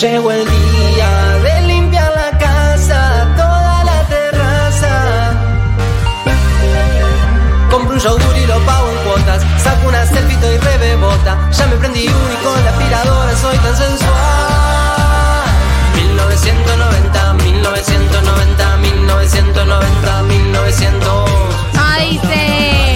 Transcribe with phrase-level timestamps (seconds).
[0.00, 5.32] Llegó el día de limpiar la casa, toda la terraza.
[7.70, 9.42] Compro un yogur y lo pago en cuotas.
[9.56, 11.38] Saco una selfie y rebebota.
[11.50, 15.46] Ya me prendí uno y con la aspiradora soy tan sensual.
[15.94, 21.30] 1990, 1990, 1990, 1900.
[21.74, 22.95] Ahí dice.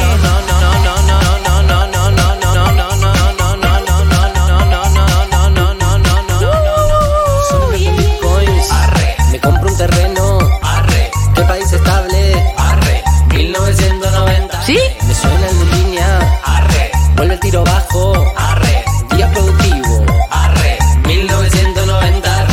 [17.90, 18.12] Bajo.
[19.16, 20.04] Día productivo.
[21.06, 22.46] 1990.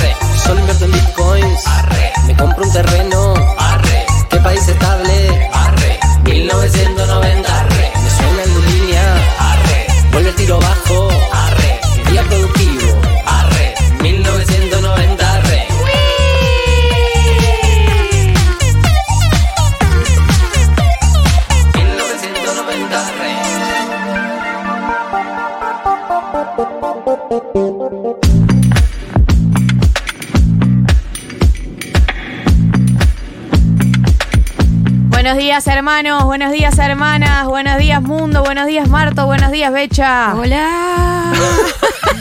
[0.44, 1.64] Solo invierto en bitcoins.
[2.26, 3.07] Me compro un terreno.
[35.78, 36.24] Hermanos.
[36.24, 37.46] Buenos días, hermanas.
[37.46, 38.44] Buenos días, mundo.
[38.44, 39.28] Buenos días, Marto.
[39.28, 40.34] Buenos días, Becha.
[40.36, 41.32] Hola.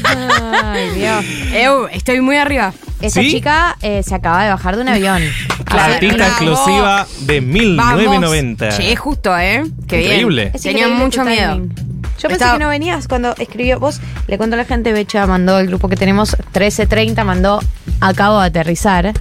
[0.74, 1.24] Ay, Dios.
[1.54, 2.74] Eu, estoy muy arriba.
[3.00, 3.30] Esta ¿Sí?
[3.30, 5.22] chica eh, se acaba de bajar de un avión.
[5.66, 5.94] Claro.
[5.94, 6.30] Artista Bravo.
[6.30, 8.68] exclusiva de 1990.
[8.68, 9.64] Che, justo, ¿eh?
[9.88, 10.42] Qué Increíble.
[10.52, 10.62] bien.
[10.62, 11.52] Tenía increíble mucho miedo.
[11.54, 11.74] timing.
[11.74, 13.80] Yo pensé Estaba- que no venías cuando escribió.
[13.80, 17.60] Vos le cuento a la gente, Becha mandó el grupo que tenemos 1330, mandó
[18.00, 19.12] acabo de aterrizar.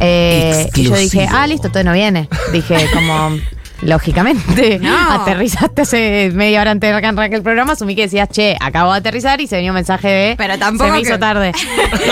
[0.00, 2.28] Eh, y yo dije, ah, listo, todo no viene.
[2.52, 3.30] Dije, como,
[3.82, 4.96] lógicamente, No.
[5.12, 7.72] aterrizaste hace media hora antes de el programa.
[7.74, 10.34] Asumí que decías, che, acabo de aterrizar y se venía un mensaje de.
[10.36, 11.52] Pero tampoco Se me hizo tarde.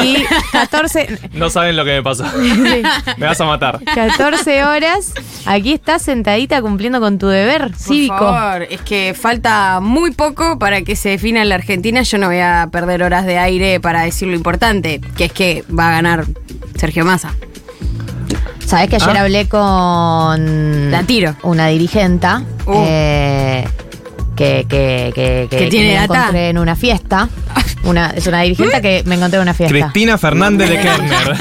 [0.03, 1.19] Y 14.
[1.33, 2.25] No saben lo que me pasó.
[3.17, 3.81] Me vas a matar.
[3.95, 5.13] 14 horas,
[5.47, 8.19] aquí estás sentadita cumpliendo con tu deber Por cívico.
[8.19, 12.03] favor, es que falta muy poco para que se defina la Argentina.
[12.03, 15.65] Yo no voy a perder horas de aire para decir lo importante, que es que
[15.77, 16.25] va a ganar
[16.77, 17.35] Sergio Massa.
[18.67, 19.21] Sabes que ayer Ah.
[19.23, 21.37] hablé con La tiro.
[21.43, 22.85] una dirigenta Uh.
[22.87, 23.65] eh,
[24.37, 26.15] que, que, que, ¿Que tiene me data?
[26.15, 27.29] encontré en una fiesta.
[27.85, 29.73] Una, es una dirigente que me encontré en una fiesta.
[29.79, 31.37] Cristina Fernández de Kerner.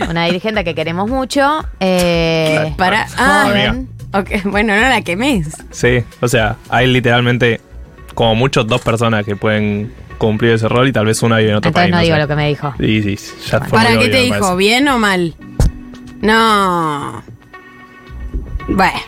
[0.10, 1.64] Una dirigente que queremos mucho.
[1.78, 3.06] eh, Para.
[3.16, 3.88] Ah, joven.
[4.12, 5.48] ok, bueno, no la quemes.
[5.70, 7.60] Sí, o sea, hay literalmente
[8.14, 11.56] como mucho dos personas que pueden cumplir ese rol y tal vez una vive en
[11.56, 11.94] otro Entonces país.
[11.94, 12.20] no digo sé.
[12.22, 12.74] lo que me dijo.
[12.80, 13.18] Sí, sí,
[13.48, 14.56] ya fue ¿Para qué te obvio, dijo?
[14.56, 15.34] ¿Bien o mal?
[16.20, 17.22] No.
[18.68, 19.00] Bueno.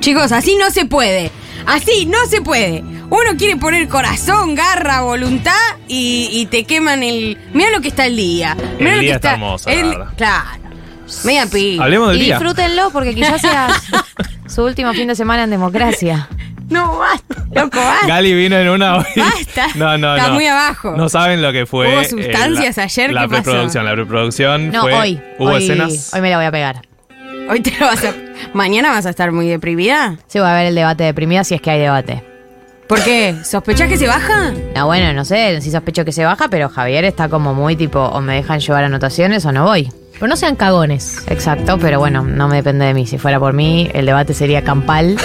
[0.00, 1.30] Chicos, así no se puede.
[1.66, 2.80] Así no se puede.
[3.10, 5.52] Uno quiere poner corazón, garra, voluntad
[5.88, 7.38] y, y te queman el.
[7.52, 8.54] Mira lo que está el día.
[8.78, 9.94] Mirá El lo día que está hermoso, el-.
[10.16, 10.46] Claro.
[11.24, 11.78] Media pi.
[11.80, 12.34] Hablemos del Y día.
[12.38, 13.68] disfrútenlo porque quizás sea
[14.48, 16.28] su último fin de semana en democracia.
[16.70, 18.06] No, basta, loco, basta.
[18.06, 19.04] Gali vino en una hoy.
[19.16, 19.66] Basta.
[19.74, 20.34] No, no, Está no.
[20.34, 20.94] muy abajo.
[20.96, 21.88] No saben lo que fue.
[21.92, 23.12] ¿Hubo eh, sustancias la- ayer?
[23.12, 23.42] La ¿Qué pasó?
[23.42, 23.84] preproducción.
[23.84, 24.94] La preproducción No, fue.
[24.94, 25.20] hoy.
[25.38, 26.12] Hubo hoy, escenas.
[26.14, 26.82] Hoy me la voy a pegar.
[27.48, 28.14] Hoy te lo vas a.
[28.52, 30.16] Mañana vas a estar muy deprimida.
[30.28, 32.22] Sí, voy a ver el debate deprimida si es que hay debate.
[32.88, 33.34] ¿Por qué?
[33.44, 34.52] ¿Sospechás que se baja?
[34.76, 37.98] No, bueno, no sé, si sospecho que se baja, pero Javier está como muy tipo,
[37.98, 39.90] o me dejan llevar anotaciones o no voy.
[40.14, 41.24] Pero no sean cagones.
[41.28, 43.06] Exacto, pero bueno, no me depende de mí.
[43.06, 45.16] Si fuera por mí, el debate sería campal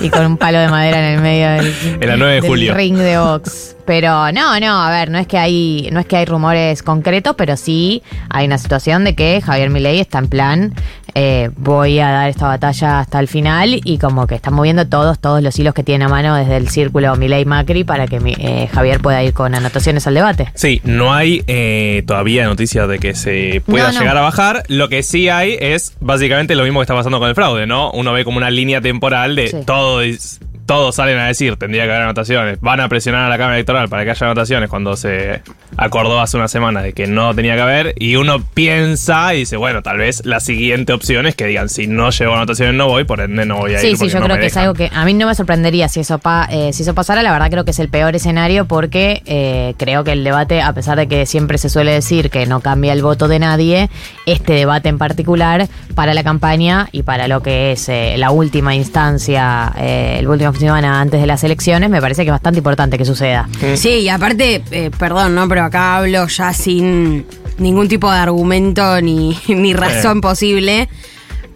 [0.00, 2.50] y con un palo de madera en el medio del, En la 9 de del
[2.50, 2.74] julio.
[2.74, 3.76] ring de box.
[3.84, 7.34] Pero no, no, a ver, no es que hay, no es que hay rumores concretos,
[7.36, 10.74] pero sí hay una situación de que Javier Milei está en plan,
[11.14, 15.18] eh, voy a dar esta batalla hasta el final y como que están moviendo todos,
[15.18, 18.34] todos los hilos que tiene a mano desde el círculo Milei Macri para que mi-
[18.38, 20.50] eh, Javier pueda ir con anotaciones al debate.
[20.54, 24.00] Sí, no hay eh, todavía noticias de que se pueda No, no.
[24.00, 24.62] llegar a bajar.
[24.68, 27.90] Lo que sí hay es básicamente lo mismo que está pasando con el fraude, ¿no?
[27.92, 29.56] Uno ve como una línea temporal de Sí.
[29.66, 32.60] todos, todos salen a decir, tendría que haber anotaciones.
[32.60, 35.42] Van a presionar a la Cámara Electoral para que haya anotaciones cuando se
[35.76, 37.94] acordó hace una semana de que no tenía que haber.
[37.98, 41.86] Y uno piensa y dice, bueno, tal vez la siguiente opción es que digan, si
[41.86, 43.90] no llevo anotaciones no voy, por ende no voy a ir.
[43.90, 44.62] Sí, sí, yo no creo que es dejan".
[44.68, 47.22] algo que a mí no me sorprendería si eso, pa- eh, si eso pasara.
[47.22, 50.72] La verdad creo que es el peor escenario porque eh, creo que el debate, a
[50.72, 53.90] pesar de que siempre se suele decir que no cambia el voto de nadie,
[54.26, 58.74] este debate en particular para la campaña y para lo que es eh, la última
[58.74, 63.04] instancia, el último semana antes de las elecciones, me parece que es bastante importante que
[63.04, 63.48] suceda.
[63.76, 65.48] Sí, y aparte, eh, perdón, ¿no?
[65.48, 67.26] Pero acá hablo ya sin
[67.58, 70.88] ningún tipo de argumento ni, ni razón posible.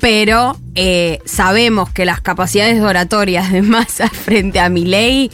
[0.00, 5.31] Pero eh, sabemos que las capacidades oratorias de Massa frente a Milei,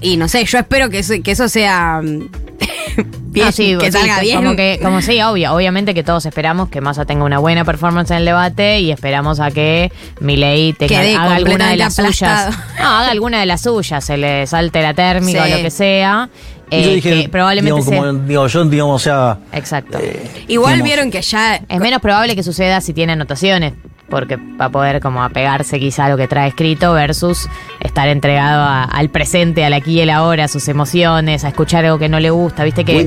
[0.00, 2.45] y no sé, yo espero que eso, que eso sea mm,
[2.96, 4.36] bien, Ah, sí, que sí, salga bien.
[4.38, 8.10] Como que, como sí, obvio, obviamente que todos esperamos que Massa tenga una buena performance
[8.10, 12.50] en el debate y esperamos a que Milei tenga- Quede haga alguna de las suyas.
[12.78, 15.52] No, haga alguna de las suyas, se le salte la térmica Sí.
[15.52, 16.28] o lo que sea.
[16.70, 17.96] Yo eh, dije, que probablemente sea.
[17.98, 19.98] como, digo, yo, digamos, o sea, Exacto.
[20.48, 21.60] Igual digamos, vieron que ya.
[21.68, 23.74] Es menos probable que suceda si tiene anotaciones,
[24.08, 27.48] porque va a poder como apegarse quizá a lo que trae escrito versus
[27.80, 31.84] estar entregado a- al presente, al aquí y el ahora, a sus emociones, a escuchar
[31.84, 32.64] algo que no le gusta.
[32.64, 33.00] Viste que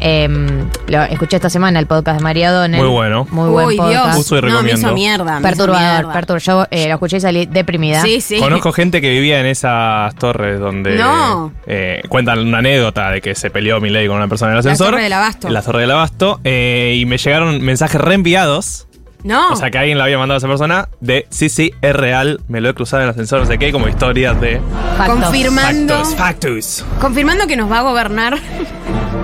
[0.00, 2.80] em, lo escuché esta semana el podcast de María O'Donnell.
[2.80, 3.26] Muy bueno.
[3.30, 4.04] Muy buen Uy, podcast.
[4.06, 4.16] Dios.
[4.18, 4.80] Uso y no, me recomiendo.
[4.80, 5.24] hizo mierda.
[5.24, 6.12] me hizo Perturbador, mierda.
[6.12, 6.42] perturbador.
[6.42, 8.02] Yo eh, lo escuché y salí deprimida.
[8.02, 8.38] Sí, sí.
[8.38, 11.52] Conozco gente que vivía en esas torres donde No.
[11.66, 14.70] eh, cuentan una anécdota de que se peleó Milei con una persona en el La
[14.72, 14.92] ascensor.
[14.92, 15.48] Torre del Abasto.
[15.48, 16.40] En la torre del abasto.
[16.44, 18.87] eh, y me llegaron mensajes reenviados.
[19.24, 19.48] No.
[19.50, 22.40] O sea, que alguien le había mandado a esa persona de sí, sí, es real,
[22.48, 24.60] me lo he cruzado en el ascensor, no sé qué, como historias de
[24.96, 25.20] Factos.
[25.24, 25.94] confirmando.
[25.94, 26.84] factos, factus.
[27.00, 28.38] Confirmando que nos va a gobernar.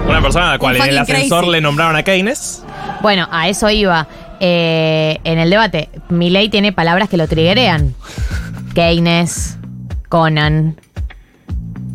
[0.08, 1.52] Una persona a la cual en el ascensor crazy.
[1.52, 2.64] le nombraron a Keynes.
[3.02, 4.08] Bueno, a eso iba.
[4.40, 7.94] Eh, en el debate, Milei tiene palabras que lo triggerean.
[8.74, 9.56] Keynes,
[10.08, 10.76] Conan,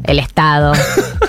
[0.06, 0.72] el Estado,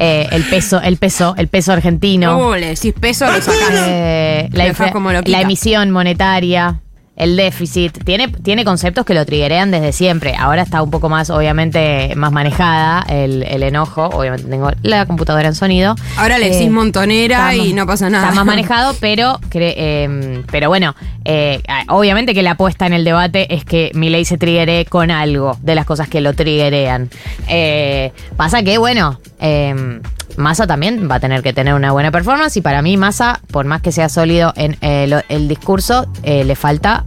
[0.00, 2.36] eh, el peso, el peso, el peso argentino.
[2.38, 3.70] No, le decís peso, lo sacás.
[3.86, 6.80] Eh, la, infla- como la emisión monetaria,
[7.20, 10.34] el déficit, tiene, tiene conceptos que lo triggerean desde siempre.
[10.36, 14.06] Ahora está un poco más, obviamente, más manejada el, el enojo.
[14.06, 15.94] Obviamente tengo la computadora en sonido.
[16.16, 18.24] Ahora le decís Eh, montonera está y no pasa nada.
[18.24, 20.94] Está más manejado, pero, eh, pero bueno,
[21.26, 25.58] eh, obviamente que la apuesta en el debate es que Milei se triggere con algo
[25.60, 27.10] de las cosas que lo triggerean.
[27.48, 30.00] Eh, pasa que, bueno, eh,
[30.36, 33.66] Massa también va a tener que tener una buena performance y para mí Massa, por
[33.66, 37.04] más que sea sólido en eh, el discurso, eh, le falta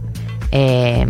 [0.50, 1.06] eh,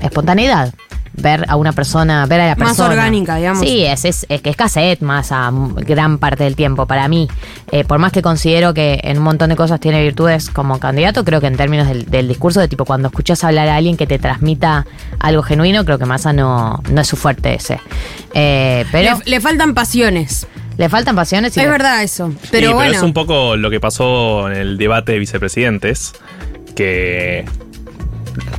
[0.00, 0.72] espontaneidad.
[1.14, 2.88] Ver a una persona, ver a la Más persona.
[2.88, 3.60] orgánica, digamos.
[3.60, 7.28] Sí, es, es, es que es cassette Massa m- gran parte del tiempo para mí.
[7.70, 11.22] Eh, por más que considero que en un montón de cosas tiene virtudes como candidato,
[11.24, 14.06] creo que en términos del, del discurso, de tipo cuando escuchas hablar a alguien que
[14.06, 14.86] te transmita
[15.18, 17.78] algo genuino, creo que Massa no, no es su fuerte ese.
[18.32, 20.46] Eh, pero Le, le faltan pasiones.
[20.78, 22.30] le faltan pasiones y es le- verdad eso.
[22.42, 22.90] Sí, Pero bueno.
[22.90, 26.14] es un poco lo que pasó en el debate de vicepresidentes,
[26.74, 27.44] que...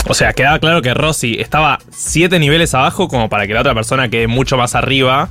[0.08, 3.74] O sea, quedaba claro que Rossi estaba siete niveles abajo como para que la otra
[3.74, 5.30] persona quede mucho más arriba,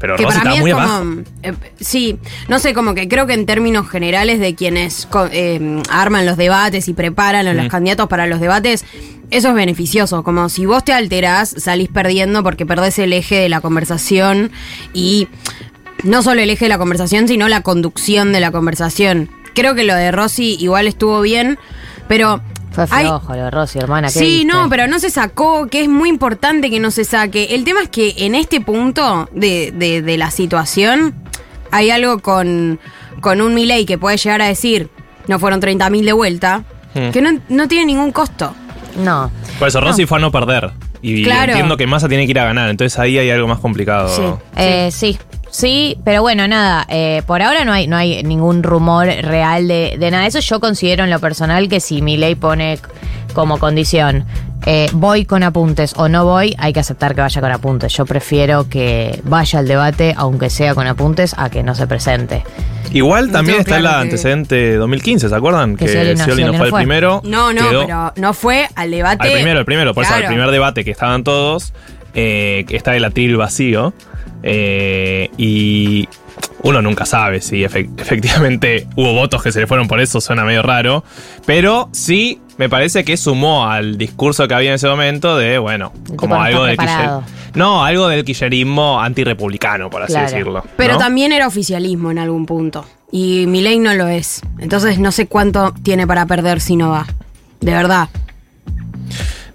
[0.00, 0.82] pero que Rossi para mí estaba es muy como.
[0.84, 1.28] abajo.
[1.42, 2.18] eh, sí,
[2.48, 6.88] no sé, como que creo que en términos generales de quienes eh, arman los debates
[6.88, 7.68] y preparan a los Mm.
[7.68, 8.84] candidatos para los debates,
[9.30, 10.22] eso es beneficioso.
[10.22, 14.50] Como si vos te alterás, salís perdiendo porque perdés el eje de la conversación
[14.92, 15.28] y
[16.04, 19.30] no solo el eje de la conversación, sino la conducción de la conversación.
[19.54, 21.58] Creo que lo de Rossi igual estuvo bien,
[22.08, 22.40] pero.
[22.86, 24.08] Fue flojo lo de Rossi, hermana.
[24.08, 24.44] ¿qué Sí, viste?
[24.46, 27.54] no, pero no se sacó, que es muy importante que no se saque.
[27.54, 31.14] El tema es que en este punto de, de- de la situación
[31.70, 32.78] hay algo con,
[33.20, 34.88] con un Milei que puede llegar a decir,
[35.26, 36.64] no fueron 30.000 de vuelta,
[36.94, 37.10] Hmm.
[37.10, 38.54] que no, no tiene ningún costo.
[38.96, 39.30] No.
[39.58, 40.70] Por eso Rossi fue a no perder.
[41.02, 41.52] Y Claro.
[41.52, 44.08] entiendo que Massa tiene que ir a ganar, entonces ahí hay algo más complicado.
[44.08, 44.22] Sí.
[44.56, 45.12] Eh, sí.
[45.12, 45.18] Sí,
[46.04, 50.10] pero bueno, nada, eh, por ahora no hay, no hay ningún rumor real de, de
[50.10, 50.40] nada de eso.
[50.40, 52.78] Yo considero en lo personal que si mi ley pone
[53.34, 54.24] como condición
[54.66, 57.92] eh, voy con apuntes o no voy, hay que aceptar que vaya con apuntes.
[57.94, 62.42] Yo prefiero que vaya al debate, aunque sea con apuntes, a que no se presente.
[62.92, 65.76] Igual también está el claro que- antecedente 2015, ¿se acuerdan?
[65.76, 66.80] Que Que, Scioli no- Scioli no Scioli fue el fue.
[66.80, 67.20] primero.
[67.24, 69.26] No, no, pero no fue al debate.
[69.28, 71.72] Al primero, el primero, por eso al primer debate que estaban todos,
[72.14, 73.94] eh, que está el atril vacío.
[74.42, 76.08] Eh, y
[76.62, 80.44] uno nunca sabe si efe- efectivamente hubo votos que se le fueron por eso, suena
[80.44, 81.04] medio raro.
[81.46, 85.92] Pero sí me parece que sumó al discurso que había en ese momento de, bueno,
[86.16, 86.76] como no algo del
[87.54, 90.28] No, algo del quillerismo antirrepublicano, por así Claro.
[90.30, 90.64] decirlo.
[90.76, 92.84] Pero también era oficialismo en algún punto.
[93.10, 94.42] Y Milei no lo es.
[94.58, 97.06] Entonces no sé cuánto tiene para perder si no va.
[97.60, 98.08] De verdad.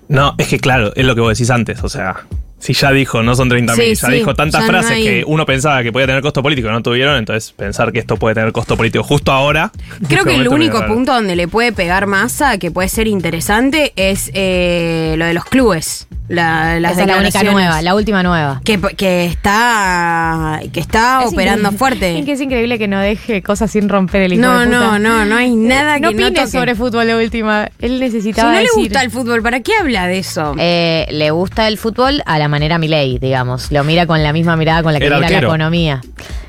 [0.08, 2.16] No, es que claro, es lo que vos decís antes, o sea,
[2.64, 5.04] si ya dijo no son 30.000, Sí, ya sí, dijo tantas ya no frases hay-
[5.04, 8.18] que uno pensaba que podía tener costo político y no tuvieron, entonces pensar que esto
[8.18, 9.72] puede tener costo político justo ahora.
[10.08, 10.94] Creo este que el único raro.
[10.94, 15.46] punto donde le puede pegar masa, que puede ser interesante, es eh, lo de los
[15.46, 16.08] clubes.
[16.30, 18.62] La, las Esa es la única nueva, la última nueva.
[18.64, 21.78] Que, que está que está Es operando increíble.
[21.78, 22.20] fuerte.
[22.20, 24.78] Es que es increíble que no deje cosas sin romper el hijo No, de puta.
[24.80, 26.52] no, no, no hay nada no que no opine toque.
[26.52, 27.70] sobre fútbol de última.
[27.80, 30.56] Él Si necesitaba no le gusta el fútbol, ¿para qué habla de eso?
[30.58, 33.72] Eh, le gusta el fútbol a la manera Milei, digamos.
[33.72, 35.42] Lo mira con la misma mirada con la que El mira arquero.
[35.42, 36.02] la economía.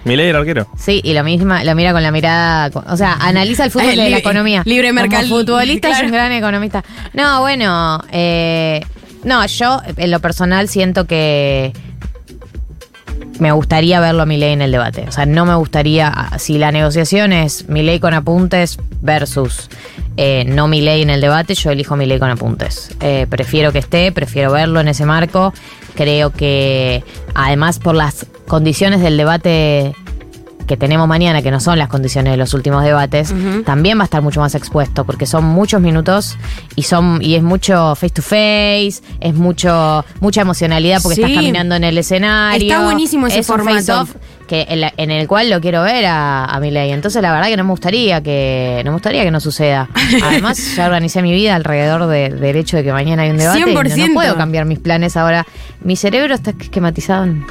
[0.04, 0.68] Milei era arquero.
[0.76, 4.02] Sí, y lo misma, lo mira con la mirada, o sea, analiza el fútbol Eh,
[4.02, 4.62] de la economía.
[4.66, 6.06] libre Como futbolista es claro.
[6.08, 6.84] un gran economista.
[7.14, 8.80] No, bueno, eh,
[9.24, 11.72] no, yo en lo personal siento que
[13.40, 15.06] me gustaría verlo a Milei en el debate.
[15.08, 19.68] O sea, no me gustaría, ah, si la negociación es Milei con apuntes versus
[20.16, 22.90] eh, no Milei en el debate, yo elijo Milei con apuntes.
[23.00, 25.52] Eh, prefiero que esté, prefiero verlo en ese marco.
[25.94, 29.94] Creo que además por las condiciones del debate
[30.66, 33.34] que tenemos mañana, que no son las condiciones de los últimos debates,
[33.66, 36.36] también va a estar mucho más expuesto, porque son muchos minutos
[36.74, 41.22] y son y es mucho face to face, es mucho mucha emocionalidad porque Sí.
[41.22, 42.72] estás caminando en el escenario.
[42.72, 44.06] Está buenísimo ese es un formato.
[44.46, 46.92] Que en, la- en el cual lo quiero ver a, a Milei.
[46.92, 49.88] Entonces la verdad que no me gustaría que no me gustaría que no suceda.
[50.22, 53.58] Además ya organicé mi vida alrededor de- del hecho de que mañana hay un debate.
[53.60, 54.14] y no- no, 100%.
[54.14, 55.46] puedo cambiar mis planes ahora.
[55.82, 57.44] Mi cerebro está esquematizado en,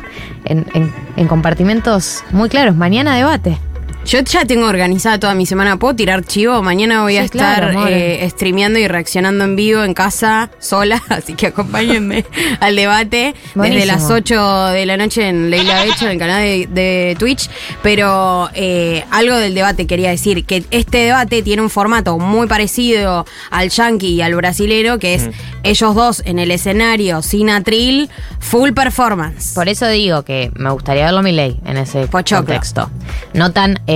[0.46, 2.76] en- en- en compartimentos muy claros.
[2.76, 3.58] Mañana debate.
[4.06, 5.78] Yo ya tengo organizada toda mi semana.
[5.78, 6.62] ¿Puedo tirar chivo?
[6.62, 11.02] Mañana voy a estar claro, eh, streameando y reaccionando en vivo en casa, sola.
[11.10, 12.26] Así que acompáñenme
[12.60, 16.68] al debate desde las 8 de la noche en Leila Becho, en el canal de,
[16.70, 17.50] de Twitch.
[17.82, 23.26] Pero eh, algo del debate quería decir: que este debate tiene un formato muy parecido
[23.52, 25.30] al yankee y al brasilero, que es
[25.64, 29.54] ellos dos en el escenario, sin atril, full performance.
[29.54, 32.46] Por eso digo que me gustaría verlo a Milei en ese Pochoclo.
[32.46, 32.90] contexto.
[33.34, 33.93] No tan, eh,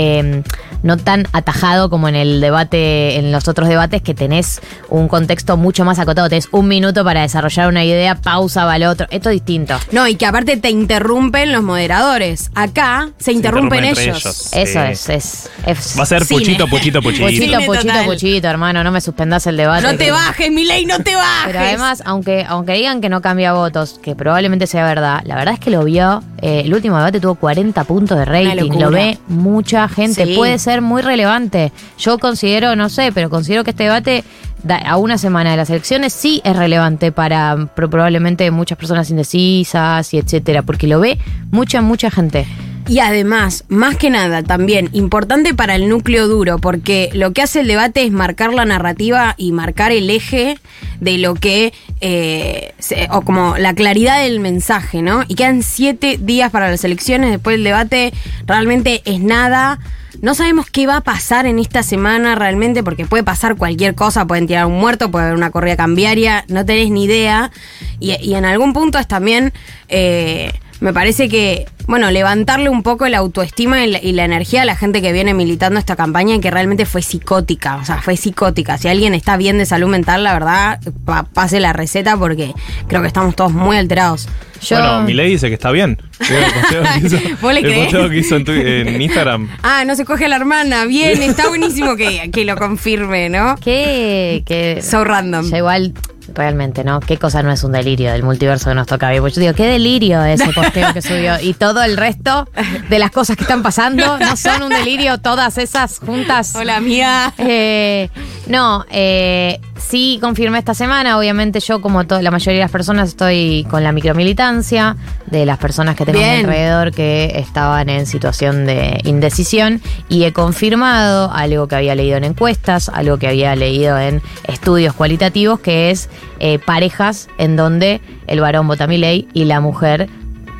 [0.84, 5.58] no tan atajado como en el debate, en los otros debates que tenés un contexto
[5.58, 6.30] mucho más acotado.
[6.30, 9.08] Tenés un minuto para desarrollar una idea, pausa, va al otro.
[9.10, 9.77] Esto es distinto.
[9.92, 12.51] No, y que aparte te interrumpen los moderadores.
[12.56, 14.00] Acá se interrumpen, ellos.
[14.00, 14.50] ellos.
[14.54, 16.39] Eso es, es, es- Va a ser Cine.
[16.39, 17.25] puchito, puchito, puchito.
[17.25, 19.84] Puchito, puchito, puchito, hermano, no me suspendas el debate.
[19.84, 21.48] No te que- bajes, Milei, no te bajes.
[21.48, 25.56] Pero además, aunque, aunque digan que no cambia votos, que probablemente sea verdad, la verdad
[25.56, 26.24] es que lo vio.
[26.42, 28.72] eh, el último debate tuvo 40 puntos de rating.
[28.80, 30.25] Lo ve mucha gente.
[30.25, 30.36] Sí.
[30.36, 31.72] Puede ser muy relevante.
[31.98, 34.24] Yo considero, no sé, pero considero que este debate.
[34.63, 39.10] da- A una semana de las elecciones sí es relevante para pro- probablemente muchas personas
[39.12, 41.17] indecisas y etcétera, porque lo ve
[41.51, 42.48] mucha, mucha gente.
[42.88, 47.62] Y además, más que nada, también importante para el núcleo duro, porque lo que hace
[47.62, 50.58] el debate es marcar la narrativa y marcar el eje
[51.00, 52.74] de lo que, eh,
[53.12, 55.24] o como la claridad del mensaje, ¿no?
[55.27, 58.13] Y quedan siete días para las elecciones, después del debate
[58.46, 59.79] realmente es nada.
[60.22, 64.25] No sabemos qué va a pasar en esta semana realmente, porque puede pasar cualquier cosa,
[64.25, 67.51] pueden tirar un muerto, puede haber una corrida cambiaria, no tenés ni idea.
[68.00, 69.53] Y, y en algún punto es también,
[69.89, 74.62] eh, me parece que, bueno, levantarle un poco la autoestima y la, y la energía
[74.62, 78.02] a la gente que viene militando esta campaña y que realmente fue psicótica, o sea,
[78.02, 78.78] fue psicótica.
[78.78, 82.54] Si alguien está bien de salud mental, la verdad, pa- pase la receta porque
[82.88, 84.28] creo que estamos todos muy alterados.
[84.62, 86.00] Yo, Bueno, Milei dice que está bien.
[86.20, 87.84] El que hizo- ¿Vos le el creés?
[87.86, 89.50] posteo que hizo en, Instagram.
[89.64, 93.56] Ah, no se coge a la hermana, bien, está buenísimo que, que lo confirme, ¿no?
[93.64, 95.50] ¿Qué, qué- So random.
[95.50, 95.94] Ya igual,
[96.34, 97.00] realmente, ¿no?
[97.00, 99.22] ¿Qué cosa no es un delirio del multiverso que nos toca vivir?
[99.22, 101.40] Pues yo digo, qué delirio ese posteo que subió.
[101.40, 102.48] Y todo el resto
[102.90, 106.56] de las cosas que están pasando no son un delirio, todas esas juntas.
[106.56, 107.34] Hola, amiga.
[107.38, 108.10] Eh,
[108.48, 111.18] no, eh, sí confirmé esta semana.
[111.18, 114.96] Obviamente, yo, como la mayoría de las personas, estoy con la micromilitancia
[115.28, 116.46] de las personas que tengo a mi Bien.
[116.46, 119.82] alrededor que estaban en situación de indecisión.
[120.10, 124.94] Y he confirmado algo que había leído en encuestas, algo que había leído en estudios
[124.94, 130.10] cualitativos, que es eh, parejas en donde el varón vota mi ley y la mujer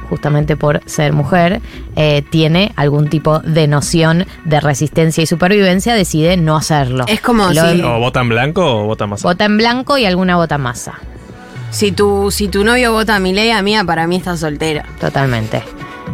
[0.10, 1.62] justamente por ser mujer,
[1.96, 7.06] eh, tiene algún tipo de noción de resistencia y supervivencia, decide no hacerlo.
[7.08, 9.24] Es como Lo- si- ¿O vota en blanco o vota más?
[9.24, 10.94] Vota en blanco y alguna vota masa.
[11.70, 14.86] Si tu, si tu novio vota a mi ley, amiga, para mí está soltera.
[15.00, 15.62] Totalmente.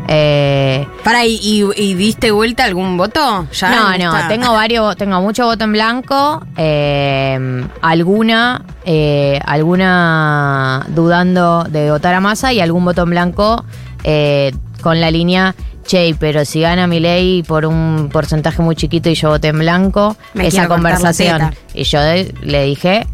[0.08, 3.48] Eh, Para, ¿y, y, y diste vuelta algún voto?
[3.54, 4.28] Ya no, no, está.
[4.28, 12.20] tengo varios, tengo mucho voto en blanco, eh, alguna, eh, alguna dudando de votar a
[12.20, 13.64] masa y algún voto en blanco
[14.04, 15.56] eh, con la línea,
[15.86, 19.60] che, pero si gana mi ley por un porcentaje muy chiquito y yo voté en
[19.60, 21.54] blanco, Me esa conversación.
[21.74, 23.06] Y yo de- le dije,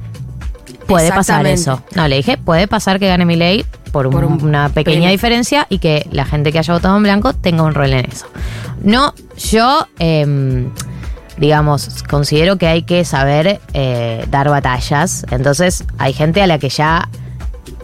[0.88, 1.81] puede pasar eso.
[1.96, 4.96] No, le dije, puede pasar que gane mi ley por, un- Por un una pequeña
[4.98, 5.10] premio.
[5.12, 8.27] diferencia y que la gente que haya votado en blanco tenga un rol en eso.
[8.84, 10.69] No, yo, em,
[11.38, 15.25] digamos, considero que hay que saber eh, dar batallas.
[15.31, 17.10] Entonces, hay gente a la que ya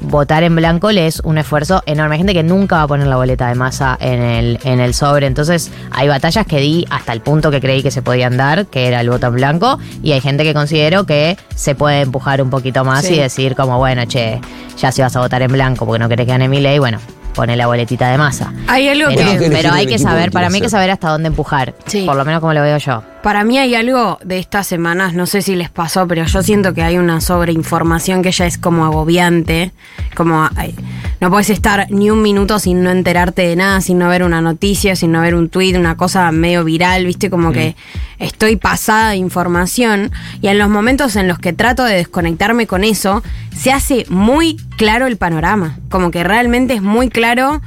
[0.06, 2.16] votar en blanco le es un esfuerzo enorme.
[2.16, 4.94] Hay gente que nunca va a poner la boleta de masa en el, en el
[4.94, 5.28] sobre.
[5.28, 8.88] Entonces, hay batallas que di hasta el punto que creí que se podían dar, que
[8.88, 9.80] era el voto en blanco.
[10.02, 13.16] Y hay gente que considero que se puede empujar un poquito más Sí.
[13.16, 14.40] y decir como, bueno, che,
[14.78, 17.00] ya si vas a votar en blanco porque no querés que gane mi ley, bueno,
[17.34, 18.54] pone la boletita de masa.
[18.68, 19.50] Hay algo Pero, que...
[19.50, 21.74] pero hay que saber, para mí hay que saber hasta dónde empujar.
[21.86, 22.04] Sí.
[22.06, 23.04] Por lo menos como lo veo yo.
[23.26, 26.76] Para mí hay algo de estas semanas, no sé si les pasó, pero yo siento
[26.76, 29.72] que hay una sobreinformación que ya es como agobiante.
[30.16, 30.76] Como ay,
[31.20, 34.42] no puedes estar ni un minuto sin no enterarte de nada, sin no ver una
[34.42, 37.76] noticia, sin no ver un tweet, una cosa medio viral, viste, como que
[38.20, 40.12] estoy pasada de información.
[40.44, 43.24] Y en los momentos en los que trato de desconectarme con eso,
[43.58, 45.80] se hace muy claro el panorama.
[45.90, 47.60] Como que realmente es muy claro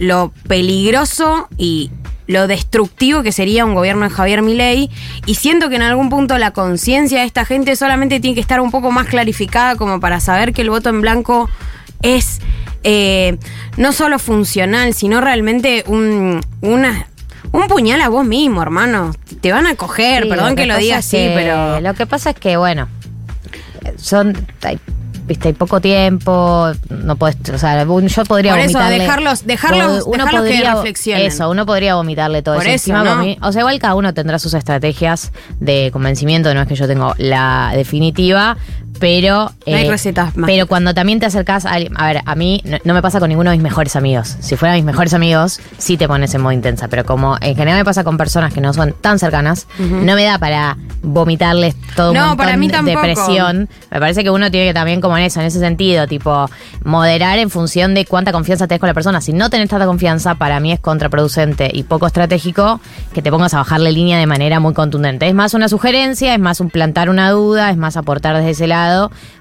[0.00, 1.92] lo peligroso y
[2.26, 4.90] lo destructivo que sería un gobierno de Javier Milei
[5.26, 8.60] y siento que en algún punto la conciencia de esta gente solamente tiene que estar
[8.60, 11.50] un poco más clarificada como para saber que el voto en blanco
[12.02, 12.40] es
[12.82, 13.36] eh,
[13.76, 17.06] no solo funcional, sino realmente un, una,
[17.52, 19.14] un puñal a vos mismo, hermano.
[19.40, 21.80] Te van a coger, Sí, perdón que, lo pasa diga así, que- pero...
[21.80, 22.88] Lo que pasa es que, bueno,
[23.96, 24.34] son.
[25.26, 30.12] Viste, hay poco tiempo, no podés, o sea, yo podría Por eso, dejarlos- dejarlos- Pod-
[30.18, 31.26] dejarlos que reflexionen.
[31.26, 33.04] Eso, uno podría vomitarle todo Por eso eso, encima.
[33.16, 33.22] ¿no?
[33.22, 36.86] mi- o sea, igual cada uno tendrá sus estrategias de convencimiento, no es que yo
[36.86, 38.58] tengo la definitiva,
[38.98, 39.50] pero.
[39.66, 40.46] eh, No hay recetas mágicas.
[40.46, 43.20] Pero cuando también te acercás a alguien- A ver, a mí no, no me pasa
[43.20, 44.36] con ninguno de mis mejores amigos.
[44.40, 46.88] Si fueran mis mejores amigos, sí te pones en modo intensa.
[46.88, 50.24] Pero como en general me pasa con personas que no son tan cercanas, no me
[50.24, 53.68] da para vomitarles todo un No, montón para mí de presión.
[53.90, 56.48] Me parece que uno tiene que también, como en eso, en ese sentido, tipo,
[56.84, 59.20] moderar en función de cuánta confianza tenés con la persona.
[59.20, 62.80] Si no tenés tanta confianza, para mí es contraproducente y poco estratégico
[63.12, 65.28] que te pongas a bajarle línea de manera muy contundente.
[65.28, 68.66] Es más una sugerencia, es más un plantar una duda, es más aportar desde ese
[68.66, 68.83] lado.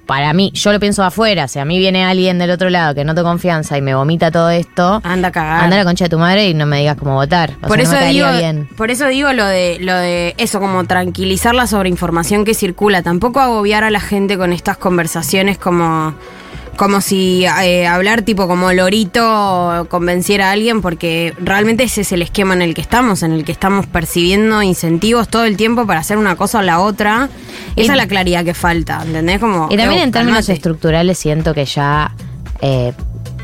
[0.06, 1.48] Para mí, yo lo pienso afuera.
[1.48, 4.32] Si a mí viene alguien del otro lado que no te confianza y me vomita
[4.32, 5.64] todo esto, Anda a cagar.
[5.64, 7.54] anda a la concha de tu madre y no me digas cómo votar.
[7.62, 8.70] O por sea, eso no me caería digo, bien.
[8.76, 13.40] por eso digo lo de lo de eso como tranquilizar la sobreinformación que circula, tampoco
[13.40, 16.14] agobiar a la gente con estas conversaciones como
[16.76, 22.22] como si eh, hablar tipo como lorito convenciera a alguien porque realmente ese es el
[22.22, 26.00] esquema en el que estamos, en el que estamos percibiendo incentivos todo el tiempo para
[26.00, 27.30] hacer una cosa o la otra.
[27.76, 29.40] Y- Esa es la claridad que falta, ¿entendés?
[29.40, 32.12] Como Y también eh, en términos estructurales siento que ya
[32.62, 32.94] eh,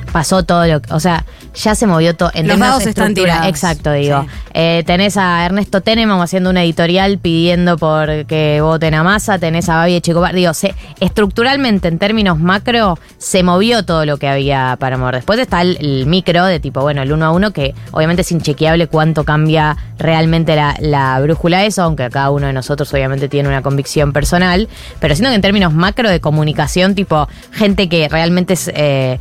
[0.10, 0.94] pasó todo lo que.
[0.94, 1.26] O sea,
[1.56, 2.32] ya se movió todo.
[2.34, 3.48] En Los dados están estructura- tirados.
[3.48, 4.22] Exacto, digo.
[4.24, 4.28] Sí.
[4.54, 9.40] Eh, tenés a Ernesto Teneman haciendo una editorial pidiendo por que voten a Massa.
[9.40, 10.34] Tenés a Babi Chicobar.
[10.34, 15.16] Digo, se, estructuralmente, en términos macro, se movió todo lo que había para mover.
[15.16, 18.32] Después está el, el micro de tipo, bueno, el uno a uno, que obviamente es
[18.32, 23.50] inchequeable cuánto cambia realmente la, la brújula eso, aunque cada uno de nosotros obviamente tiene
[23.50, 24.68] una convicción personal.
[25.00, 28.72] Pero siento que en términos macro de comunicación, tipo, gente que realmente es.
[28.74, 29.20] Eh,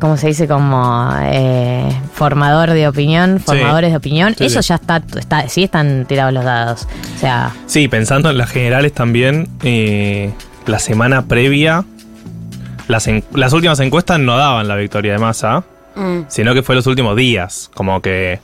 [0.00, 0.46] ¿Cómo se dice?
[0.48, 4.34] Como eh, formador de opinión, formadores de opinión.
[4.36, 4.68] Sí, Eso sí.
[4.68, 6.88] ya está, está, sí están tirados los dados.
[7.16, 10.32] O sea, Sí, pensando en las generales también, eh,
[10.66, 11.84] la semana previa,
[12.88, 16.20] las, en- las últimas encuestas no daban la victoria de Massa, Mm.
[16.28, 18.40] sino que fue los últimos días, como que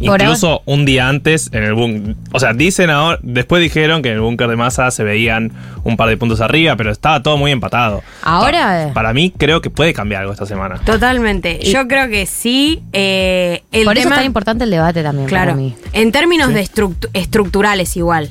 [0.00, 4.14] incluso un día antes en el búnker, o sea, dicen ahora, después dijeron que en
[4.16, 5.52] el búnker de Massa se veían
[5.84, 8.02] un par de puntos arriba, pero estaba todo muy empatado.
[8.22, 10.80] Ahora- Pa- para mí creo que puede cambiar algo esta semana.
[10.84, 11.58] Totalmente.
[11.62, 12.82] Y- Yo creo que sí.
[12.92, 15.52] eh, el por eso es tan importante el debate también Claro.
[15.52, 15.74] para mí.
[15.92, 18.30] En términos de estructu- estructurales igual.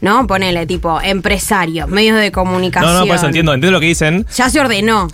[0.00, 0.26] ¿No?
[0.26, 2.92] Ponele tipo empresarios, medios de comunicación.
[2.92, 4.26] No, no, pues entiendo, entiendo lo que dicen.
[4.36, 5.06] Ya se ordenó.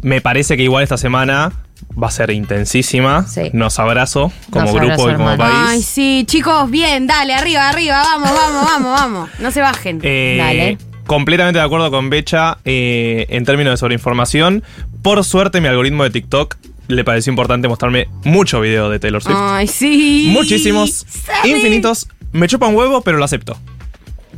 [0.00, 1.52] Me parece que igual esta semana
[2.00, 3.26] va a ser intensísima.
[3.26, 3.50] Sí.
[3.52, 5.52] Nos abrazo como Nos grupo abrazo, y como hermano.
[5.52, 5.68] país.
[5.68, 9.30] Ay, sí, chicos, bien, dale, arriba, arriba, vamos, vamos, vamos, vamos.
[9.38, 10.00] No se bajen.
[10.02, 10.78] Eh, Dale.
[11.06, 14.62] Completamente de acuerdo con Becha eh, en términos de sobreinformación.
[15.02, 16.56] Por suerte, mi algoritmo de TikTok
[16.88, 19.36] le pareció importante mostrarme mucho video de Taylor Swift.
[19.38, 20.28] Ay, sí.
[20.32, 21.48] Muchísimos, ¿Sabe?
[21.48, 22.08] infinitos.
[22.32, 23.58] Me chupa un huevo, pero lo acepto.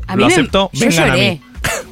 [0.07, 1.41] A mí lo me- acepto, yo vengan a mí.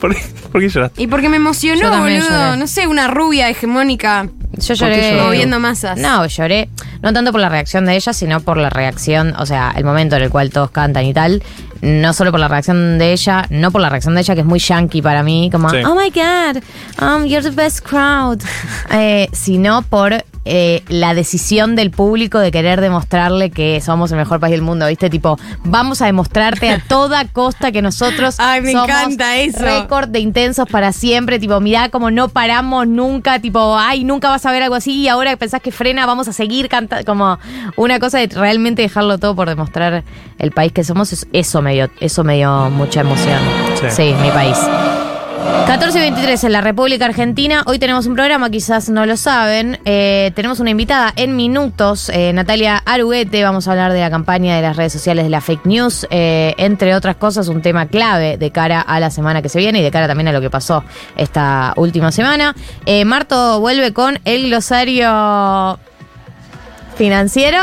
[0.03, 1.03] ¿Por, qué, por qué lloraste?
[1.03, 2.39] Y porque me emocionó, Yo también boludo.
[2.39, 2.57] lloré.
[2.59, 4.25] No sé, una rubia hegemónica.
[4.25, 5.23] Yo ¿Por qué lloré.
[5.23, 5.97] Moviendo masas.
[5.99, 6.69] No, lloré.
[7.03, 10.17] No tanto por la reacción de ella, sino por la reacción, o sea, el momento
[10.17, 11.43] en el cual todos cantan y tal.
[11.81, 14.47] No solo por la reacción de ella, no por la reacción de ella, que es
[14.47, 15.79] muy yankee para mí, como, Sí.
[15.85, 16.63] oh my god,
[17.01, 18.41] um, you're the best crowd.
[18.93, 24.41] Eh, sino por eh, la decisión del público de querer demostrarle que somos el mejor
[24.41, 25.09] país del mundo, ¿viste?
[25.09, 29.61] Tipo, vamos a demostrarte a toda costa que nosotros Ay, me somos encanta eso.
[29.61, 34.45] récord de intensos para siempre, tipo, mirá como no paramos nunca, tipo, ay, nunca vas
[34.47, 37.39] a ver algo así y ahora que pensás que frena, vamos a seguir cantando, como
[37.77, 40.03] una cosa de realmente dejarlo todo por demostrar
[40.39, 43.39] el país que somos, es- eso me dio, eso me dio mucha emoción.
[43.81, 43.87] Sí.
[43.91, 44.59] Sí, mi país.
[45.43, 47.63] 14 y 23 en la República Argentina.
[47.67, 49.81] Hoy tenemos un programa, quizás no lo saben.
[49.85, 53.43] Eh, tenemos una invitada en minutos, eh, Natalia Aruguete.
[53.43, 56.07] Vamos a hablar de la campaña de las redes sociales de la fake news.
[56.11, 59.81] eh, entre otras cosas, un tema clave de cara a la semana que se viene
[59.81, 60.85] y de cara también a lo que pasó
[61.17, 62.55] esta última semana.
[63.05, 65.79] Marto vuelve con el glosario
[66.97, 67.59] financiero,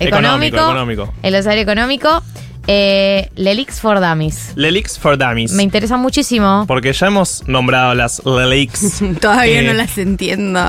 [0.00, 0.56] económico.
[0.56, 1.14] Económico, económico.
[1.22, 2.22] El glosario económico.
[2.70, 4.52] Eh, Lelix for Dummies.
[4.54, 5.52] Lelix for Dummies.
[5.52, 6.64] Me interesa muchísimo.
[6.68, 9.00] Porque ya hemos nombrado las Lelix.
[9.22, 10.60] Todavía Eh, no las entiendo.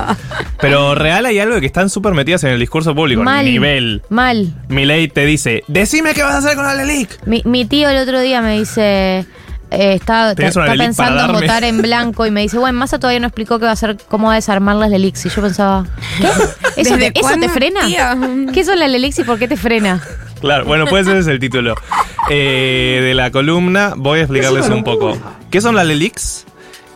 [0.62, 3.22] Pero real hay algo de que están súper metidas en el discurso público.
[3.22, 3.44] Mal.
[3.44, 4.02] Nivel.
[4.08, 4.50] Mal.
[4.68, 7.26] Milei te dice, decime qué vas a hacer con la Lelic.
[7.26, 9.26] Mi, mi tío el otro día me dice.
[9.70, 12.56] eh, está, ¿Tenés está una Lelic para pensando en votar en blanco y me dice,
[12.56, 15.26] bueno, Massa todavía no explicó qué va a hacer, cómo va a desarmar las Lelix.
[15.26, 15.86] Y yo pensaba,
[16.18, 16.80] ¿qué?
[16.80, 17.84] ¿Eso, ¿Desde te, ¿eso te frena?
[17.84, 18.52] tío?
[18.54, 20.02] ¿Qué son las Lelix y por qué te frena?
[20.40, 21.74] Claro, bueno, pues ese es el título
[22.30, 23.94] eh, de la columna.
[23.96, 25.16] Voy a explicarles un poco.
[25.50, 26.46] ¿Qué son las Lelix?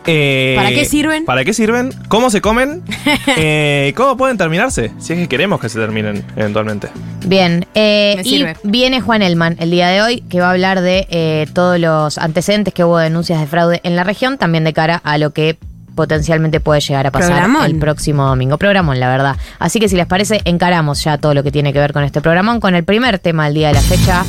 [0.07, 1.25] Eh, ¿Para qué sirven?
[1.25, 1.91] ¿Para qué sirven?
[2.07, 2.83] ¿Cómo se comen?
[3.37, 4.91] Eh, ¿Cómo pueden terminarse?
[4.99, 6.89] Si es que queremos que se terminen eventualmente.
[7.25, 11.07] Bien, eh, y viene Juan Elman el día de hoy, que va a hablar de
[11.09, 14.73] eh, todos los antecedentes que hubo de denuncias de fraude en la región, también de
[14.73, 15.57] cara a lo que
[15.95, 17.65] potencialmente puede llegar a pasar Programón.
[17.65, 18.57] el próximo domingo.
[18.57, 19.37] Programón, la verdad.
[19.59, 22.21] Así que si les parece, encaramos ya todo lo que tiene que ver con este
[22.21, 24.23] programón, con el primer tema del día de la fecha.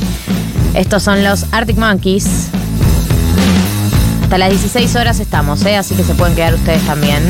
[0.73, 2.49] Estos son los Arctic Monkeys.
[4.23, 5.77] Hasta las 16 horas estamos, ¿eh?
[5.77, 7.23] así que se pueden quedar ustedes también.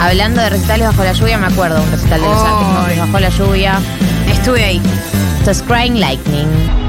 [0.00, 2.68] Hablando de recitales bajo la lluvia, me acuerdo un recital de los Arctic.
[2.68, 3.80] Monkeys bajo la lluvia.
[4.28, 4.82] Estuve ahí.
[5.38, 6.83] Esto es Crying Lightning.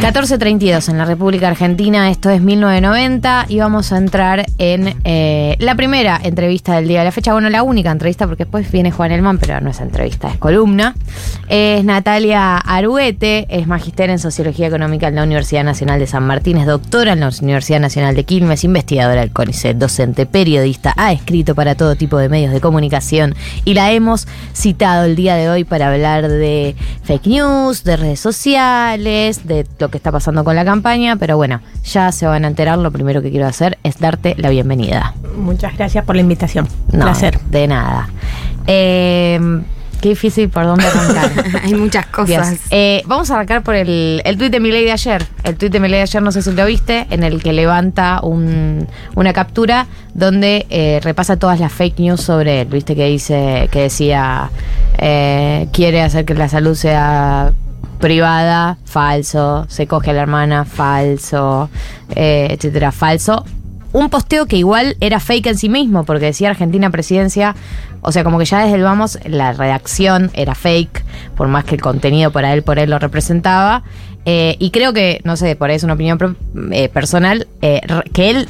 [0.00, 5.74] ...14.32 en la República Argentina, esto es 1990 y vamos a entrar en eh, la
[5.74, 9.12] primera entrevista del día de la fecha, bueno, la única entrevista porque después viene Juan
[9.12, 10.94] Elman, pero no es entrevista, es columna.
[11.48, 16.56] Es Natalia Aruete, es magister en Sociología Económica en la Universidad Nacional de San Martín,
[16.56, 21.54] es doctora en la Universidad Nacional de Quilmes, investigadora del CONICET, docente, periodista, ha escrito
[21.54, 23.34] para todo tipo de medios de comunicación
[23.66, 28.20] y la hemos citado el día de hoy para hablar de fake news, de redes
[28.20, 32.48] sociales, de lo que está pasando con la campaña, pero bueno, ya se van a
[32.48, 35.14] enterar, lo primero que quiero hacer es darte la bienvenida.
[35.36, 36.68] Muchas gracias por la invitación.
[36.92, 37.38] No, Placer.
[37.50, 38.08] de nada.
[38.66, 39.40] Eh,
[40.00, 41.30] qué difícil por dónde arrancar.
[41.64, 42.58] Hay muchas cosas.
[42.70, 45.24] Eh, vamos a arrancar por el, el tuit de Milei de ayer.
[45.44, 48.20] El tuit de Milei de ayer, no sé si lo viste, en el que levanta
[48.22, 52.68] un- una captura donde eh, repasa todas las fake news sobre él.
[52.68, 54.50] Viste que dice, que decía,
[54.98, 57.52] eh, quiere hacer que la salud sea
[58.00, 61.70] privada, falso, se coge a la hermana, falso,
[62.16, 63.44] eh, etcétera, falso.
[63.92, 67.54] Un posteo que igual era fake en sí mismo, porque decía Argentina presidencia,
[68.02, 71.04] o sea, como que ya desde el vamos, la redacción era fake,
[71.36, 73.82] por más que el contenido para él, por él lo representaba.
[74.24, 76.36] Eh, y creo que, no sé, por ahí es una opinión
[76.72, 78.48] eh, personal, que él,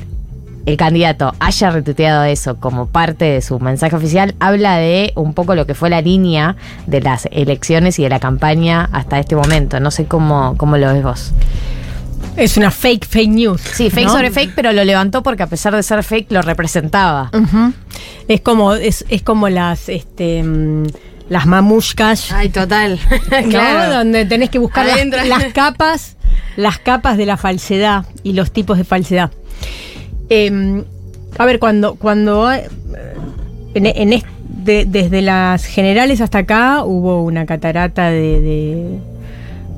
[0.66, 5.54] el candidato, haya retuiteado eso como parte de su mensaje oficial, habla de un poco
[5.54, 9.80] lo que fue la línea de las elecciones y de la campaña hasta este momento.
[9.80, 11.32] No sé cómo, cómo lo ves vos.
[12.36, 13.60] Es una fake, fake news.
[13.60, 14.12] Sí, fake ¿no?
[14.12, 17.30] sobre fake, pero lo levantó porque a pesar de ser fake lo representaba.
[18.28, 20.86] Es como, es, es como las, este, mm,
[21.28, 23.00] las mamushkas, Ay, total.
[23.30, 23.48] ¿no?
[23.48, 23.94] claro.
[23.94, 26.16] Donde tenés que buscar las capas,
[26.56, 29.30] las capas de la falsedad y los tipos de falsedad.
[30.30, 30.82] Eh,
[31.38, 34.26] a ver, cuando, cuando en, en est-
[34.64, 38.98] de- desde las generales hasta acá hubo una catarata de,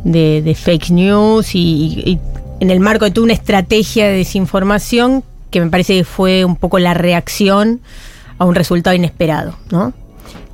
[0.05, 2.19] de, fake news y,
[2.61, 6.57] en el marco de toda una estrategia de desinformación que me parece que fue un
[6.57, 7.81] poco la reacción
[8.39, 9.93] a un resultado inesperado, ¿no?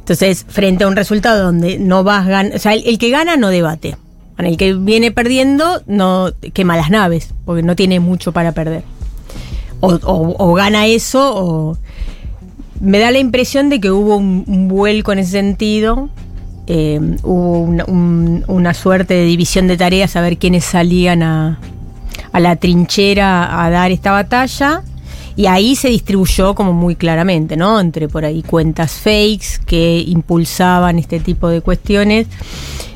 [0.01, 3.49] Entonces, frente a un resultado donde no vas ganando, o sea, el que gana no
[3.49, 3.97] debate.
[4.39, 8.83] El que viene perdiendo no quema las naves, porque no tiene mucho para perder.
[9.81, 9.99] O,
[10.39, 11.79] o- gana eso, o
[12.81, 16.09] me da la impresión de que hubo un, vuelco en ese sentido.
[16.67, 21.59] Eh, hubo una, un- una suerte de división de tareas a ver quiénes salían a,
[22.33, 24.83] a la trinchera a dar esta batalla.
[25.37, 27.79] Y ahí se distribuyó como muy claramente, ¿no?
[27.79, 32.27] Entre por ahí cuentas fakes que impulsaban este tipo de cuestiones.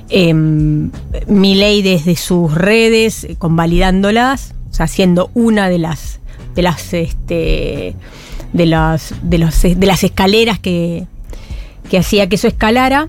[0.08, 6.18] Eh, Milei desde sus redes, eh, convalidándolas, o sea, siendo una de las
[6.54, 7.94] de las este
[8.52, 11.06] de las de los de las escaleras que,
[11.90, 13.08] que hacía que eso escalara.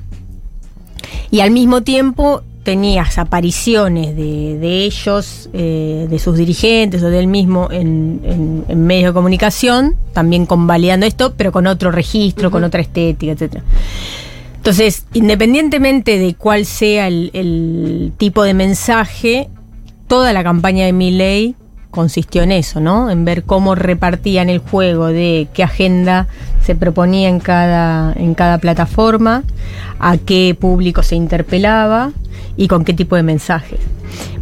[1.31, 7.19] Y al mismo tiempo tenías apariciones de, de ellos, eh, de sus dirigentes o de
[7.19, 12.51] él mismo en, en- en medios de comunicación, también convalidando esto, pero con otro registro,
[12.51, 13.63] con otra estética, etcétera.
[14.55, 19.49] Entonces, independientemente de cuál sea el, el tipo de mensaje,
[20.07, 21.55] toda la campaña de Milley
[21.93, 23.11] consistió en eso, ¿no?
[23.11, 26.27] En ver cómo repartían el juego de qué agenda
[26.65, 29.43] se proponía en cada, en cada plataforma,
[29.99, 32.11] a qué público se interpelaba
[32.57, 33.79] y con qué tipo de mensajes.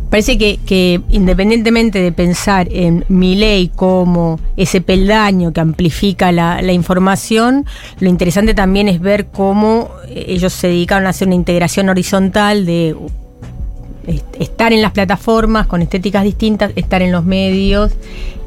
[0.09, 6.61] Parece que, que independientemente de pensar en mi ley como ese peldaño que amplifica la,
[6.61, 7.65] la información,
[7.99, 12.95] lo interesante también es ver cómo ellos se dedicaron a hacer una integración horizontal de
[14.39, 17.91] estar en las plataformas con estéticas distintas, estar en los medios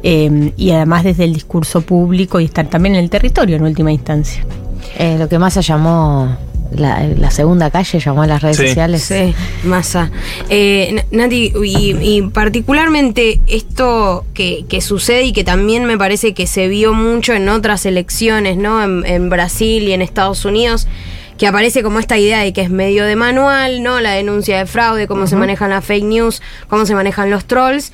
[0.02, 3.92] eh, y además desde el discurso público y estar también en el territorio en última
[3.92, 4.44] instancia.
[4.98, 6.36] Eh, lo que más se llamó
[6.74, 8.66] la, la segunda calle, llamó a las redes Sí.
[8.68, 9.02] sociales.
[9.02, 10.10] Sí, masa.
[10.50, 16.46] Eh, Nati, y, y particularmente esto que, que sucede y que también me parece que
[16.46, 18.82] se vio mucho en otras elecciones, ¿no?
[18.82, 20.88] En, en Brasil y en Estados Unidos,
[21.38, 24.00] que aparece como esta idea de que es medio de manual, ¿no?
[24.00, 27.92] La denuncia de fraude, cómo se manejan las fake news, cómo se manejan los trolls.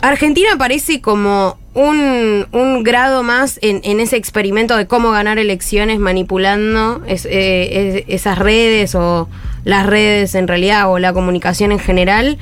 [0.00, 5.98] Argentina parece como un, un grado más en, en ese experimento de cómo ganar elecciones
[6.00, 9.28] manipulando es- eh, es- esas redes o
[9.64, 12.38] las redes en realidad o la comunicación en general.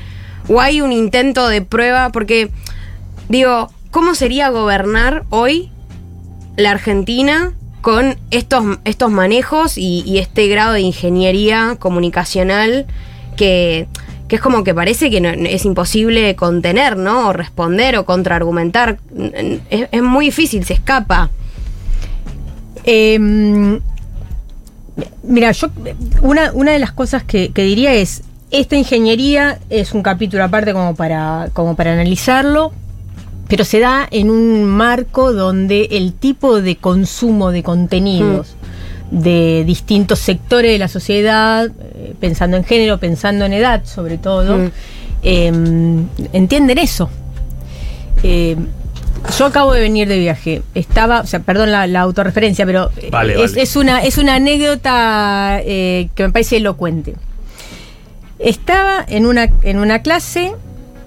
[0.49, 2.49] O hay un intento de prueba porque,
[3.29, 5.69] digo, ¿cómo sería gobernar hoy
[6.57, 12.85] la Argentina con estos, estos manejos y, este grado de ingeniería comunicacional
[13.35, 13.87] que,
[14.27, 17.29] que es como que parece que no- es imposible contener, ¿no?
[17.29, 18.99] O responder o contraargumentar.
[19.69, 21.29] Es, muy difícil, se escapa.
[22.83, 23.17] Eh,
[25.23, 25.69] mira, yo
[26.21, 30.73] una, una de las cosas que, que diría es, esta ingeniería es un capítulo aparte
[30.73, 32.73] como para, como para analizarlo,
[33.47, 38.55] pero se da en un marco donde el tipo de consumo de contenidos
[39.11, 44.57] de distintos sectores de la sociedad, eh, pensando en género, pensando en edad sobre todo,
[44.57, 44.71] Mm.
[45.23, 45.51] eh,
[46.33, 47.09] entienden eso.
[48.23, 48.55] Eh,
[49.37, 50.61] yo acabo de venir de viaje.
[50.73, 53.61] Estaba, o sea, perdón la, la autorreferencia, pero eh, Vale, es, vale.
[53.63, 57.15] es una, es una anécdota eh, que me parece elocuente.
[58.39, 60.53] Estaba en una, en una clase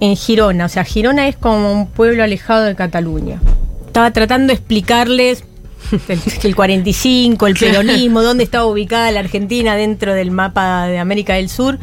[0.00, 3.40] en Girona, o sea, Girona es como un pueblo alejado de Cataluña.
[3.86, 5.44] Estaba tratando de explicarles
[6.08, 11.34] el, el 45, el peronismo, dónde estaba ubicada la Argentina dentro del mapa de América
[11.34, 11.78] del Sur.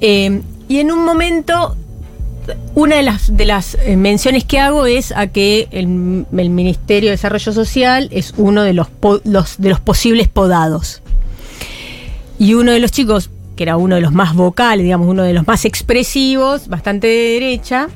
[0.00, 1.76] Eh, y en un momento
[2.74, 7.08] una de las, de las eh, menciones que hago es a que el, el Ministerio
[7.10, 11.02] de Desarrollo Social es uno de los, po- los- de los posibles podados.
[12.38, 15.32] Y uno de los chicos, que era uno de los más vocales, digamos, uno de
[15.32, 17.88] los más expresivos, bastante de derecha,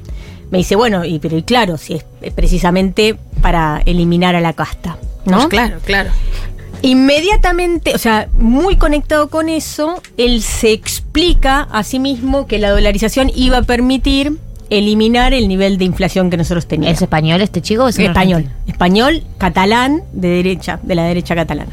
[0.51, 4.99] me dice, bueno, y, pero y claro, si es precisamente para eliminar a la casta.
[5.25, 5.37] ¿no?
[5.37, 6.11] Pues claro, claro.
[6.83, 12.71] Inmediatamente, o sea, muy conectado con eso, él se explica a sí mismo que la
[12.71, 14.37] dolarización iba a permitir
[14.69, 16.97] eliminar el nivel de inflación que nosotros teníamos.
[16.97, 18.67] ¿Es español este chico o es español, argentino?
[18.67, 21.71] español, catalán, de derecha, de la derecha catalana.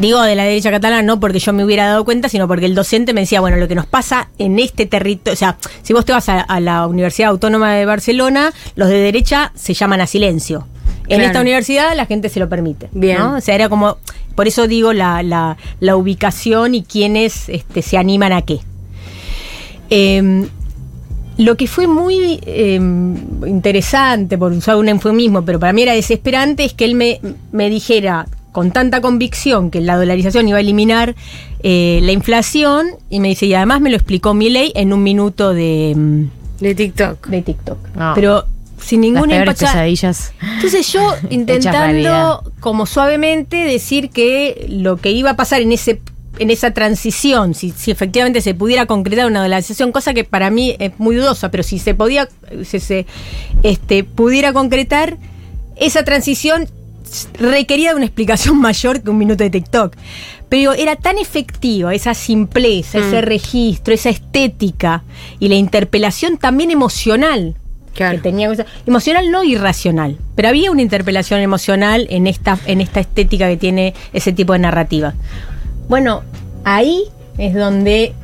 [0.00, 2.74] Digo de la derecha catalana no porque yo me hubiera dado cuenta, sino porque el
[2.74, 6.04] docente me decía, bueno, lo que nos pasa en este territorio, o sea, si vos
[6.04, 10.06] te vas a, a la Universidad Autónoma de Barcelona, los de derecha se llaman a
[10.06, 10.66] silencio.
[11.02, 11.24] En Claro.
[11.24, 12.88] esta universidad la gente se lo permite.
[12.92, 13.18] Bien.
[13.18, 13.34] ¿no?
[13.36, 13.98] O sea, era como,
[14.34, 18.60] por eso digo la, la, la ubicación y quiénes este, se animan a qué.
[19.90, 20.48] Em,
[21.36, 22.76] lo que fue muy eh,
[23.46, 27.20] interesante, por usar un eufemismo, pero para mí era desesperante, es que él me,
[27.52, 31.14] me dijera con tanta convicción que la dolarización iba a eliminar
[31.62, 35.02] eh, la inflación, y me dice, y además me lo explicó mi ley en un
[35.02, 36.24] minuto de, mm,
[36.60, 37.26] De TikTok.
[37.28, 37.78] de TikTok.
[37.94, 38.12] No.
[38.14, 38.46] Pero
[38.80, 40.32] sin ninguna pesadillas.
[40.54, 46.00] entonces yo intentando como suavemente decir que lo que iba a pasar en ese
[46.38, 50.74] en esa transición, si, si efectivamente se pudiera concretar una dolarización, cosa que para mí
[50.78, 52.30] es muy dudosa, pero si se podía,
[52.64, 53.04] si se
[53.62, 55.18] este, pudiera concretar,
[55.76, 56.66] esa transición
[57.34, 59.96] requería de una explicación mayor que un minuto de TikTok.
[60.48, 65.04] Pero era tan efectiva esa simpleza, ese registro, esa estética
[65.38, 67.54] y la interpelación también emocional
[67.94, 68.16] Claro.
[68.16, 68.48] que tenía
[68.86, 73.94] emocional no irracional, pero había una interpelación emocional en esta en esta estética que tiene
[74.12, 75.14] ese tipo de narrativa.
[75.88, 76.22] Bueno,
[76.64, 77.02] ahí
[77.36, 78.14] es donde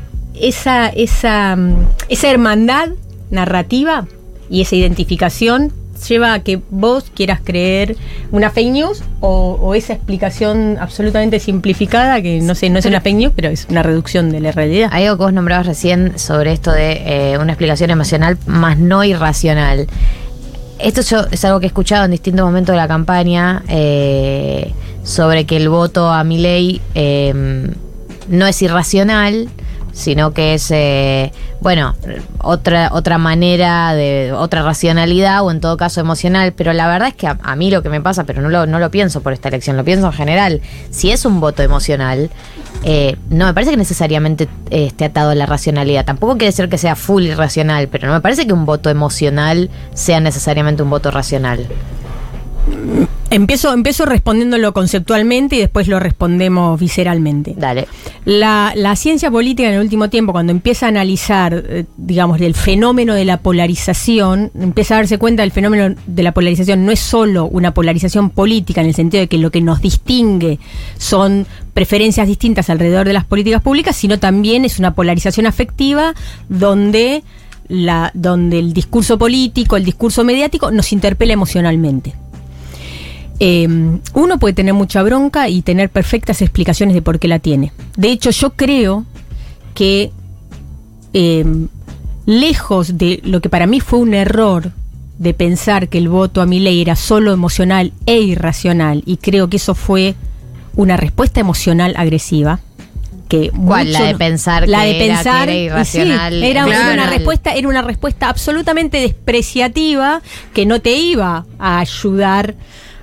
[0.41, 2.91] esa esa mm, esa hermandad
[3.31, 4.07] narrativa
[4.49, 5.73] y esa identificación
[6.09, 7.97] lleva a que vos quieras creer
[8.31, 13.01] una fake news o, o esa explicación absolutamente simplificada que no sé, no es una
[13.01, 14.91] fake news, pero es una reducción de la realidad.
[14.93, 19.05] Hay algo que vos nombrabas recién sobre esto de eh, una explicación emocional más no
[19.05, 19.87] irracional.
[20.79, 24.73] Esto yo, es algo que he escuchado en distintos momentos de la campaña eh,
[25.05, 26.83] sobre que el voto a mi ley
[28.29, 29.49] no es irracional,
[29.97, 31.33] sino que es, eh,
[31.63, 31.95] bueno,
[32.43, 37.15] otra, otra manera de, otra racionalidad o en todo caso emocional, pero la verdad es
[37.15, 39.49] que a, mí lo que me pasa, pero no lo, no lo pienso por esta
[39.49, 42.29] elección, lo pienso en general, si es un voto emocional,
[42.85, 46.69] eh, no me parece que necesariamente eh, esté atado a la racionalidad, tampoco quiere decir
[46.69, 50.91] que sea full irracional, pero no me parece que un voto emocional sea necesariamente un
[50.91, 51.67] voto racional.
[53.31, 57.55] Empiezo, empiezo respondiéndolo conceptualmente y después lo respondemos visceralmente.
[57.57, 57.89] Dale.
[58.25, 62.55] La, la ciencia política en el último tiempo, cuando empieza a analizar, eh, digamos, el
[62.55, 66.85] fenómeno de la polarización, empieza a darse cuenta del fenómeno de la polarización.
[66.85, 70.59] No es solo una polarización política en el sentido de que lo que nos distingue
[70.97, 76.15] son preferencias distintas alrededor de las políticas públicas, sino también es una polarización afectiva
[76.49, 77.23] donde,
[77.69, 82.15] la, donde el discurso político, el discurso mediático nos interpela emocionalmente.
[83.39, 83.69] Eh,
[84.15, 87.73] uno puede tener mucha bronca y tener perfectas explicaciones de por qué la tiene.
[87.97, 89.05] De hecho, yo creo
[89.75, 90.11] que
[91.13, 91.45] eh,
[92.25, 94.73] lejos de lo que para mí fue un error
[95.19, 99.49] de pensar que el voto a mi ley era solo emocional e irracional, y creo
[99.49, 100.15] que eso fue
[100.75, 102.61] una respuesta emocional agresiva.
[103.29, 103.93] Que ¿Cuál?
[103.93, 107.55] La de pensar la que de era- pensar que era sí, irracional, era, una respuesta
[107.55, 110.23] era una respuesta absolutamente despreciativa
[110.55, 112.55] que no te iba a ayudar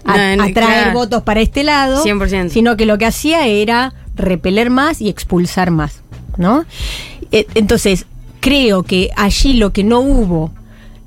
[0.05, 0.93] a, No, no, a traer claro.
[0.93, 2.49] votos para este lado 100%.
[2.49, 6.03] sino que lo que hacía era repeler más y expulsar más
[6.37, 6.65] ¿no?
[7.31, 8.05] Eh, entonces
[8.39, 10.51] creo que allí lo que no hubo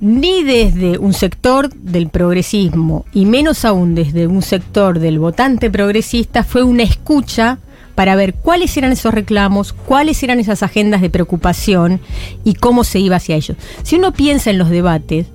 [0.01, 6.45] ni desde un sector del progresismo y menos aún desde un sector del votante progresista
[6.45, 7.59] fue una escucha
[7.95, 12.01] para ver cuáles eran esos reclamos, cuáles eran esas agendas de preocupación
[12.45, 13.57] y cómo se iba hacia ellos.
[13.85, 15.29] Si uno piensa en los debates,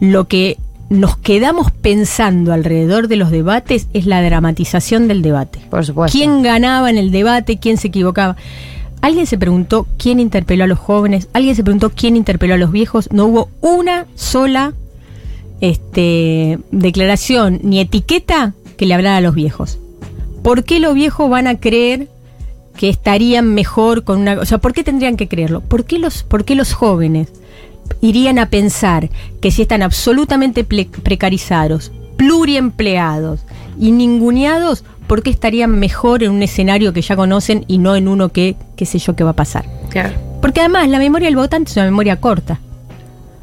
[0.00, 0.58] lo que
[0.92, 5.60] nos quedamos pensando alrededor de los debates es la dramatización del debate.
[5.70, 6.16] Por supuesto.
[6.16, 7.58] ¿Quién ganaba en el debate?
[7.58, 8.36] ¿Quién se equivocaba?
[9.00, 11.28] ¿Alguien se preguntó quién interpeló a los jóvenes?
[11.32, 13.10] ¿Alguien se preguntó quién interpeló a los viejos?
[13.10, 14.74] No hubo una sola
[15.60, 19.78] este, declaración ni etiqueta que le hablara a los viejos.
[20.42, 22.08] ¿Por qué los viejos van a creer
[22.76, 24.34] que estarían mejor con una...
[24.34, 25.62] O sea, ¿por qué tendrían que creerlo?
[25.62, 27.28] ¿Por qué los, por qué los jóvenes
[28.00, 33.40] irían a pensar que si están absolutamente precarizados, pluriempleados
[33.78, 38.08] y ninguneados, ¿por qué estarían mejor en un escenario que ya conocen y no en
[38.08, 39.64] uno que, qué sé yo, qué va a pasar?
[39.90, 40.14] Claro.
[40.40, 42.60] Porque además la memoria del votante es una memoria corta.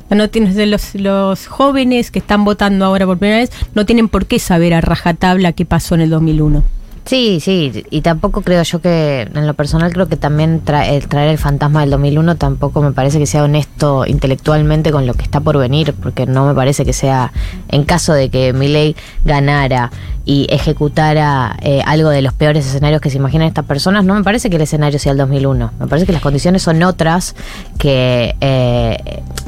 [0.10, 4.10] No tienes de los, los jóvenes que están votando ahora por primera vez no tienen
[4.10, 6.64] por qué saber a rajatabla qué pasó en el 2001.
[7.10, 11.08] Sí, sí, y tampoco creo yo que, en lo personal, creo que también tra- el
[11.08, 15.24] traer el fantasma del 2001 tampoco me parece que sea honesto intelectualmente con lo que
[15.24, 17.32] está por venir, porque no me parece que sea,
[17.70, 18.96] en caso de que Milei
[19.26, 19.90] ganara
[20.24, 24.22] y ejecutara eh, algo de los peores escenarios que se imaginan estas personas, no me
[24.24, 25.72] parece que el escenario sea el 2001.
[25.80, 27.36] Me parece que las condiciones son otras
[27.80, 28.98] que eh,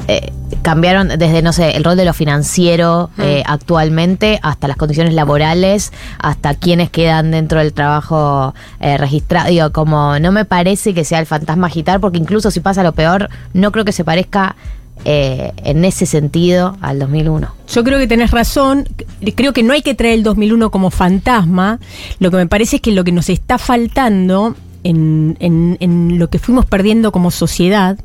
[0.08, 5.14] eh, cambiaron desde, no sé, el rol de lo financiero eh, actualmente hasta las condiciones
[5.14, 9.48] laborales, hasta quienes quedan dentro del trabajo eh, registrado.
[9.48, 12.92] Digo, como no me parece que sea el fantasma agitar, porque incluso si pasa lo
[12.92, 14.56] peor, no creo que se parezca
[15.04, 17.48] eh, en ese sentido al 2001.
[17.72, 18.88] Yo creo que tenés razón.
[19.34, 21.80] Creo que no hay que traer el 2001 como fantasma.
[22.20, 26.28] Lo que me parece es que lo que nos está faltando en, en- en lo
[26.30, 27.98] que fuimos perdiendo como sociedad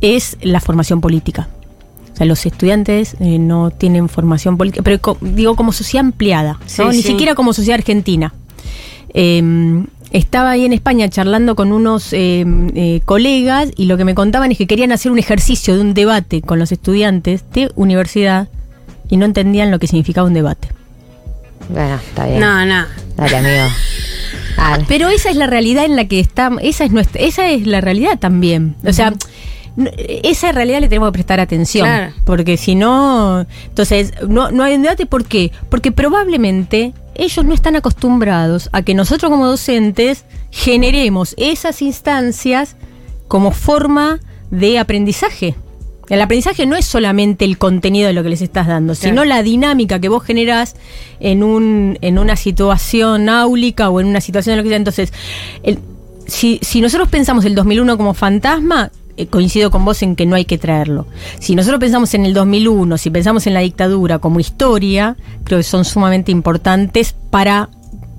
[0.00, 1.48] es la formación política.
[2.18, 6.54] O sea, los estudiantes eh, no tienen formación política, pero co- digo como sociedad ampliada,
[6.54, 6.66] ¿no?
[6.66, 7.08] Sí, ni sí.
[7.08, 8.34] siquiera como sociedad argentina.
[9.14, 14.14] Eh, estaba ahí en España charlando con unos eh, eh, colegas y lo que me
[14.14, 18.48] contaban es que querían hacer un ejercicio de un debate con los estudiantes de universidad
[19.08, 20.68] y no entendían lo que significaba un debate.
[21.68, 22.40] Bueno, está bien.
[22.40, 22.84] No, no.
[23.16, 23.64] Dale, amigo.
[24.56, 24.84] Dale.
[24.88, 27.80] Pero esa es la realidad en la que estamos, esa es nuestra, esa es la
[27.80, 28.74] realidad también.
[28.84, 29.12] O sea,
[30.24, 31.86] esa realidad le tenemos que prestar atención.
[31.86, 32.12] Claro.
[32.24, 35.52] Porque si no, entonces, no, no hay un debate, ¿por qué?
[35.70, 42.76] Porque probablemente ellos no están acostumbrados a que nosotros como docentes generemos esas instancias
[43.28, 45.54] como forma de aprendizaje.
[46.08, 49.42] El aprendizaje no es solamente el contenido de lo que les estás dando, sino la
[49.42, 50.74] dinámica que vos generás
[51.20, 54.78] en, un, en una situación áulica o en una situación de lo que sea.
[54.78, 55.12] Entonces,
[55.62, 55.78] el-
[56.26, 58.90] si, si nosotros pensamos el 2001 como fantasma,
[59.26, 61.06] coincido con vos en que no hay que traerlo.
[61.38, 65.64] Si nosotros pensamos en el 2001, si pensamos en la dictadura como historia, creo que
[65.64, 67.68] son sumamente importantes para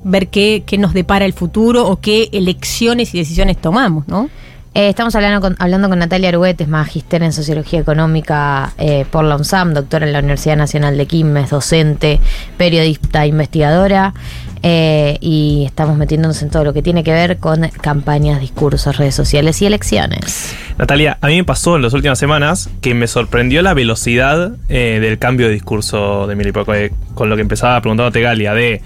[0.04, 4.30] ver qué, qué nos depara el futuro o qué elecciones y decisiones tomamos, ¿no?
[4.76, 9.26] Eh, estamos hablando con, hablando con Natalia Arguet, es magíster en Sociología Económica eh, por
[9.26, 12.20] la UNSAM, doctora en la Universidad Nacional de Quilmes, docente,
[12.56, 14.13] periodista, investigadora,
[14.62, 19.15] eh, y estamos metiéndonos en todo lo que tiene que ver con campañas, discursos, redes
[19.15, 20.56] sociales y elecciones.
[20.78, 25.17] Natalia, a mí me pasó en las últimas semanas que me sorprendió la velocidad del
[25.17, 28.82] cambio de discurso de porque con lo que empezaba preguntándote Galia, de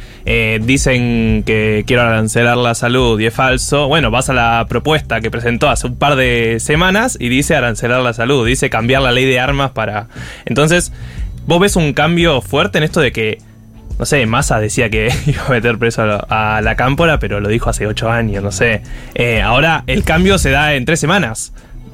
[0.62, 3.88] dicen que quiero arancelar la salud y es falso.
[3.88, 8.02] Bueno, vas a la propuesta que presentó hace un par de semanas y dice arancelar
[8.02, 10.08] la salud, dice cambiar la ley de armas para.
[10.46, 10.92] Entonces,
[11.46, 13.40] vos ves un cambio fuerte en esto de que.
[14.00, 17.70] No sé, Massa decía que iba a meter preso a, la cámpora, pero lo dijo
[17.70, 18.82] hace ocho años, no sé.
[19.14, 21.54] Eh, ahora el cambio se da en tres semanas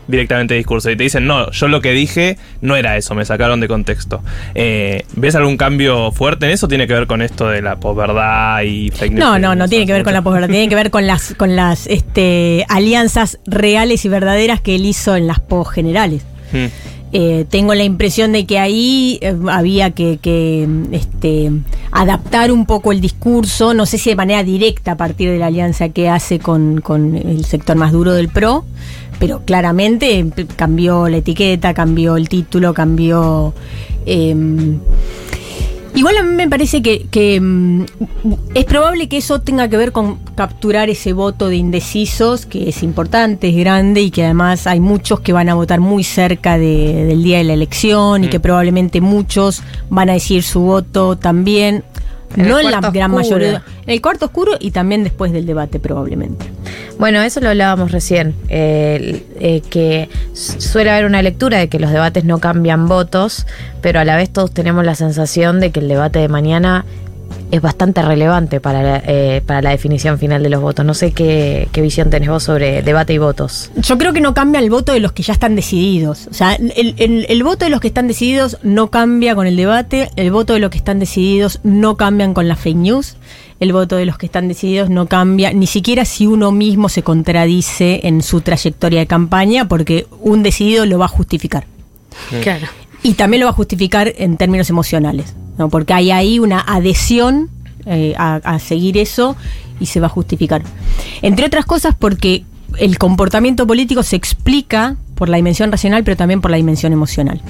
[0.09, 3.59] directamente discurso y te dicen, no, yo lo que dije no era eso, me sacaron
[3.59, 4.21] de contexto.
[4.55, 6.67] Eh, ¿Ves algún cambio fuerte en eso?
[6.67, 9.19] ¿Tiene que ver con esto de la posverdad y fake news?
[9.19, 11.55] No, no, no tiene que ver con la posverdad, tiene que ver con las, con
[11.55, 16.23] las este, alianzas reales y verdaderas que él hizo en las posgenerales.
[16.51, 16.65] Hmm.
[17.11, 21.51] Eh, tengo la impresión de que ahí eh, había que, que, este,
[21.91, 25.47] adaptar un poco el discurso, no sé si de manera directa a partir de la
[25.47, 28.63] alianza que hace con, con el sector más duro del PRO,
[29.19, 33.53] pero claramente eh, cambió la etiqueta, cambió el título, cambió...
[34.05, 34.79] em,
[35.95, 37.83] Igual a mí me parece que, que, mm,
[38.53, 42.83] es probable que eso tenga que ver con capturar ese voto de indecisos, que es
[42.83, 47.05] importante, es grande y que además hay muchos que van a votar muy cerca de-
[47.05, 48.29] del día de la elección y Mm.
[48.29, 51.83] que probablemente muchos van a decir su voto también.
[52.35, 53.37] En no en la gran oscuro.
[53.37, 53.63] mayoría.
[53.85, 56.45] En el cuarto oscuro y también después del debate probablemente.
[56.99, 61.91] Bueno, eso lo hablábamos recién, eh, eh, que suele haber una lectura de que los
[61.91, 63.47] debates no cambian votos,
[63.81, 66.85] pero a la vez todos tenemos la sensación de que el debate de mañana
[67.51, 70.85] es bastante relevante para la, eh, para la definición final de los votos.
[70.85, 73.71] No sé qué, qué visión tenés vos sobre debate y votos.
[73.75, 76.27] Yo creo que no cambia el voto de los que ya están decididos.
[76.29, 79.55] O sea, el, el- el voto de los que están decididos no cambia con el
[79.55, 83.15] debate, el voto de los que están decididos no cambian con las fake news,
[83.59, 87.03] el voto de los que están decididos no cambia, ni siquiera si uno mismo se
[87.03, 91.65] contradice en su trayectoria de campaña, porque un decidido lo va a justificar.
[92.41, 92.67] Claro.
[93.03, 95.69] Y también lo va a justificar en términos emocionales, ¿no?
[95.69, 97.49] porque hay ahí una adhesión
[97.85, 99.35] eh, a, a seguir eso
[99.79, 100.61] y se va a justificar.
[101.21, 102.43] Entre otras cosas porque
[102.77, 107.41] el comportamiento político se explica por la dimensión racional, pero también por la dimensión emocional.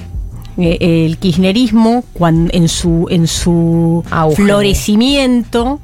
[0.58, 4.36] Eh, el kirchnerismo, cuando, en su, en su Auge.
[4.36, 5.80] florecimiento,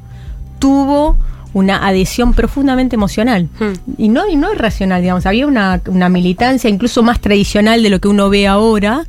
[0.59, 1.17] tuvo
[1.53, 3.49] una adhesión profundamente emocional.
[3.59, 3.73] Hmm.
[3.97, 5.25] Y no, y no es racional, digamos.
[5.25, 9.07] Había una, una militancia incluso más tradicional de lo que uno ve ahora,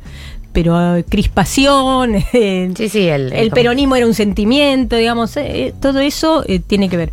[0.52, 5.74] pero eh, crispación, eh, Sí, sí, el, el peronismo era un sentimiento, digamos, eh, eh,
[5.80, 7.12] todo eso eh, tiene que ver.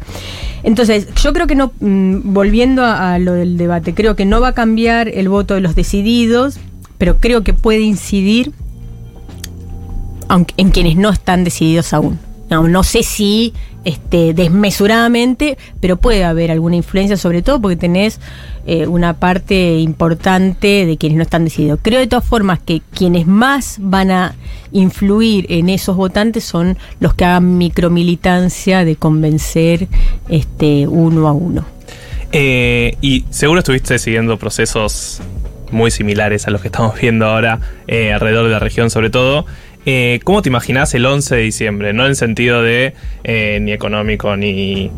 [0.64, 4.42] Entonces, yo creo que no, mm, volviendo a, a lo del debate, creo que no
[4.42, 6.58] va a cambiar el voto de los decididos,
[6.98, 8.52] pero creo que puede incidir
[10.28, 12.20] aunque, en quienes no están decididos aún.
[12.50, 13.54] No, no sé si
[13.86, 18.20] este, desmesuradamente, pero puede haber alguna influencia, sobre todo porque tenés
[18.66, 21.80] eh, una parte importante de quienes no están decididos.
[21.82, 24.36] Creo de todas formas que quienes más van a
[24.72, 29.88] influir en esos votantes son los que hagan micromilitancia de convencer
[30.30, 31.66] este, uno a uno.
[32.32, 35.22] Eh, y seguro estuviste siguiendo procesos
[35.72, 39.46] muy similares a los que estamos viendo ahora eh, alrededor de la región sobre todo.
[39.86, 41.94] Eh, ¿Cómo te imaginás el 11 de diciembre?
[41.94, 44.90] No en el sentido de eh, ni económico ni,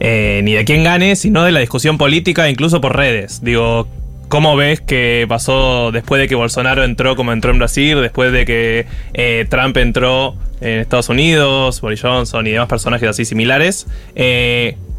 [0.00, 3.44] eh, ni de quién gane, sino de la discusión política, incluso por redes.
[3.44, 3.88] Digo,
[4.28, 8.46] ¿cómo ves que pasó después de que Bolsonaro entró como entró en Brasil, después de
[8.46, 13.86] que eh, Trump entró en Estados Unidos, Boris Johnson y demás personajes así similares?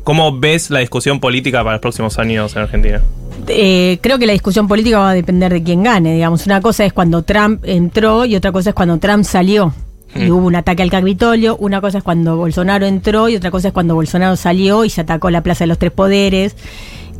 [0.04, 3.02] ¿Cómo ves la discusión política para los próximos años en Argentina?
[3.48, 6.14] Eh, creo que la discusión política va a depender de quién gane.
[6.14, 9.74] Digamos, una cosa es cuando Trump entró y otra cosa es cuando Trump salió.
[10.16, 10.32] Y Mm.
[10.32, 13.74] hubo un ataque al Capitolio, una cosa es cuando Bolsonaro entró y otra cosa es
[13.74, 16.56] cuando Bolsonaro salió y se atacó la Plaza de los Tres Poderes.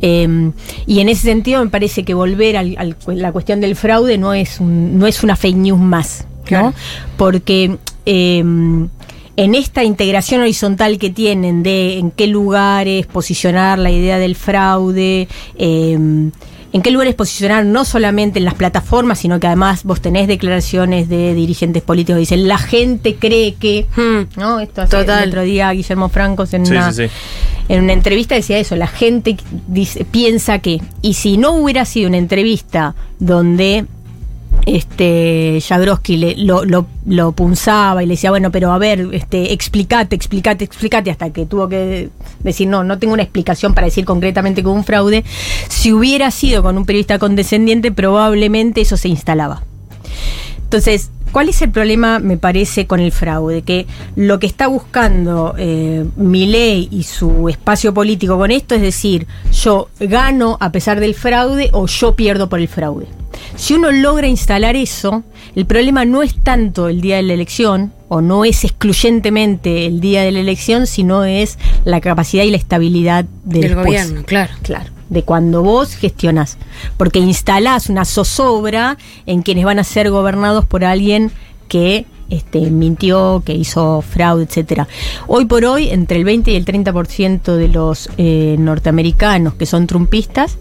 [0.00, 0.50] Eh,
[0.86, 4.60] y en ese sentido me parece que volver al- la cuestión del fraude no es,
[4.60, 6.44] un- no es una fake news más, ¿no?
[6.44, 6.74] Claro.
[7.16, 8.44] Porque eh,
[9.36, 15.28] en esta integración horizontal que tienen de en qué lugares posicionar la idea del fraude,
[15.56, 15.92] eh,
[16.72, 21.08] en qué lugares posicionar no solamente en las plataformas, sino que además vos tenés declaraciones
[21.08, 24.38] de dirigentes políticos que dicen la gente cree que, Hmm.
[24.40, 24.58] ¿no?
[24.60, 25.22] Esto hace Total.
[25.22, 27.14] el otro día Guillermo Francos en Sí, una sí, sí.
[27.68, 29.36] en una entrevista decía eso, la gente
[29.68, 33.86] dice, piensa que, y si no hubiera sido una entrevista donde
[34.66, 39.52] este Jagroski le, lo, lo, lo punzaba y le decía, bueno, pero a ver, este,
[39.52, 42.10] explicate, explicate, explicate, hasta que tuvo que
[42.40, 45.24] decir, no, no tengo una explicación para decir concretamente que hubo un fraude.
[45.68, 49.62] Si hubiera sido con un periodista condescendiente, probablemente eso se instalaba.
[50.62, 53.62] Entonces, ¿cuál es el problema, me parece, con el fraude?
[53.62, 59.26] Que lo que está buscando eh, Milei y su espacio político con esto es decir,
[59.50, 63.08] yo gano a pesar del fraude o yo pierdo por el fraude.
[63.56, 65.24] Si uno logra instalar eso,
[65.56, 70.00] el problema no es tanto el día de la elección, o no es excluyentemente el
[70.00, 74.52] día de la elección, sino es la capacidad y la estabilidad del, Del gobierno, claro.
[74.62, 76.58] Claro, de cuando vos gestionás.
[76.96, 81.30] Porque instalás una zozobra en quienes van a ser gobernados por alguien
[81.68, 84.88] que este, mintió, que hizo fraude, etcétera.
[85.26, 89.86] Hoy por hoy, entre el 20 y el 30% de los eh, norteamericanos que son
[89.86, 90.58] trumpistas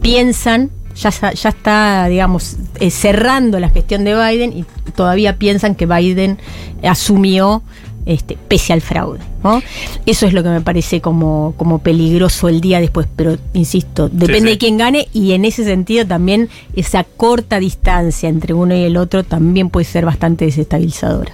[0.00, 4.64] piensan, ya, ya está, digamos, eh, cerrando la gestión de Biden y
[4.94, 6.38] todavía piensan que Biden
[6.82, 7.62] asumió
[8.08, 9.20] este, pese al fraude.
[9.44, 9.62] ¿no?
[10.06, 14.40] Eso es lo que me parece como, como peligroso el día después, pero insisto, depende
[14.40, 14.54] sí.
[14.54, 18.96] de quién gane y en ese sentido también esa corta distancia entre uno y el
[18.96, 21.32] otro también puede ser bastante desestabilizadora.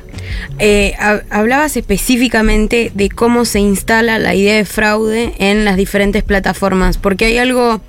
[0.58, 6.22] Eh, hab- hablabas específicamente de cómo se instala la idea de fraude en las diferentes
[6.24, 7.80] plataformas, porque hay algo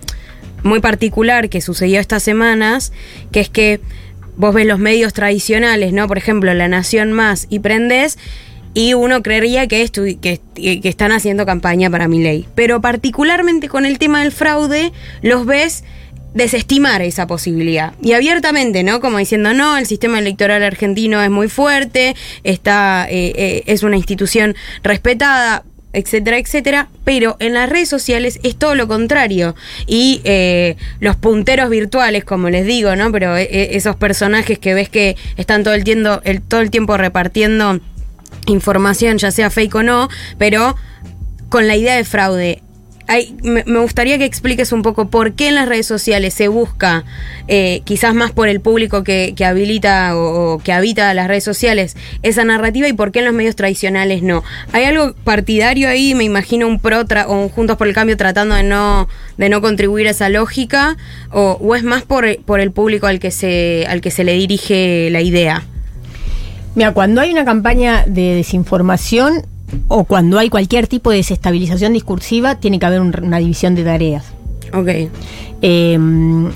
[0.63, 2.91] muy particular que sucedió estas semanas,
[3.31, 3.81] que es que
[4.38, 6.07] vos ves los medios tradicionales, ¿no?
[6.07, 8.17] Por ejemplo, La Nación Más y Prendés,
[8.76, 9.89] y uno creería que,
[10.21, 10.39] que,
[10.84, 12.45] están haciendo campaña para mi ley.
[12.53, 14.91] Pero particularmente con el tema del fraude,
[15.23, 15.84] los ves
[16.36, 17.93] desestimar esa posibilidad.
[18.01, 18.99] Y abiertamente, ¿no?
[18.99, 23.95] Como diciendo, no, el sistema electoral argentino es muy fuerte, está, eh, eh, es una
[23.95, 25.63] institución respetada
[25.95, 29.55] etcétera, etcétera, pero en las redes sociales es todo lo contrario.
[29.88, 33.11] Y eh, los punteros virtuales, como les digo, ¿no?
[33.11, 37.80] Pero eh, esos personajes que ves que están todo el, tiempo, todo el tiempo repartiendo
[38.47, 40.75] información, ya sea fake o no, pero
[41.49, 42.61] con la idea de fraude.
[43.43, 47.05] Me, gustaría que expliques un poco por qué en las redes sociales se busca,
[47.47, 52.43] eh, quizás más por el público que, habilita o, que habita las redes sociales, esa
[52.45, 54.43] narrativa y por qué en los medios tradicionales no.
[54.71, 56.15] ¿Hay algo partidario ahí?
[56.15, 59.07] Me imagino un pro o un Juntos por el Cambio tratando de no,
[59.38, 60.97] de no contribuir a esa lógica,
[61.31, 64.33] o, o es más por, por el público al que, se, al que se le
[64.33, 65.63] dirige la idea.
[66.76, 69.45] Mira, cuando hay una campaña de desinformación
[69.88, 73.84] o cuando hay cualquier tipo de desestabilización discursiva, tiene que haber un- una división de
[73.84, 74.26] tareas.
[74.73, 74.88] Ok.
[75.61, 75.97] Eh,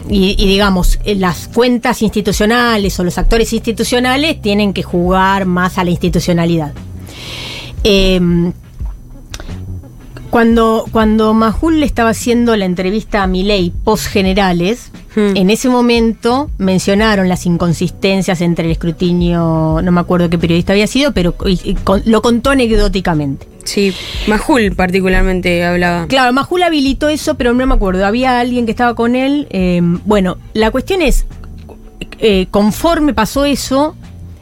[0.09, 5.77] y, y digamos, eh, las cuentas institucionales o los actores institucionales tienen que jugar más
[5.77, 6.73] a la institucionalidad.
[7.83, 8.19] Eh,
[10.29, 15.35] cuando, cuando Majul le estaba haciendo la entrevista a Milei post generales, Hmm.
[15.35, 20.85] en ese momento mencionaron las inconsistencias entre el escrutinio, no me acuerdo qué periodista había
[20.85, 23.47] sido, pero y- y con- lo contó anecdóticamente.
[23.63, 23.91] Sí,
[24.27, 26.05] Majul particularmente hablaba.
[26.07, 28.05] Claro, Majul habilitó eso, pero no me acuerdo.
[28.05, 29.47] Había alguien que estaba con él.
[29.49, 31.25] eh, bueno, la cuestión es,
[32.19, 33.95] eh, conforme pasó eso,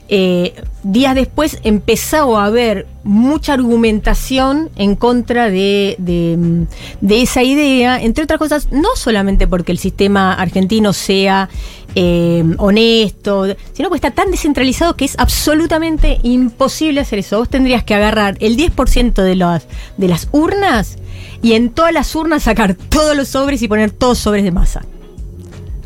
[0.09, 0.53] eh,
[0.91, 8.39] días después empezó a haber mucha argumentación en contra de, de, esa idea, entre otras
[8.39, 11.49] cosas, no solamente porque el sistema argentino sea
[11.95, 17.39] eh, honesto, sino porque está tan descentralizado que es absolutamente imposible hacer eso.
[17.39, 19.67] Vos tendrías que agarrar el 10% de las,
[19.97, 20.97] de las urnas
[21.41, 24.85] y en todas las urnas sacar todos los sobres y poner todos sobres de masa.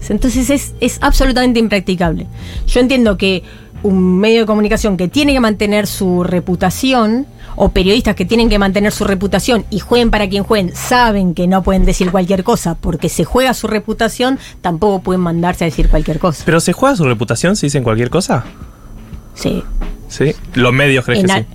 [0.10, 2.28] Entonces es, es absolutamente impracticable.
[2.68, 3.44] Yo entiendo que
[3.84, 7.26] un medio de comunicación que tiene que mantener su reputación,
[7.56, 11.48] o periodistas que tienen que mantener su reputación y jueguen para quien jueguen, saben que
[11.48, 15.90] no pueden decir cualquier cosa porque se juega su reputación, tampoco pueden mandarse a decir
[15.90, 16.44] cualquier cosa.
[16.46, 18.46] ¿Pero se juega su reputación si dicen cualquier cosa?
[19.34, 19.64] Sí.
[20.08, 20.34] Sí.
[20.54, 21.46] Los medios crees En, que sí.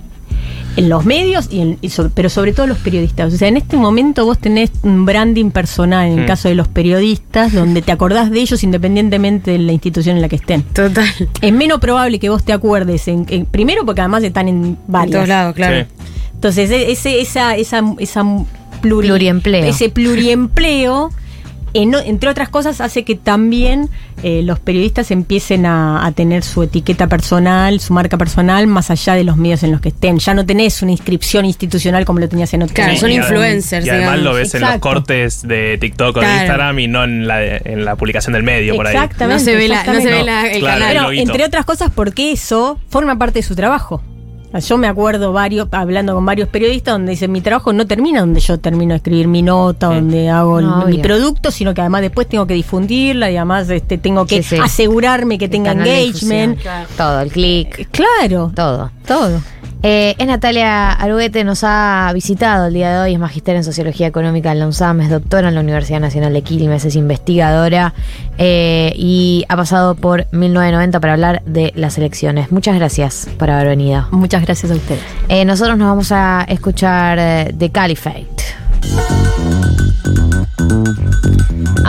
[0.77, 3.33] En los medios, y en- y so- pero sobre todo los periodistas.
[3.33, 6.27] O sea, en este momento vos tenés un branding personal, en el Mm.
[6.27, 10.29] caso de los periodistas, donde te acordás de ellos independientemente de la institución en la
[10.29, 10.61] que estén.
[10.63, 11.05] Total.
[11.41, 14.77] Es menos probable que vos te acuerdes, en, en- primero porque además están en En
[14.87, 15.15] varias.
[15.15, 15.85] todos lados, claro.
[15.85, 16.05] Sí.
[16.35, 19.65] Entonces, e- ese, esa, esa, esa pluri- Pluriempleo.
[19.65, 21.09] Ese pluriempleo,
[21.73, 23.89] en- entre otras cosas, hace que también
[24.23, 29.13] eh, los periodistas empiecen a, a tener su etiqueta personal, su marca personal, más allá
[29.15, 30.17] de los medios en los que estén.
[30.19, 33.15] Ya no tenés una inscripción institucional como lo tenías en otro Claro, Sí, son y
[33.17, 34.23] influencers, Y además digamos.
[34.25, 36.25] lo ves en los cortes de TikTok o de.
[36.33, 38.95] Instagram y no en la, en la publicación del medio por ahí.
[38.95, 39.39] Exactamente.
[39.39, 40.23] No se ve la- no se ve exactamente.
[40.25, 41.05] la- el Claro, canal.
[41.09, 44.01] Pero, entre otras cosas, porque eso forma parte de su trabajo.
[44.59, 48.39] Yo me acuerdo varios, hablando con varios periodistas, donde dicen mi trabajo no termina donde
[48.39, 52.27] yo termino de escribir mi nota, donde hago el- mi producto, sino que además después
[52.27, 54.61] tengo que difundirla y además este, tengo que Sí, sí.
[54.63, 56.57] asegurarme que tenga engagement.
[56.57, 56.85] difusión.
[56.97, 58.89] Todo, el click, Claro, todo.
[59.05, 59.41] todo.
[59.83, 64.07] Eh, es Natalia Aruguete, nos ha visitado el día de hoy, es magíster en Sociología
[64.07, 67.93] Económica en la UNSAM, es doctora en la Universidad Nacional de Quilmes, es investigadora
[68.37, 72.51] eh, y ha pasado por 1990 para hablar de las elecciones.
[72.51, 74.07] Muchas gracias por haber venido.
[74.11, 75.01] Muchas gracias a ustedes.
[75.29, 79.36] Eh, nosotros nos vamos a escuchar The Caliphate.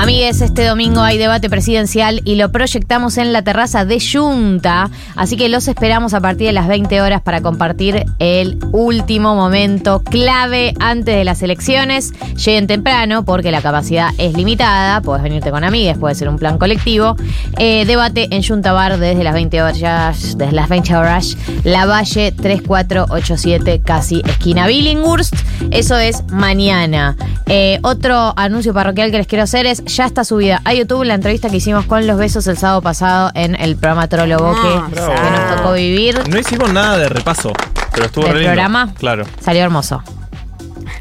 [0.09, 5.37] Amigues, este domingo hay debate presidencial y lo proyectamos en la terraza de Junta, así
[5.37, 10.73] que los esperamos a partir de las 20 horas para compartir el último momento clave
[10.81, 12.15] antes de las elecciones.
[12.43, 16.57] Lleguen temprano porque la capacidad es limitada, puedes venirte con amigues, puede ser un plan
[16.57, 17.15] colectivo.
[17.59, 22.33] Eh, debate en Junta Bar desde las 20 horas, desde las 20 horas, La Valle
[22.33, 25.35] 3487, casi esquina Billinghurst.
[25.71, 27.15] Eso es mañana.
[27.51, 31.15] Eh, otro anuncio parroquial que les quiero hacer es, ya está subida a YouTube la
[31.15, 34.89] entrevista que hicimos con los besos el sábado pasado en el programa Trollo Boque Ah,
[34.93, 36.17] que nos tocó vivir.
[36.29, 37.53] No hicimos nada de repaso,
[37.93, 38.53] pero estuvo ¿Del re lindo.
[38.53, 38.95] programa?
[38.97, 39.25] Claro.
[39.41, 40.01] Salió hermoso.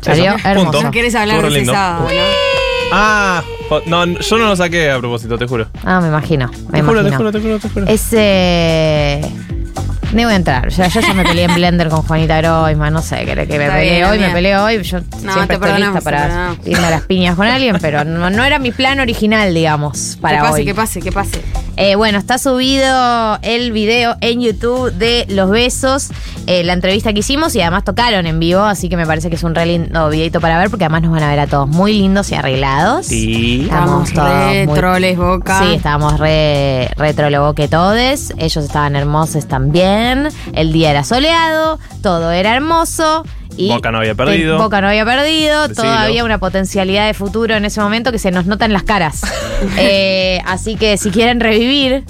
[0.01, 0.71] Salió Eso, hermoso.
[0.71, 0.81] punto.
[0.81, 1.73] No querés hablar de ese lindo.
[1.73, 2.21] sábado, ¿no?
[2.91, 5.67] Ah, jo- no, yo no lo saqué a propósito, te juro.
[5.85, 6.49] Ah, me imagino.
[6.69, 7.17] Me Te juro, te imagino.
[7.17, 7.85] juro, te juro, te juro.
[7.87, 9.21] Ese.
[10.13, 10.69] No voy a entrar.
[10.69, 12.93] Ya, yo ya me peleé en Blender con Juanita Groisman.
[12.93, 14.81] No sé, que, que me peleé bien, hoy, me peleé hoy.
[14.83, 18.57] Yo siempre estoy lista para irme a las piñas con alguien, pero no, no era
[18.59, 20.65] mi plan original, digamos, para que pase, hoy.
[20.65, 21.41] que pase, que pase.
[21.77, 26.09] Eh, bueno, está subido el video en YouTube de los besos,
[26.47, 29.35] eh, la entrevista que hicimos y además tocaron en vivo, así que me parece que
[29.35, 31.67] es un re lindo videito para ver porque además nos van a ver a todos
[31.69, 33.05] muy lindos y arreglados.
[33.05, 33.61] Sí.
[33.65, 35.59] Estamos re muy- troles, Boca.
[35.59, 38.33] Sí, estábamos re, re troloboque todes.
[38.39, 40.29] Ellos estaban hermosos también.
[40.53, 43.23] El día era soleado, todo era hermoso.
[43.57, 44.57] Y Boca no había perdido.
[44.59, 45.67] Boca no había perdido.
[45.67, 45.83] Decilo.
[45.87, 49.21] Todavía una potencialidad de futuro en ese momento que se nos nota en las caras.
[49.79, 52.03] Eh, así que si quieren revivir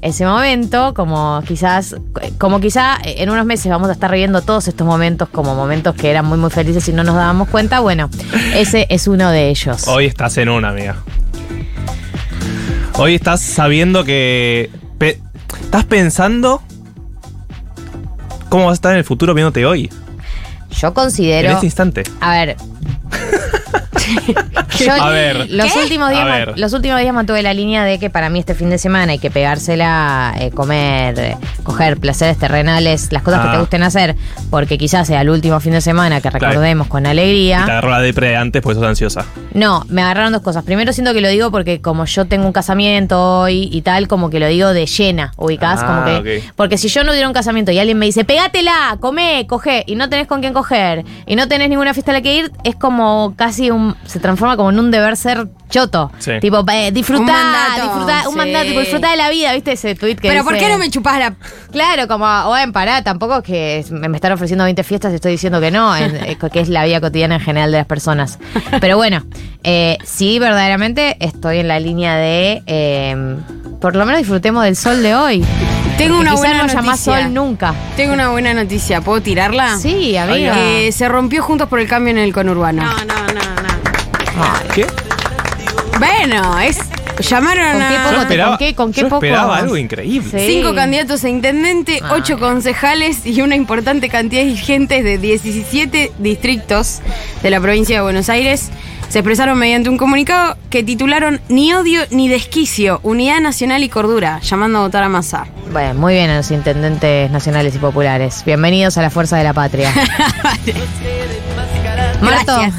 [0.00, 1.94] ese momento, como quizás,
[2.38, 6.10] como quizá en unos meses vamos a estar reviendo todos estos momentos como momentos que
[6.10, 8.08] eran muy muy felices y no nos dábamos cuenta, bueno,
[8.54, 9.86] ese es uno de ellos.
[9.86, 10.96] Hoy estás en una, amiga.
[12.94, 14.70] Hoy estás sabiendo que.
[14.98, 15.20] pe-
[15.60, 16.62] estás pensando.
[18.48, 19.90] ¿Cómo vas a estar en el futuro viéndote hoy?
[20.74, 21.48] Yo considero.
[21.48, 22.02] En este instante.
[22.20, 22.56] A ver.
[24.78, 25.48] Yo A ver.
[25.50, 25.78] Los ¿Qué?
[25.80, 26.58] últimos, días A ma- ver.
[26.58, 29.18] los últimos días mantuve la línea de que para mí este fin de semana hay
[29.18, 33.52] que pegársela, eh, comer, eh, coger placeres terrenales, las cosas que Ah.
[33.52, 34.16] te gusten hacer,
[34.50, 36.48] porque quizás sea el último fin de semana que Claro.
[36.48, 37.62] recordemos con Y te alegría.
[37.64, 39.24] agarró la depre de antes porque sos ansiosa.
[39.54, 40.64] No, me agarraron dos cosas.
[40.64, 44.28] Primero siento que lo digo porque como yo tengo un casamiento hoy y tal, como
[44.28, 46.52] que lo digo de llena, ubicás, Ah, como que ok.
[46.56, 49.94] porque si yo no diera un casamiento y alguien me dice, "Pégatela, comé, coge" y
[49.94, 52.74] no tenés con quién coger y no tenés ninguna fiesta a la que ir, es
[52.76, 53.03] como
[53.36, 56.10] casi un se transforma como en un deber ser choto.
[56.18, 56.32] Sí.
[56.40, 58.38] Tipo, eh, disfrutá, Un mandato, disfrutá, un sí.
[58.38, 60.90] mandato, tipo, disfrutá de la vida, ¿viste ese tweet que Pero ¿por qué no me
[60.90, 61.34] chupás la.?
[61.72, 65.60] Claro, como, bueno, pará, tampoco es que me, están ofreciendo 20 fiestas y estoy diciendo
[65.60, 68.38] que no, es que es la vida cotidiana en general de las personas.
[68.80, 69.24] Pero bueno,
[69.62, 73.36] eh, sí, verdaderamente estoy en la línea de, eh,
[73.80, 75.44] por lo menos disfrutemos del sol de hoy.
[75.96, 77.22] Tengo una buena no más noticia.
[77.22, 77.74] sol nunca.
[77.96, 79.00] Tengo una buena noticia.
[79.00, 79.78] ¿Puedo tirarla?
[79.78, 80.54] Sí, amiga.
[80.58, 82.82] Eh, se rompió Juntos por el Cambio en el conurbano.
[82.82, 82.94] no,
[84.74, 84.86] ¿Qué?
[85.98, 86.78] Bueno, es.
[87.20, 89.24] Llamaron ¿Con qué poco Yo esperaba, ¿con qué- con qué yo poco?
[89.24, 90.30] esperaba algo increíble.
[90.36, 90.46] Sí.
[90.54, 96.10] Cinco candidatos a intendente, Ah, ocho concejales y una importante cantidad de dirigentes de 17
[96.18, 96.98] distritos
[97.40, 98.68] de la provincia de Buenos Aires
[99.14, 104.40] se expresaron mediante un comunicado que titularon Ni odio ni desquicio, unidad nacional y cordura,
[104.40, 105.46] llamando a votar a Massa.
[105.70, 108.42] Bueno, muy bien a los intendentes nacionales y populares.
[108.44, 109.94] Bienvenidos a la fuerza de la patria.
[112.20, 112.74] Marto, Gracias.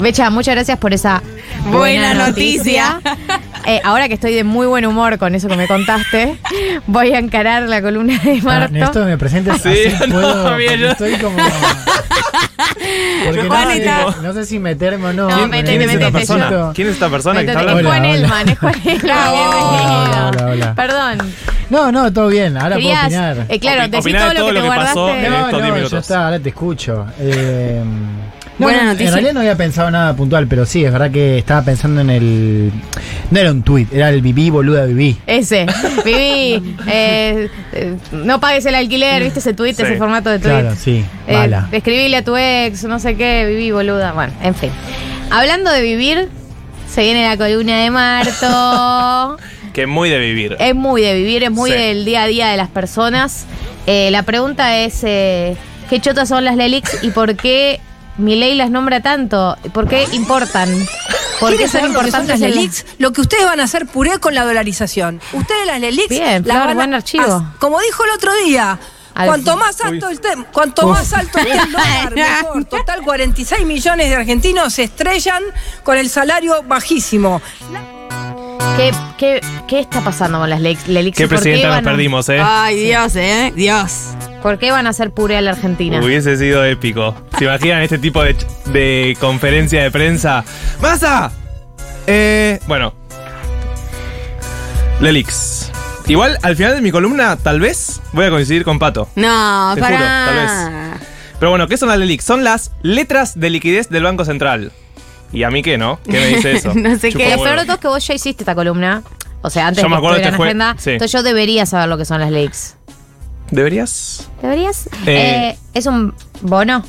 [0.00, 1.22] Becha, muchas gracias por esa
[1.66, 3.02] buena, Buena noticia.
[3.66, 6.38] Eh, ahora que estoy de muy buen humor con eso que me contaste,
[6.86, 8.72] voy a encarar la columna de Marto.
[8.72, 11.36] Néstor me presentes Sí, así no, puedo, bien, yo- estoy como...
[13.24, 15.28] Porque no, Juan no sé si meterme o no.
[15.28, 16.50] No, porque métete, ¿Quién es esta métete, persona?
[16.50, 17.88] yo- ¿Quién es esta persona que está Es hablando?
[17.88, 18.16] Juan Hola, hola.
[18.24, 19.18] Elman, es Juan Elman.
[19.28, 20.74] Hola, hola, hola.
[20.74, 21.18] Perdón.
[21.68, 23.46] No, no, todo bien, ahora Querías, puedo opinar.
[23.48, 25.26] eh, claro, Opi- decí todo lo todo que lo te que pasó guardaste.
[25.26, 27.06] en no, estos no, 10 ya está, ahora te escucho.
[27.18, 27.82] Eh,
[28.58, 29.06] no, Buena noticia.
[29.08, 32.10] En realidad no había pensado nada puntual, pero sí, es verdad que estaba pensando en
[32.10, 32.72] el...
[33.30, 35.18] No era un tuit, era el viví, boluda, viví.
[35.26, 35.66] Ese.
[36.04, 36.76] Viví.
[36.88, 39.82] eh, eh, no pagues el alquiler, ¿viste ese tweet, Sí.
[39.82, 40.50] ese formato de tweet?
[40.60, 41.68] Claro, sí, Eh, mala.
[41.72, 44.12] escribile a tu ex, no sé qué, viví, boluda.
[44.12, 44.70] Bueno, en fin.
[45.30, 46.28] Hablando de vivir,
[46.88, 49.36] se viene la columna de Marto.
[49.72, 50.56] que es muy de vivir.
[50.58, 51.76] Es muy de vivir, es muy Sí.
[51.76, 53.44] del día a día de las personas.
[53.86, 55.56] Eh, la pregunta es, eh,
[55.90, 57.80] ¿qué chotas son las Lelix y por qué
[58.18, 59.56] Milei las nombra tanto?
[59.72, 60.68] ¿Por qué importan?
[61.38, 62.86] ¿Por qué ¿Quieren son saber lo que son importantes las LELIX?
[62.98, 65.20] Lo que ustedes van a hacer puré con la dolarización.
[65.32, 67.46] Ustedes las LELIX Bien, las Flor, van buen archivo.
[67.58, 68.78] como dijo el otro día,
[69.14, 72.64] Al- cuanto más alto el tem- cuanto más alto esté el dólar, mejor.
[72.64, 75.42] Total, 46 millones de argentinos se estrellan
[75.82, 77.42] con el salario bajísimo.
[78.76, 80.84] ¿Qué, qué, qué está pasando con las Lelix?
[81.16, 82.40] ¿Qué ¿Y por presidenta nos perdimos, eh?
[82.42, 83.52] Ay, Dios, ¿eh?
[83.54, 83.90] Dios.
[84.42, 86.00] ¿Por qué van a hacer puré a la Argentina?
[86.00, 87.14] Hubiese sido épico.
[87.38, 90.44] ¿Se imaginan este tipo de, de conferencia de prensa?
[90.80, 91.32] ¡Masa!
[92.06, 92.94] Eh, bueno.
[95.00, 95.70] Lelix.
[96.06, 99.08] Igual, al final de mi columna, tal vez voy a coincidir con Pato.
[99.16, 99.96] No, Te para.
[99.96, 101.00] juro, tal
[101.40, 102.24] Pero bueno, ¿qué son las Lelix?
[102.24, 104.70] Son las letras de liquidez del Banco Central.
[105.32, 105.98] ¿Y a mí qué, no?
[106.04, 106.72] ¿Qué me dice eso?
[106.76, 107.30] No sé Chupa qué.
[107.30, 107.44] Lo huevo.
[107.44, 109.02] peor de todo es que vos ya hiciste esta columna.
[109.42, 110.74] O sea, antes Yo de me que acuerdo estuviera en que fue- agenda.
[110.78, 110.90] sí.
[110.92, 112.76] Entonces yo debería saber lo que son las Lelix.
[113.50, 114.28] ¿Deberías?
[114.42, 114.86] ¿Deberías?
[115.06, 115.50] Eh.
[115.54, 116.84] Eh, ¿Es un bono?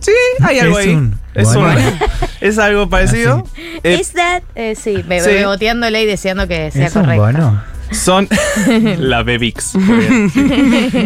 [0.00, 0.94] Sí, hay algo Es ahí.
[0.94, 1.68] un- es, bueno.
[1.70, 1.98] un-
[2.40, 3.44] es algo parecido.
[3.82, 4.42] Eh, ¿Es that?
[4.54, 5.30] Eh, sí, be- sí.
[5.30, 7.22] beboteándole y deseando que sea Es un correcto.
[7.24, 7.62] bono.
[7.90, 8.28] Son
[8.98, 9.72] la Bebix.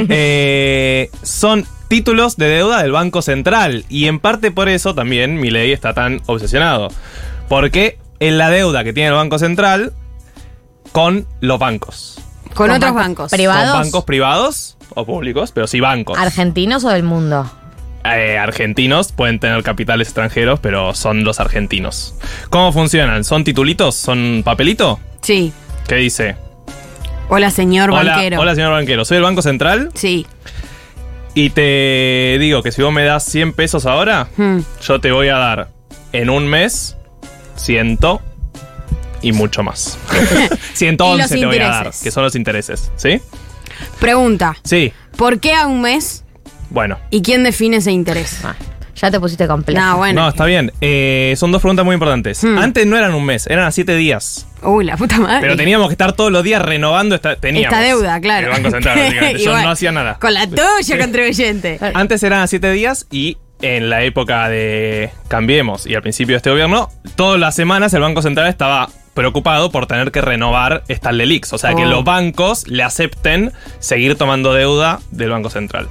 [0.09, 5.51] Eh, son títulos de deuda del Banco Central y en parte por eso también mi
[5.51, 6.89] ley está tan obsesionado.
[7.49, 9.93] Porque en la deuda que tiene el Banco Central
[10.93, 12.19] con los bancos.
[12.55, 13.31] Con, Con otros bancos bancos.
[13.33, 13.71] privados.
[13.73, 16.19] Con bancos privados o públicos, pero sí bancos.
[16.19, 17.49] ¿Argentinos o del mundo?
[18.05, 22.15] Eh, argentinos pueden tener capitales extranjeros, pero son los argentinos.
[22.51, 23.25] ¿Cómo funcionan?
[23.25, 23.95] ¿Son titulitos?
[23.95, 24.99] ¿Son papelito?
[25.23, 25.53] Sí.
[25.87, 26.37] ¿Qué dice?
[27.29, 28.41] Hola, señor Hola, banquero.
[28.41, 29.05] hola, señor banquero.
[29.05, 30.27] Soy el Banco Central Sí.
[31.35, 34.61] y te digo que si vos me das 100 pesos ahora, Hmm.
[34.83, 35.69] yo te voy a dar
[36.13, 36.97] en un mes
[37.57, 37.99] 100
[39.21, 39.99] y mucho más.
[40.75, 42.93] 111 Y te voy a dar, que son los intereses.
[42.97, 43.21] ¿Sí?
[44.01, 44.57] Pregunta.
[44.65, 44.93] Sí.
[45.17, 46.25] ¿Por qué a un mes
[46.71, 46.99] Bueno.
[47.11, 48.41] y quién define ese interés?
[48.45, 48.55] Ah,
[48.95, 49.85] ya te pusiste complejo.
[49.85, 50.23] No, bueno.
[50.23, 50.73] No, está bien.
[50.81, 52.43] Eh, son dos preguntas muy importantes.
[52.43, 52.59] Hmm.
[52.59, 54.47] Antes no eran un mes, eran a 7 días.
[54.63, 55.41] Uy, la puta madre.
[55.41, 58.47] Pero teníamos que estar todos los días renovando esta, teníamos Esta deuda, claro.
[58.47, 59.43] El Banco Central, básicamente.
[59.45, 60.19] Yo no hacía nada.
[60.19, 61.79] Con la tuya, contribuyente.
[61.95, 66.39] Antes eran a 7 días y en la época de Cambiemos y al principio de
[66.39, 71.13] este gobierno, todas las semanas el Banco Central estaba preocupado por tener que renovar estas
[71.15, 71.53] LELIX.
[71.55, 71.89] O sea, que Oh.
[71.89, 75.89] los bancos le acepten seguir tomando deuda del Banco Central.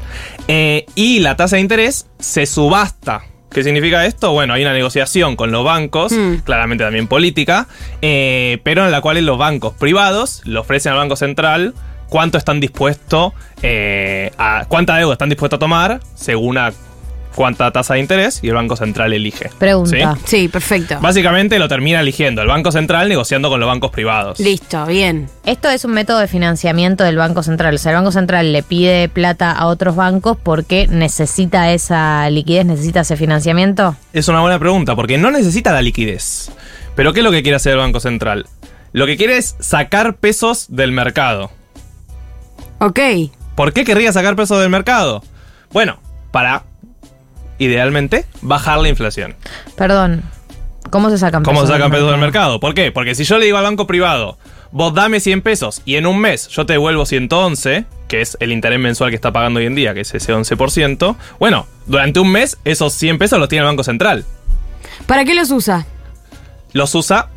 [0.47, 3.23] Eh, y la tasa de interés se subasta.
[3.51, 4.31] ¿Qué significa esto?
[4.33, 6.35] Bueno, hay una negociación con los bancos, Mm.
[6.45, 7.67] claramente también política,
[8.01, 11.73] eh, pero en la cual los bancos privados le ofrecen al Banco Central
[12.09, 14.65] cuánto están dispuestos eh, a.
[14.67, 16.71] cuánta deuda están dispuestos a tomar según a
[17.35, 19.49] cuánta tasa de interés y el Banco Central elige.
[19.59, 20.15] Pregunta.
[20.25, 20.41] ¿Sí?
[20.41, 20.99] Sí, perfecto.
[21.01, 24.39] Básicamente lo termina eligiendo el Banco Central negociando con los bancos privados.
[24.39, 25.29] Listo, bien.
[25.45, 27.75] Esto es un método de financiamiento del Banco Central.
[27.75, 32.65] O sea, el Banco Central le pide plata a otros bancos porque necesita esa liquidez,
[32.65, 33.95] necesita ese financiamiento.
[34.13, 36.51] Es una buena pregunta, porque no necesita la liquidez.
[36.95, 38.45] Pero ¿qué es lo que quiere hacer el Banco Central?
[38.93, 41.51] Lo que quiere es sacar pesos del mercado.
[42.79, 42.99] Ok.
[43.55, 45.21] ¿Por qué querría sacar pesos del mercado?
[45.71, 45.99] Bueno,
[46.31, 46.63] para,
[47.59, 49.35] idealmente, bajar la inflación.
[49.75, 50.23] Perdón.
[50.91, 51.69] ¿Cómo se sacan ¿Cómo pesos?
[51.69, 52.59] se sacan pesos del mercado?
[52.59, 52.91] ¿Por qué?
[52.91, 54.37] Porque si yo le digo al banco privado,
[54.71, 58.51] vos dame 100 pesos y en un mes yo te devuelvo 111, que es el
[58.51, 62.31] interés mensual que está pagando hoy en día, que es ese 11%, bueno, durante un
[62.31, 64.25] mes esos 100 pesos los tiene el Banco Central.
[65.07, 65.85] ¿Para qué los usa?
[66.71, 67.29] Los usa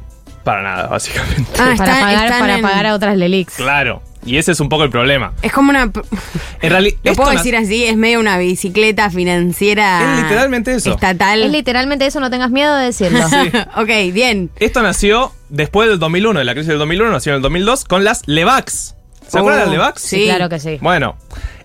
[0.45, 1.51] para nada, básicamente.
[1.59, 3.55] Ah, Para, pagar, para en- pagar a otras Lelix.
[3.55, 4.03] Claro.
[4.29, 5.33] Y ese es un poco el problema.
[5.43, 5.91] Es como una.
[6.61, 6.97] En realidad.
[7.05, 10.17] Lo puedo decir así, es medio una bicicleta financiera.
[10.17, 10.91] Es literalmente eso.
[10.91, 11.43] Estatal.
[11.43, 13.21] Es literalmente eso, no tengas miedo de decirlo.
[13.77, 14.51] ok, bien.
[14.59, 18.03] Esto nació después del 2001, de la crisis del 2001, nació en el 2002 con
[18.05, 18.95] las LEVAX.
[19.29, 20.03] ¿Se Oh, acuerdan de las LEVAX?
[20.03, 20.25] sí.
[20.25, 20.79] Claro que sí.
[20.81, 21.17] Bueno.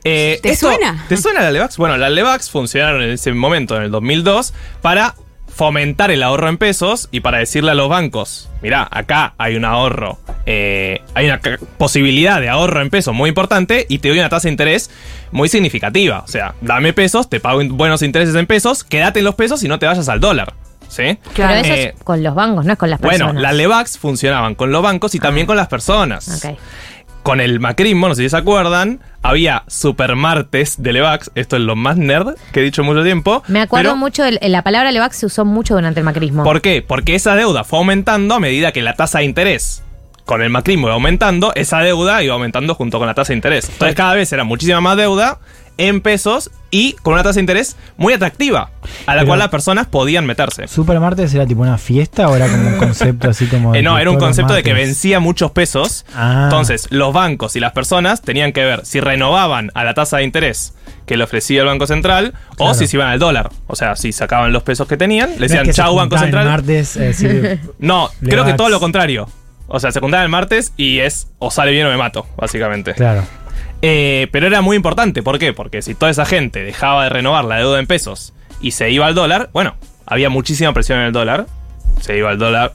[0.04, 1.06] eh, ¿Te esto- suena?
[1.10, 1.78] ¿Te suena la LEVAX?
[1.78, 5.16] Bueno, las LEVAX funcionaron en ese momento, en el 2002, para
[5.56, 9.66] fomentar el ahorro en pesos y para decirle a los bancos, mirá, acá hay un
[9.66, 11.40] ahorro, eh, hay una
[11.78, 14.90] posibilidad de ahorro en pesos muy importante y te doy una tasa de interés
[15.32, 16.20] muy significativa.
[16.20, 19.68] O sea, dame pesos, te pago buenos intereses en pesos, quédate en los pesos y
[19.68, 20.54] no te vayas al dólar.
[20.90, 21.18] ¿Sí?
[21.36, 23.28] Pero eso Eh, es con los bancos, no es con las personas.
[23.34, 26.44] bueno, las LEVAX funcionaban con los bancos y también con las personas.
[26.46, 26.56] Ok.
[27.24, 31.32] Con el macrismo, no sé si se acuerdan, había supermartes de Levax.
[31.36, 33.44] Esto es lo más nerd que he dicho en mucho tiempo.
[33.48, 36.44] Me acuerdo pero- mucho, de, la palabra Levax se usó mucho durante el macrismo.
[36.44, 36.82] ¿Por qué?
[36.86, 39.84] Porque esa deuda fue aumentando a medida que la tasa de interés
[40.26, 43.70] con el macrismo iba aumentando, esa deuda iba aumentando junto con la tasa de interés.
[43.70, 45.40] Entonces cada vez era muchísima más deuda
[45.78, 48.72] en pesos y con una tasa de interés muy atractiva,
[49.06, 50.68] a la Pero- cual las personas podían meterse.
[50.68, 53.74] ¿Supermartes era tipo una fiesta o era como un concepto así como.
[53.76, 54.88] Eh, no, era un concepto de que martes?
[54.88, 56.06] vencía muchos pesos.
[56.16, 56.42] Ah.
[56.46, 60.24] Entonces, los bancos y las personas tenían que ver si renovaban a la tasa de
[60.24, 60.74] interés
[61.06, 63.50] que le ofrecía el Banco Central o si se iban al dólar.
[63.68, 66.16] O sea, si sacaban los pesos que tenían, le No es decían que chau Banco
[66.18, 66.48] juntaban el Central.
[66.48, 69.28] martes, eh, No, creo que todo lo contrario.
[69.68, 72.94] O sea, se juntaban el martes y es o sale bien o me mato, básicamente.
[72.94, 73.24] claro.
[73.86, 75.22] Eh, pero era muy importante.
[75.24, 75.52] ¿Por qué?
[75.52, 79.06] Porque si toda esa gente dejaba de renovar la deuda en pesos y se iba
[79.08, 79.76] al dólar, bueno,
[80.06, 81.48] había muchísima presión en el dólar.
[82.00, 82.74] Se iba al dólar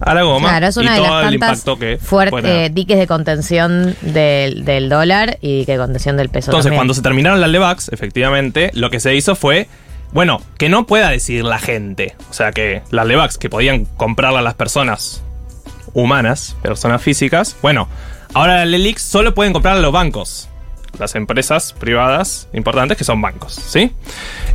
[0.00, 0.48] a la goma.
[0.50, 3.08] Claro, es una y de todo las el tantas impacto que fuerte- eh, diques de
[3.08, 6.52] contención del, del dólar y de contención del peso.
[6.52, 6.78] Entonces, también.
[6.78, 9.66] cuando se terminaron las LEVAX, efectivamente, lo que se hizo fue,
[10.12, 12.14] bueno, que no pueda decidir la gente.
[12.30, 15.24] O sea, que las LEVAX que podían comprarlas las personas
[15.94, 17.88] humanas, personas físicas, bueno,
[18.34, 20.48] ahora las LELIX solo pueden comprar a los bancos.
[20.98, 23.92] Las empresas privadas importantes que son bancos, ¿sí?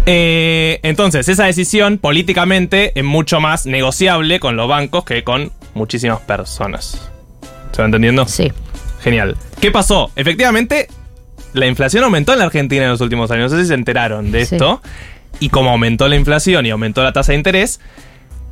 [0.05, 6.19] Eh, entonces, esa decisión políticamente es mucho más negociable con los bancos que con muchísimas
[6.21, 7.09] personas.
[7.71, 8.28] ¿Se va entendiendo?
[8.28, 8.51] Sí.
[9.01, 9.38] Genial.
[9.61, 10.11] ¿Qué pasó?
[10.15, 10.88] Efectivamente,
[11.53, 13.51] la inflación aumentó en la Argentina en los últimos años.
[13.51, 14.55] No sé si se enteraron de Sí.
[14.55, 14.82] esto.
[15.39, 17.80] Y como aumentó la inflación y aumentó la tasa de interés,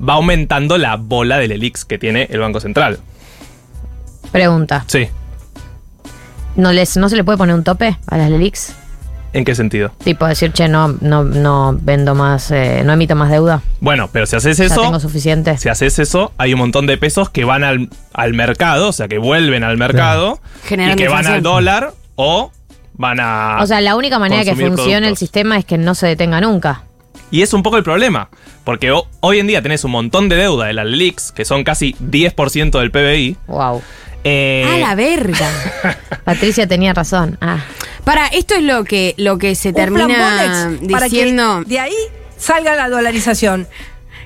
[0.07, 2.99] va aumentando la bola del ELIX que tiene el Banco Central.
[4.31, 4.83] Pregunta.
[4.87, 5.07] Sí.
[6.55, 8.73] ¿No, les, ¿No se le puede poner un tope a las LELIX?
[9.33, 9.93] ¿En qué sentido?
[10.03, 13.61] Tipo decir, che, no, no, no vendo más, eh, no emito más deuda.
[13.79, 15.57] Bueno, pero si haces Ya eso, tengo suficiente.
[15.57, 19.07] si haces eso, hay un montón de pesos que van al, al mercado, o sea,
[19.07, 22.51] que vuelven al mercado y que van al dólar o
[22.95, 23.59] van a...
[23.61, 26.83] O sea, la única manera que funcione el sistema es que no se detenga nunca.
[27.31, 28.27] Y es un poco el problema,
[28.65, 31.63] porque ho- hoy en día tenés un montón de deuda de las LELIX, que son
[31.63, 33.37] casi 10% del PBI.
[33.47, 33.81] Wow.
[34.23, 35.49] Eh, A la verga.
[36.23, 37.37] Patricia tenía razón.
[37.41, 37.59] Ah.
[38.03, 41.95] Para, esto es lo que, lo que se termina Bolex para que diciendo de ahí
[42.37, 43.67] salga la dolarización.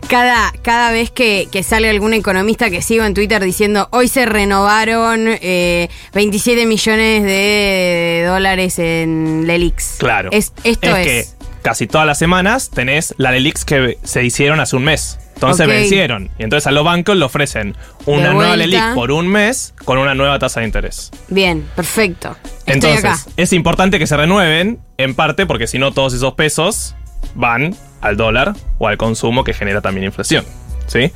[0.08, 4.26] cada, cada vez que, que sale algún economista que sigo en Twitter diciendo hoy se
[4.26, 9.96] renovaron eh, 27 millones de dólares en Lelix.
[9.98, 10.30] Claro.
[10.32, 11.06] Es, esto es.
[11.06, 11.26] que
[11.62, 15.18] casi todas las semanas tenés la LELIX que se hicieron hace un mes.
[15.36, 16.32] Entonces vencieron.
[16.40, 17.76] Y entonces a los bancos le ofrecen
[18.06, 18.56] una nueva.
[18.56, 21.12] LELIX por un mes con una nueva tasa de interés.
[21.28, 22.36] Bien, perfecto.
[22.66, 23.20] Estoy Entonces, acá.
[23.38, 26.96] es importante que se renueven, en parte porque si no todos esos pesos
[27.36, 30.46] van al dólar o al consumo que genera también inflación.
[30.88, 31.12] ¿Sí?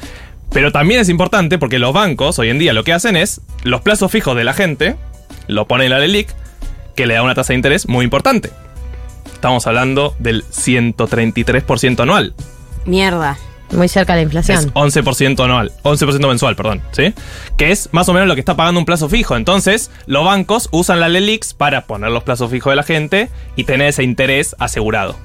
[0.52, 3.82] Pero también es importante porque los bancos hoy en día lo que hacen es los
[3.82, 4.96] plazos fijos de la gente,
[5.48, 6.28] lo ponen en la LELIC,
[6.96, 8.52] que le da una tasa de interés muy importante.
[9.34, 12.34] Estamos hablando del 133% anual.
[12.86, 13.38] Mierda.
[13.72, 14.74] Muy cerca de la Es inflación.
[14.74, 17.14] 11% anual, 11% mensual, perdón, ¿sí?
[17.58, 19.36] Que es más o menos lo que está pagando un plazo fijo.
[19.36, 23.66] Entonces, los bancos usan la LELIX para poner los plazos fijos de la gente y
[23.66, 25.16] tener ese interés asegurado.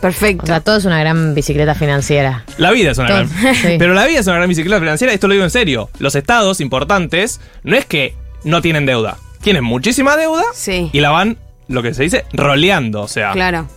[0.00, 0.44] Perfecto.
[0.44, 2.44] O sea, todo es una gran bicicleta financiera.
[2.58, 3.54] La vida es una Todo, gran...
[3.54, 3.76] sí.
[3.78, 5.88] Pero la vida es una gran bicicleta financiera, esto lo digo en serio.
[5.98, 10.90] Los estados importantes no es que no tienen deuda, tienen muchísima deuda Sí.
[10.92, 11.38] y la van,
[11.68, 13.02] lo que se dice, roleando.
[13.02, 13.68] O sea, Claro.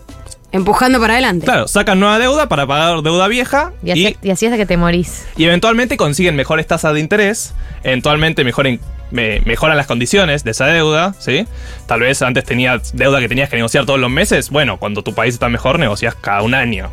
[0.52, 1.46] Empujando para adelante.
[1.46, 4.78] claro, sacan nueva deuda para pagar deuda vieja Y así, y así hasta que te
[4.78, 5.26] morís.
[5.38, 8.80] Y eventualmente consiguen mejores tasas de interés, eventualmente mejoren,
[9.12, 11.46] me- mejoran las condiciones de esa deuda, ¿sí?
[11.86, 15.14] Tal vez antes tenías deuda que tenías que negociar todos los meses, bueno, cuando tu
[15.14, 16.90] país está mejor negocias cada un año,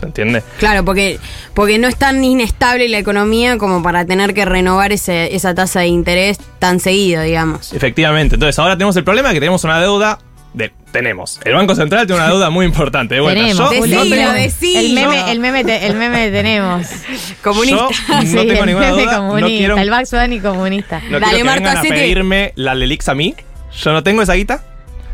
[0.00, 0.42] ¿se entiende?
[0.58, 1.20] Claro, porque,
[1.54, 5.78] porque no es tan inestable la economía como para tener que renovar ese- esa tasa
[5.80, 7.72] de interés tan seguido, digamos.
[7.72, 10.18] Efectivamente, entonces ahora tenemos el problema de que tenemos una deuda,
[10.56, 13.14] de, tenemos, el Banco Central tiene una deuda muy importante.
[13.14, 13.40] de vuelta.
[13.40, 13.70] tenemos.
[13.70, 14.80] Yo Decilo, no tengo, decilo.
[14.80, 16.86] El meme, el meme, te- el meme tenemos.
[17.44, 17.76] Comunista.
[18.08, 19.46] yo no Sí, tengo el ninguna meme duda, no comunista.
[19.48, 21.00] quiero, El Bunny comunista.
[21.10, 23.34] no Dale, quiero que vengan a pedirme la Lelix a mí,
[23.82, 24.64] yo no tengo esa guita,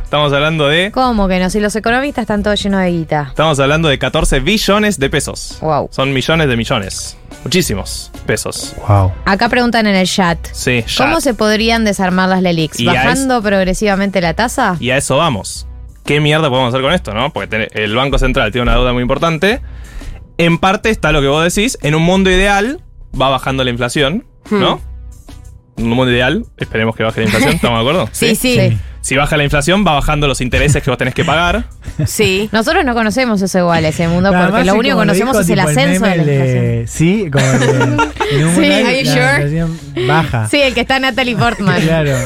[0.05, 0.91] estamos hablando de...
[0.93, 1.51] ¿Cómo que no?
[1.51, 3.27] Si los economistas están todos llenos de guita.
[3.31, 5.59] Estamos hablando de 14 billones de pesos.
[5.61, 5.89] Wow.
[5.91, 7.17] Son millones de millones.
[7.45, 8.75] Muchísimos pesos.
[8.89, 9.13] Wow.
[9.25, 10.39] Acá preguntan en el chat.
[10.53, 11.05] Sí, ya.
[11.05, 12.85] ¿Cómo se podrían desarmar las LELIX?
[12.85, 14.77] ¿Bajando progresivamente la tasa?
[14.79, 15.67] Y a eso vamos.
[16.05, 17.33] ¿Qué mierda podemos hacer con esto, no?
[17.33, 19.61] Porque ten- el Banco Central tiene una deuda muy importante.
[20.39, 21.79] En parte está lo que vos decís.
[21.83, 22.83] En un mundo ideal
[23.21, 24.81] va bajando la inflación, ¿no?
[25.77, 28.09] En un mundo ideal, esperemos que baje la inflación, ¿estamos de acuerdo?
[28.13, 28.79] Sí, sí, Sí.
[29.03, 31.65] Si baja la inflación, va bajando los intereses que vos tenés que pagar.
[32.07, 32.49] sí.
[32.53, 35.51] Nosotros no conocemos eso igual, ese mundo, porque lo sí, único que conocemos dijo, es
[35.51, 36.89] el ascenso de la inflación.
[36.89, 38.13] Sí, como el de-
[38.55, 39.01] Sí, la sure?
[39.01, 40.49] inflación baja.
[40.49, 41.81] Sí, el que está Natalie Portman.
[41.83, 42.17] Claro.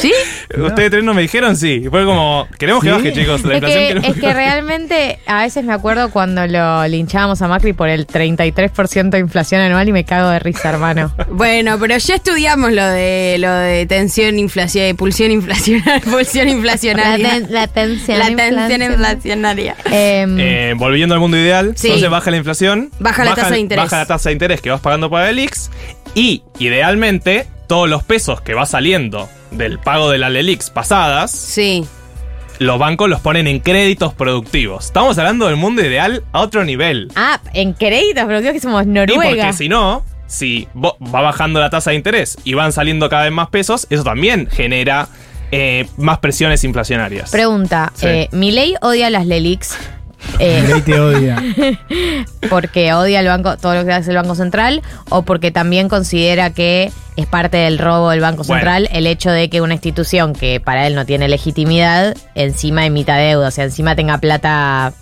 [0.00, 0.12] ¿Sí?
[0.58, 1.84] Ustedes tres no me dijeron sí.
[1.90, 2.94] Fue como, queremos que ¿Sí?
[2.96, 3.42] baje, chicos.
[3.44, 7.48] La Es inflación que, es que realmente a veces me acuerdo cuando lo linchábamos a
[7.48, 11.12] Macri por el 33% de inflación anual y me cago de risa, hermano.
[11.30, 17.30] Bueno, pero ya estudiamos lo de lo de tensión inflación, pulsión inflacionaria, pulsión La, inflacionaria.
[17.30, 18.18] ten- la tensión.
[18.18, 18.86] La tensión inflacionaria.
[18.92, 19.76] inflacionaria.
[19.90, 21.88] Em, Eh, volviendo al mundo ideal, Sí.
[21.88, 23.84] entonces baja la inflación, Baja la tasa de interés.
[23.84, 25.70] baja la tasa de interés que vas pagando para el IX
[26.14, 31.84] y idealmente todos los pesos que va saliendo del pago de las LELIX pasadas, Sí.
[32.58, 34.86] los bancos los ponen en créditos productivos.
[34.86, 37.10] Estamos hablando del mundo ideal a otro nivel.
[37.16, 39.22] ah, en créditos productivos que somos Y Noruega.
[39.28, 43.24] porque si no, si vo- va bajando la tasa de interés y van saliendo cada
[43.24, 45.08] vez más pesos, eso también genera
[45.50, 47.30] eh, más presiones inflacionarias.
[47.30, 48.06] Pregunta, Sí.
[48.06, 49.76] eh, ¿Milei odia las LELIX?
[50.40, 51.42] Eh, Milei te odia.
[52.50, 56.50] porque odia el banco, todo lo que hace el Banco Central, o porque también considera
[56.52, 58.60] que es parte del robo del Banco Bueno.
[58.60, 63.16] Central el hecho de que una institución que para él no tiene legitimidad, encima emita
[63.16, 64.92] deuda, o sea, encima tenga plata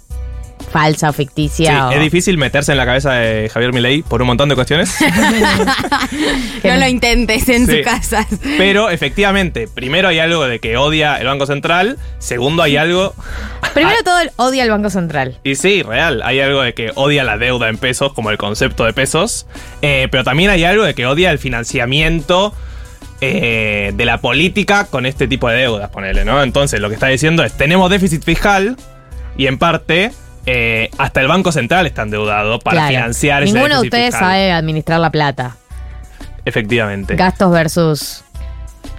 [0.71, 1.89] falsa o Sí, ficticia.
[1.89, 4.95] o- es difícil meterse en la cabeza de Javier Milei por un montón de cuestiones.
[6.63, 7.79] que No no- lo intentes en Sí.
[7.79, 8.27] tu casa.
[8.59, 13.15] Pero efectivamente, primero hay algo de que odia el Banco Central, segundo hay algo...
[13.75, 15.39] Primero todo, él odia el Banco Central.
[15.45, 18.85] Y sí, real, hay algo de que odia la deuda en pesos, como el concepto
[18.85, 19.47] de pesos,
[19.83, 22.55] eh, pero también hay algo de que odia el financiamiento
[23.21, 26.43] eh, de la política con este tipo de deudas, ponele, ¿no?
[26.43, 28.77] Entonces lo que está diciendo es, tenemos déficit fiscal
[29.37, 30.13] y en parte...
[30.47, 32.89] eh, hasta el Banco Central está endeudado para Claro.
[32.97, 34.21] financiar ese Ninguno de ustedes fiscal.
[34.21, 35.57] sabe administrar la plata.
[36.45, 37.17] Efectivamente.
[37.17, 38.25] Gastos versus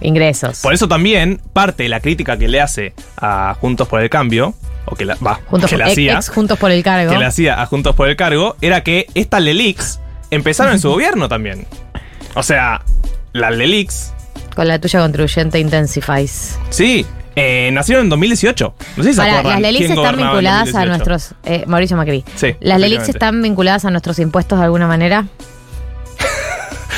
[0.01, 0.59] ingresos.
[0.61, 4.53] Por eso también parte de la crítica que le hace a Juntos por el Cambio,
[4.85, 7.11] o que la, va, Juntos, que le ex, hacía, ex Juntos por el Cargo.
[7.11, 9.99] que le hacía a Juntos por el Cargo, era que estas LELIX
[10.31, 11.65] empezaron en su gobierno también.
[12.35, 12.81] O sea,
[13.33, 14.13] las LELIX,
[14.55, 16.59] Con la tuya contribuyente Intensifies.
[16.69, 17.05] sí,
[17.39, 18.73] eh, nacieron en 2018.
[18.97, 20.87] No sé si se Ahora, acuerdan las LELIX están vinculadas a 2018.
[20.87, 21.35] nuestros.
[21.45, 22.25] eh, Mauricio Macri.
[22.35, 25.25] Sí, ¿Las LELIX están vinculadas a nuestros impuestos de alguna manera?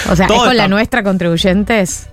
[0.09, 2.07] O sea, ¿es con la nuestra contribuyentes?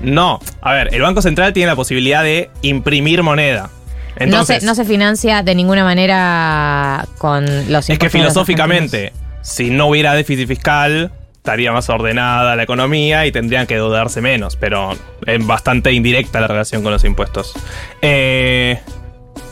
[0.00, 3.68] No, a ver, el Banco Central tiene la posibilidad de imprimir moneda.
[4.16, 7.88] Entonces, no, se, no se financia de ninguna manera con los impuestos.
[7.90, 13.66] Es que filosóficamente, si no hubiera déficit fiscal, estaría más ordenada la economía y tendrían
[13.66, 14.90] que dudarse menos, pero
[15.26, 17.54] es bastante indirecta la relación con los impuestos.
[18.02, 18.78] Eh,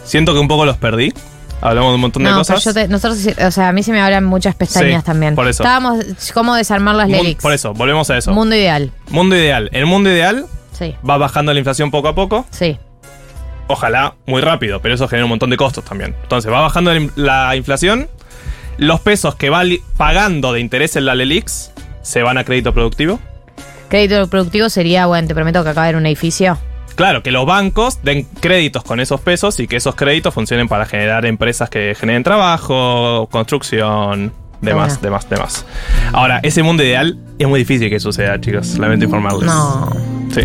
[0.04, 1.12] siento que un poco los perdí.
[1.62, 2.62] Hablamos de un montón de pero cosas.
[2.62, 5.34] yo te- nosotros, o sea, a mí se me abren muchas pestañas Sí, también.
[5.34, 5.62] por eso.
[5.64, 7.42] Estábamos, ¿cómo desarmar las LELIX?
[7.42, 8.32] por eso, volvemos a eso.
[8.32, 8.92] Mundo ideal.
[9.10, 9.68] mundo ideal.
[9.72, 10.44] El mundo ideal
[10.78, 12.44] Sí, va bajando la inflación poco a poco.
[12.50, 12.78] sí.
[13.70, 16.14] Ojalá muy rápido, pero eso genera un montón de costos también.
[16.22, 18.08] Entonces va bajando la in- la inflación.
[18.78, 19.62] Los pesos que va
[19.98, 21.72] pagando de interés en la LELIX
[22.02, 23.18] se van a crédito productivo.
[23.88, 26.58] Crédito productivo sería, bueno, te prometo que acaba haber un edificio.
[26.94, 30.84] Claro, que los bancos den créditos con esos pesos y que esos créditos funcionen para
[30.84, 35.64] generar empresas que generen trabajo, construcción, demás, demás, demás.
[36.12, 38.78] Ahora, ese mundo ideal es muy difícil que suceda, chicos.
[38.78, 39.44] Lamento informarles.
[39.46, 39.90] No.
[40.34, 40.40] Sí,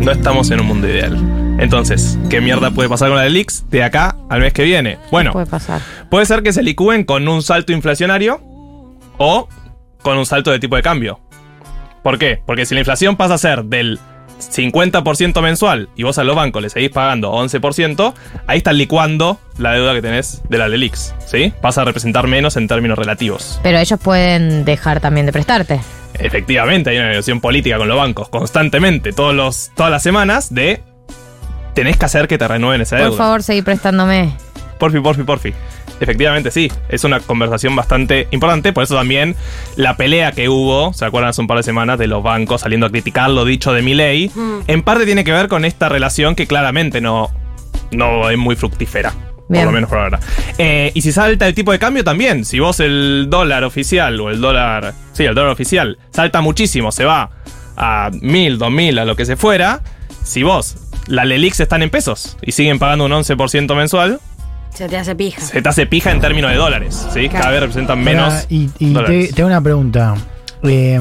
[0.00, 1.16] no estamos en un mundo ideal.
[1.58, 4.98] Entonces, ¿qué mierda puede pasar con la Delix de acá al mes que viene?
[5.10, 5.80] Bueno, Puede pasar.
[6.10, 8.40] puede ser que se licúen con un salto inflacionario
[9.16, 9.48] o
[10.04, 11.18] con un salto de tipo de cambio.
[12.04, 12.40] ¿Por qué?
[12.46, 13.98] Porque si la inflación pasa a ser del
[14.38, 18.14] 50% mensual y vos a los bancos le seguís pagando 11%,
[18.46, 21.52] ahí estás licuando la deuda que tenés de la Lelix, ¿sí?
[21.62, 23.58] Pasa a representar menos en términos relativos.
[23.62, 25.80] Pero ellos pueden dejar también de prestarte.
[26.18, 30.82] Efectivamente, hay una negociación política con los bancos constantemente, todos los, todas las semanas, de
[31.74, 33.08] tenés que hacer que te renueven esa deuda.
[33.08, 34.36] Por favor, seguí prestándome.
[34.78, 35.54] Porfi, porfi, porfi.
[36.00, 36.70] Efectivamente, sí.
[36.88, 38.72] Es una conversación bastante importante.
[38.72, 39.36] Por eso también
[39.76, 42.86] la pelea que hubo, ¿se acuerdan hace un par de semanas de los bancos saliendo
[42.86, 44.30] a criticar lo dicho de mi ley?
[44.66, 47.30] En parte tiene que ver con esta relación que claramente no,
[47.92, 49.12] no es muy fructífera.
[49.48, 49.64] Bien.
[49.64, 50.20] Por lo menos por ahora.
[50.56, 52.44] Eh, y si salta el tipo de cambio también.
[52.44, 54.94] Si vos el dólar oficial o el dólar.
[55.12, 57.30] Sí, el dólar oficial salta muchísimo, se va
[57.76, 59.82] a mil, dos mil, a lo que se fuera.
[60.22, 60.76] Si vos,
[61.06, 64.20] la Lelix están en pesos y siguen pagando un 11% mensual,
[64.74, 65.40] Se te hace pija.
[65.40, 67.28] se te hace pija en términos de dólares, ¿sí?
[67.28, 69.34] Cada vez representan menos Ahora, y y te, dólares.
[69.34, 70.14] te hago una pregunta.
[70.64, 71.00] Eh,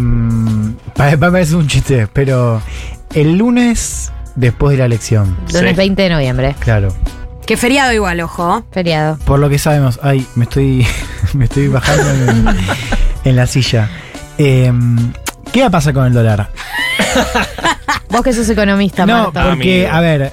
[0.95, 2.61] pa- pa- parece un chiste, pero
[3.13, 5.75] el lunes después de la elección, Lunes Sí.
[5.75, 6.55] 20 de noviembre.
[6.59, 6.93] claro.
[7.45, 8.63] Que feriado igual, ojo.
[8.71, 9.17] Feriado.
[9.25, 10.87] Por lo que sabemos, ay, me estoy,
[11.33, 12.45] me estoy bajando en,
[13.25, 13.89] en la silla.
[14.37, 14.71] Eh,
[15.51, 16.49] ¿Qué va a pasar con el dólar?
[18.09, 19.49] Vos que sos economista, No, Marta.
[19.49, 20.31] porque, a ver.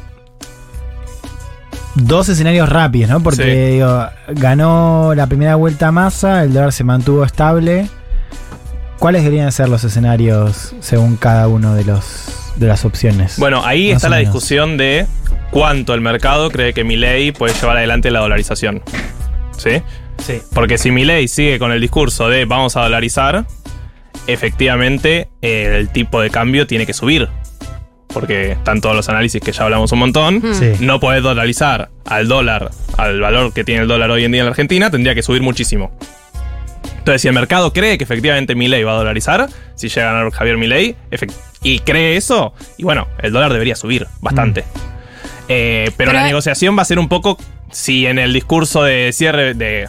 [1.96, 3.20] Dos escenarios rápidos, ¿no?
[3.22, 3.72] Porque Sí.
[3.74, 7.88] digo, ganó la primera vuelta Massa, el dólar se mantuvo estable.
[8.98, 13.38] ¿Cuáles deberían ser los escenarios según cada uno de los de las opciones.
[13.38, 14.34] Bueno, ahí está la menos.
[14.34, 15.06] discusión de
[15.50, 18.82] cuánto el mercado cree que Milei puede llevar adelante la dolarización.
[19.56, 19.82] ¿Sí?
[20.18, 20.42] Sí.
[20.52, 23.46] Porque si Milei sigue con el discurso de vamos a dolarizar,
[24.26, 27.28] efectivamente el tipo de cambio tiene que subir.
[28.12, 30.42] Porque están todos los análisis que ya hablamos un montón.
[30.54, 30.72] Sí.
[30.80, 34.46] No podés dolarizar al dólar, al valor que tiene el dólar hoy en día en
[34.46, 35.92] la Argentina, tendría que subir muchísimo.
[36.98, 40.30] Entonces, si el mercado cree que efectivamente Milei va a dolarizar, si llega a ganar
[40.32, 40.96] Javier Milei,
[41.62, 44.64] y cree eso, y bueno, el dólar debería subir bastante.
[45.48, 47.38] Eh, pero, Pero la negociación va a ser un poco,
[47.70, 49.88] si en el discurso de cierre, de,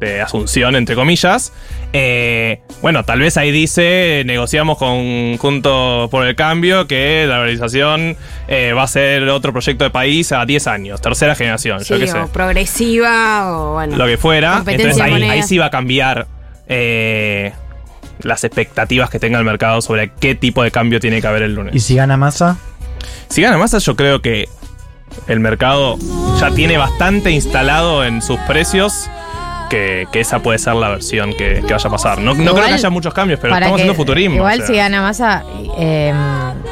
[0.00, 1.52] de asunción, entre comillas,
[1.92, 8.16] eh, bueno, tal vez ahí dice, negociamos con Junto por el Cambio, que la dolarización
[8.48, 12.08] eh, va a ser otro proyecto de país a 10 años, tercera generación, yo qué
[12.08, 13.96] sé o progresiva o bueno.
[13.96, 14.62] lo que fuera.
[14.66, 16.26] Entonces ahí, ahí sí va a cambiar
[16.66, 17.52] eh,
[18.20, 21.52] las expectativas que tenga el mercado sobre qué tipo de cambio tiene que haber el
[21.52, 21.84] ¿Y lunes.
[21.84, 22.56] si gana masa?
[23.28, 24.48] Si gana masa, yo creo que
[25.28, 25.96] el mercado
[26.40, 29.08] ya tiene bastante instalado en sus precios.
[29.70, 32.18] Que, que esa puede ser la versión que, que vaya a pasar.
[32.18, 34.36] No, no Igual, creo que haya muchos cambios, pero estamos haciendo futurismo.
[34.36, 34.66] Igual o sea.
[34.66, 35.44] si gana masa,
[35.78, 36.12] eh,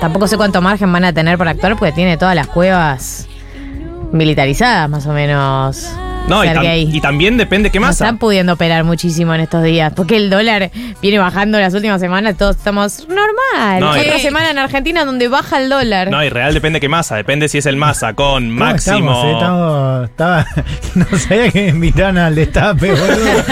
[0.00, 3.28] tampoco sé cuánto margen van a tener para actuar porque tiene todas las cuevas
[4.12, 5.88] militarizadas más o menos.
[6.28, 6.88] No, y, tam- Sergei.
[6.96, 8.04] y también depende qué No masa.
[8.04, 9.92] están pudiendo operar muchísimo en estos días.
[9.94, 10.70] Porque el dólar
[11.02, 12.36] viene bajando las últimas semanas.
[12.38, 13.80] Todos estamos normal.
[13.80, 16.10] No, Otra semana en Argentina donde baja el dólar.
[16.10, 17.16] No, y real depende qué masa.
[17.16, 18.96] Depende si es el masa con ¿Cómo máximo.
[18.96, 19.32] estamos, eh?
[19.32, 20.46] Estamos- estaba,
[21.12, 23.44] no sabía que me invitaban al destape, boludo.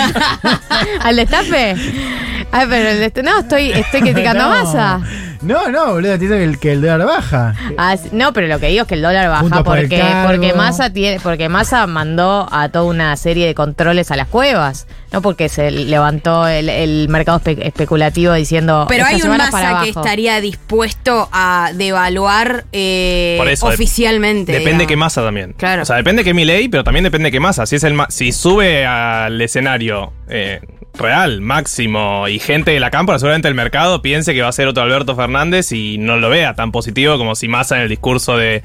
[1.03, 1.75] ¿Al destape?
[2.53, 3.23] Ay, pero el destape.
[3.29, 4.65] No, estoy, estoy criticando a No.
[4.65, 5.01] masa.
[5.43, 7.55] No, no, boludo, te dice que el, que el dólar baja.
[7.79, 9.89] Ah, sí, no, pero lo que digo es que el dólar baja Juntos por el
[9.89, 14.29] porque, porque Massa tiene, porque Massa mandó a toda una serie de controles a las
[14.29, 19.81] cuevas, no porque se levantó el, el mercado espe- especulativo diciendo Pero hay un masa
[19.83, 24.53] que estaría dispuesto a devaluar eh, Por eso, dep- oficialmente.
[24.53, 25.07] Depende qué digamos.
[25.07, 25.55] masa también.
[25.57, 25.83] Claro.
[25.83, 27.65] O sea, depende qué mi ley, pero también depende qué masa.
[27.65, 30.61] Si es el ma- si sube al escenario eh,
[30.95, 34.67] real, máximo, y gente de la cámpora, seguramente el mercado piense que va a ser
[34.69, 38.37] otro Alberto Fernández y no lo vea tan positivo como si Massa en el discurso
[38.37, 38.63] de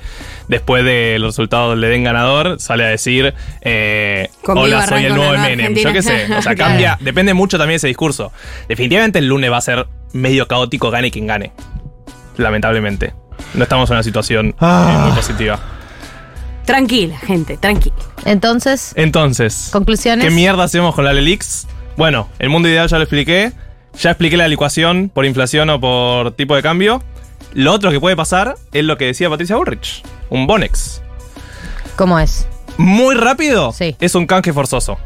[0.47, 5.37] después de los resultados le den ganador, sale a decir eh, hola, soy el nuevo
[5.37, 5.75] Menem.
[5.75, 6.25] Yo qué sé.
[6.35, 6.71] O sea, Claro.
[6.71, 8.31] cambia, depende mucho también ese discurso.
[8.67, 11.51] Definitivamente el lunes va a ser medio caótico, gane quien gane.
[12.37, 13.13] Lamentablemente.
[13.53, 15.03] No estamos en una situación eh, Ah.
[15.07, 15.59] muy positiva.
[16.65, 17.95] Tranquila, gente, tranquila.
[18.25, 20.25] Entonces, Entonces, conclusiones.
[20.25, 21.67] ¿qué mierda hacemos con la Lelix?
[21.97, 23.51] Bueno, el mundo ideal ya lo expliqué.
[23.99, 27.01] Ya expliqué la licuación por inflación o por tipo de cambio.
[27.53, 30.03] Lo otro que puede pasar es lo que decía Patricia Bullrich.
[30.29, 31.01] Un Bonex.
[31.95, 32.47] ¿Cómo es?
[32.77, 33.71] Muy rápido.
[33.71, 33.95] Sí.
[34.01, 34.97] Es un canje forzoso.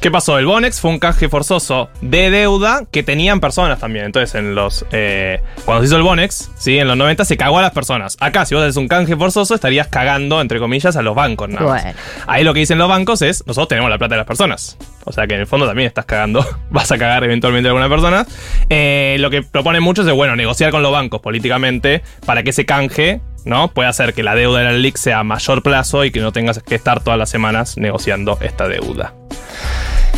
[0.00, 0.38] ¿Qué pasó?
[0.38, 4.04] El Bonex fue un canje forzoso de deuda que tenían personas también.
[4.04, 4.84] Entonces, en los.
[4.92, 6.78] eh, cuando se hizo el Bonex, ¿sí?
[6.78, 8.16] en los 90 se cagó a las personas.
[8.20, 11.48] Acá, si vos haces un canje forzoso, estarías cagando, entre comillas, a los bancos.
[11.48, 11.82] nada más.
[11.82, 11.98] Bueno.
[12.26, 14.76] Ahí lo que dicen los bancos es: nosotros tenemos la plata de las personas.
[15.06, 16.46] O sea que en el fondo también estás cagando.
[16.70, 18.26] Vas a cagar eventualmente a alguna persona.
[18.68, 22.66] Eh, lo que proponen muchos es, bueno, negociar con los bancos políticamente para que ese
[22.66, 23.20] canje.
[23.44, 23.68] ¿No?
[23.68, 26.32] Puede hacer que la deuda de la LIC sea a mayor plazo y que no
[26.32, 29.12] tengas que estar todas las semanas negociando esta deuda.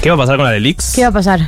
[0.03, 0.93] ¿Qué va a pasar con la LELIX?
[0.95, 1.41] ¿Qué va a pasar?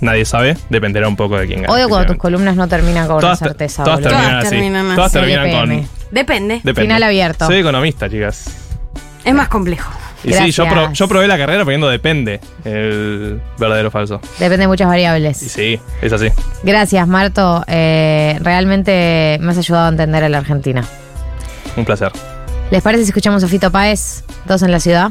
[0.00, 1.72] Nadie sabe, dependerá un poco de quién gane.
[1.72, 3.84] Odio cuando tus columnas no terminan con Todas, una certeza.
[3.84, 4.10] todas boludo.
[4.18, 4.50] terminan Todas así.
[4.56, 5.18] terminan todas así.
[5.18, 5.68] terminan con.
[5.70, 5.88] CDPM.
[6.10, 6.54] Depende.
[6.64, 6.80] Depende.
[6.82, 7.46] Final abierto.
[7.46, 8.44] Soy economista, chicas.
[9.24, 9.92] Es más complejo.
[10.24, 10.68] Y sí, yo, Gracias.
[10.86, 14.20] pro- yo probé la carrera poniendo depende el verdadero o falso.
[14.38, 15.40] Depende de muchas variables.
[15.42, 16.28] Y sí, es así.
[16.64, 17.64] Gracias, Marto.
[17.68, 20.84] Eh, realmente me has ayudado a entender a la Argentina.
[21.76, 22.12] Un placer.
[22.70, 24.24] ¿Les parece si escuchamos a Fito Páez?
[24.46, 25.10] Dos en la ciudad.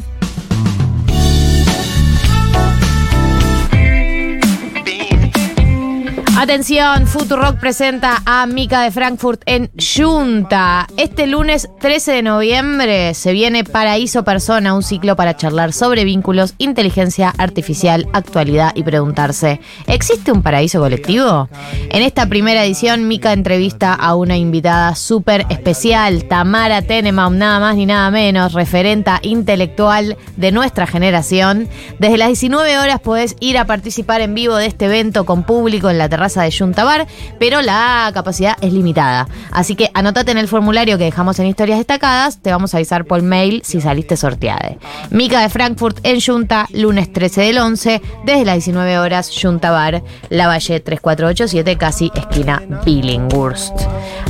[6.41, 10.87] Atención, Futurock presenta a Mika de Frankfurt en Junta.
[10.97, 16.55] Este lunes 13 de noviembre se viene Paraíso Persona, un ciclo para charlar sobre vínculos,
[16.57, 21.47] inteligencia artificial, actualidad y preguntarse, ¿existe un paraíso colectivo?
[21.91, 27.75] En esta primera edición, Mika entrevista a una invitada súper especial, Tamara Tenenbaum, nada más
[27.75, 31.69] ni nada menos, referenta intelectual de nuestra generación.
[31.99, 35.91] Desde las 19 horas podés ir a participar en vivo de este evento con público
[35.91, 37.05] en la terraza de Junta Bar,
[37.37, 39.27] pero la capacidad es limitada.
[39.51, 43.03] Así que anotate en el formulario que dejamos en historias destacadas, te vamos a avisar
[43.03, 44.75] por mail si saliste sorteada.
[45.09, 50.01] Mica de Frankfurt en Junta, lunes 13 del 11, desde las 19 horas, Junta Bar,
[50.29, 53.73] La Valle 3487, casi esquina Billinghurst.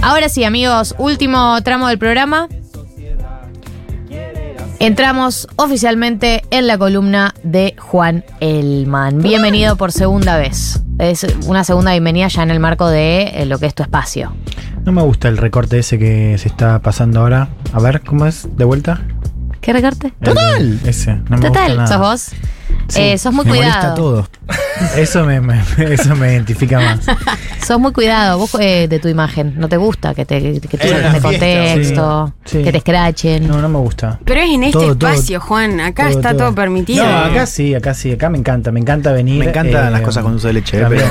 [0.01, 2.47] Ahora sí, amigos, último tramo del programa.
[4.81, 9.21] Entramos oficialmente en la columna de Juan Elman.
[9.21, 10.81] Bienvenido por segunda vez.
[10.97, 14.33] Es una segunda bienvenida ya en el marco de eh, lo que es tu espacio.
[14.83, 17.49] No me gusta el recorte ese que se está pasando ahora.
[17.73, 18.47] A ver, ¿cómo es?
[18.57, 19.01] ¿De vuelta?
[19.61, 20.13] ¿Qué recorte?
[20.23, 20.79] ¡Total!
[20.85, 21.13] Ese.
[21.15, 21.87] No me gusta Total, nada.
[21.87, 22.21] sos vos.
[22.87, 23.71] Sí, Eh, sos muy me cuidado.
[23.73, 24.27] molesta todo.
[24.97, 26.99] Eso me, me- eso me identifica más.
[27.65, 29.53] Sos muy cuidado vos eh, de tu imagen.
[29.57, 32.57] No te gusta que te, que saquen una de contexto, sí.
[32.57, 32.63] Sí.
[32.63, 33.47] que te escrachen.
[33.47, 34.19] No, no me gusta.
[34.25, 35.79] Pero es en este Todo, todo, espacio, Juan.
[35.79, 36.55] Acá todo, está todo, todo.
[36.55, 37.05] permitido.
[37.05, 39.37] No, acá sí, acá sí, acá me encanta, me encanta venir.
[39.39, 41.05] Me encantan eh, las cosas con dulce de leche, eh, pero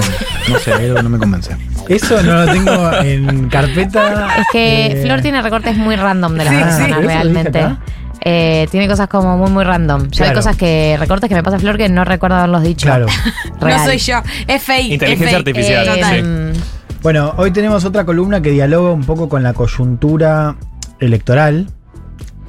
[0.49, 1.57] no sé, algo que no me convence.
[1.89, 4.37] Eso no lo tengo en carpeta.
[4.41, 6.65] Es que eh, Flor tiene recortes muy random de las Sí, sí.
[6.65, 7.77] personas, ¿Eso lo dije realmente.
[8.23, 10.09] Eh, tiene cosas como muy, muy random.
[10.11, 12.87] Yo hay cosas que, recortes que me pasa Flor que no recuerdo haberlos dicho.
[12.87, 13.07] Claro.
[13.61, 13.79] Real.
[13.79, 14.17] No soy yo.
[14.47, 14.93] Es fake.
[14.93, 15.49] Inteligencia es fake.
[15.49, 16.17] artificial, Eh, total.
[16.17, 16.23] sí.
[16.23, 20.57] mm, Bueno, hoy tenemos otra columna que dialoga un poco con la coyuntura
[20.99, 21.69] electoral.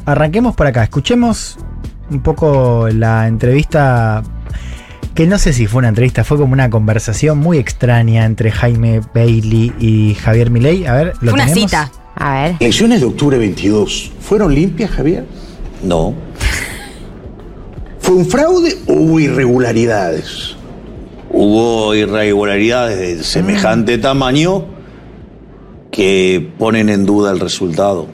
[0.06, 1.57] Arranquemos por acá, escuchemos
[2.10, 4.23] un poco la entrevista,
[5.15, 8.99] que no sé si fue una entrevista, fue como una conversación muy extraña entre Jaime
[9.15, 10.85] Bailey y Javier Milei.
[10.85, 11.72] A ver, ¿lo Fue una tenemos?
[11.72, 11.91] cita.
[12.15, 12.56] A ver.
[12.60, 15.26] Elecciones de octubre 22, ¿fueron limpias, Javier?
[15.83, 16.13] No.
[17.99, 20.55] ¿Fue un fraude o hubo irregularidades?
[21.31, 24.65] Hubo irregularidades de semejante tamaño
[25.91, 28.07] que ponen en duda el resultado.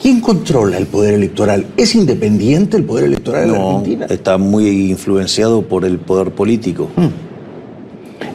[0.00, 1.66] ¿Quién controla el poder electoral?
[1.76, 4.06] ¿Es independiente el poder electoral en la Argentina?
[4.10, 6.88] está muy influenciado por el poder político.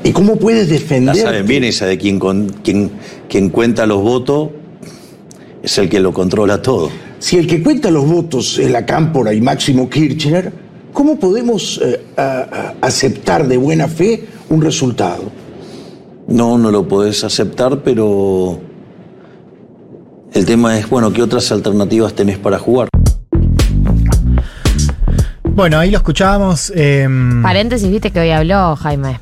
[0.03, 1.15] ¿Y cómo puedes defender?
[1.15, 2.91] Ya saben bien esa de quien, con- quien,
[3.29, 4.49] quien cuenta los votos
[5.61, 6.89] es el que lo controla todo.
[7.21, 10.51] Si el que cuenta los votos es la Cámpora y Máximo Kirchner,
[10.91, 12.21] ¿cómo podemos eh, a-
[12.81, 15.31] a- aceptar de buena fe un resultado?
[16.27, 18.59] No, no lo podés aceptar, pero
[20.33, 22.89] el tema es, bueno, ¿qué otras alternativas tenés para jugar?
[25.43, 26.71] Bueno, ahí lo escuchábamos.
[26.75, 29.19] em, Paréntesis, viste que hoy habló Jaime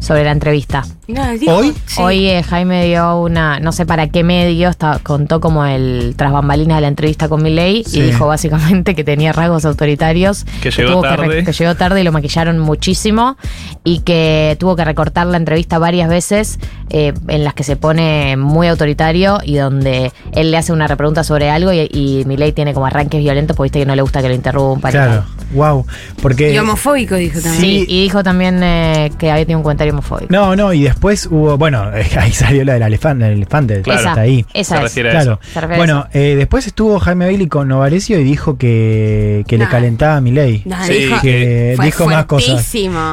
[0.00, 0.84] sobre la entrevista.
[1.08, 1.22] No,
[1.56, 1.74] ¿Hoy?
[1.86, 2.00] sí.
[2.02, 6.32] Hoy eh, Jaime dio una, no sé para qué medio, está- contó como el tras
[6.32, 7.98] bambalinas de la entrevista con Milei Sí.
[7.98, 10.44] y dijo básicamente que tenía rasgos autoritarios.
[10.62, 11.44] Que llegó tarde.
[11.44, 13.36] que llegó tarde y lo maquillaron muchísimo
[13.84, 16.58] y que tuvo que recortar la entrevista varias veces
[16.90, 21.24] eh, en las que se pone muy autoritario y donde él le hace una repregunta
[21.24, 24.20] sobre algo y, y Milei tiene como arranques violentos porque viste que no le gusta
[24.22, 24.92] que lo interrumpan.
[24.92, 25.24] Claro.
[25.52, 25.84] Wow.
[26.22, 26.52] Porque.
[26.52, 27.60] Y homofóbico dijo también.
[27.62, 30.26] Sí, y dijo también eh, que había tenido un comentario homofóbico.
[30.32, 31.56] No, no, y después hubo.
[31.58, 34.00] Bueno, ahí salió la del elefante, el elefante Claro.
[34.08, 34.44] está ahí.
[34.54, 34.82] Esa Se es.
[34.82, 35.40] refiere a Claro.
[35.76, 39.70] Bueno, eh, después estuvo Jaime Bailey con Novarecio y dijo que, que le Nah.
[39.70, 40.64] calentaba a Milei.
[40.86, 42.72] Sí, dijo, que fue dijo más cosas.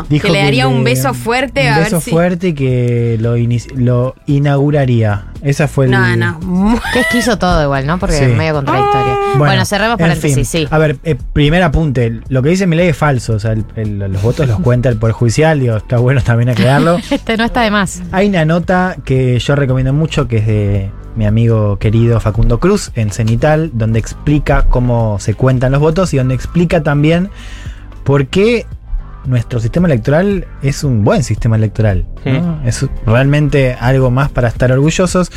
[0.09, 2.11] Dijo que le daría un beso fuerte un a beso ver si.
[2.11, 3.35] fuerte y que lo,
[3.75, 5.25] lo inauguraría.
[5.41, 5.91] Esa fue el.
[5.91, 6.39] No, no.
[6.41, 7.99] mu- Que esquizo todo igual, ¿no?
[7.99, 8.23] Porque Sí.
[8.25, 9.17] es medio contradictorio.
[9.37, 10.45] Bueno, cerremos en paréntesis, fin.
[10.45, 10.67] sí.
[10.71, 12.21] A ver, eh, primer apunte.
[12.29, 13.33] Lo que dice Milei es falso.
[13.33, 15.59] O sea, el- el- los votos los cuenta el Poder Judicial.
[15.59, 16.97] Digo, está bueno también aclararlo.
[17.11, 18.01] Este no está de más.
[18.11, 22.91] Hay una nota que yo recomiendo mucho que es de mi amigo querido Facundo Cruz
[22.95, 27.29] en Cenital, donde explica cómo se cuentan los votos y donde explica también
[28.03, 28.65] por qué
[29.25, 32.05] nuestro sistema electoral es un buen sistema electoral.
[32.25, 32.61] ¿no?
[32.65, 35.31] Es realmente algo más para estar orgullosos.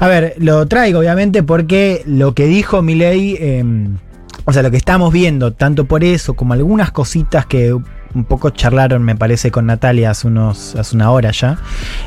[0.00, 3.64] A ver, lo traigo obviamente porque lo que dijo Milei, eh,
[4.44, 8.50] o sea, lo que estamos viendo, tanto por eso como algunas cositas que un poco
[8.50, 11.58] charlaron, me parece, con Natalia hace, unos, hace una hora ya,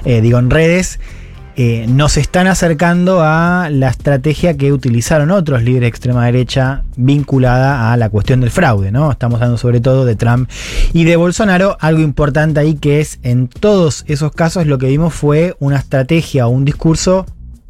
[0.06, 1.00] eh, digo, en redes,
[1.60, 7.92] eh, nos están acercando a la estrategia que utilizaron otros líderes de extrema derecha vinculada
[7.92, 9.12] a la cuestión del fraude, ¿no?
[9.12, 10.48] Estamos hablando sobre todo de Trump
[10.94, 11.76] y de Bolsonaro.
[11.80, 16.46] Algo importante ahí que es, en todos esos casos, lo que vimos fue una estrategia
[16.46, 17.26] o un discurso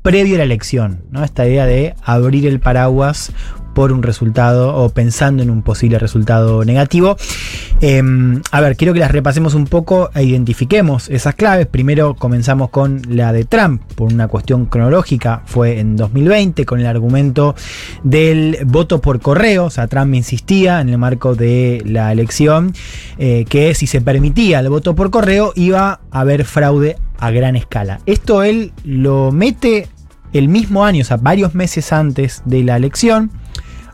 [0.08, 1.22] previo a la elección, ¿no?
[1.22, 3.34] Esta idea de abrir el paraguas
[3.74, 7.18] por un resultado o pensando en un posible resultado negativo.
[7.82, 8.02] Eh,
[8.52, 11.68] a ver, quiero que las repasemos un poco e identifiquemos esas claves.
[11.68, 16.86] Primero comenzamos con la de Trump, por una cuestión cronológica, fue en 2020 con el
[16.86, 17.54] argumento
[18.02, 22.72] del voto por correo, o sea, Trump insistía en el marco de la elección
[23.18, 27.56] eh, que si se permitía el voto por correo iba a haber fraude a gran
[27.56, 28.00] escala.
[28.06, 29.90] Esto él lo mete
[30.34, 33.32] el mismo año, o sea, varios meses antes de la elección.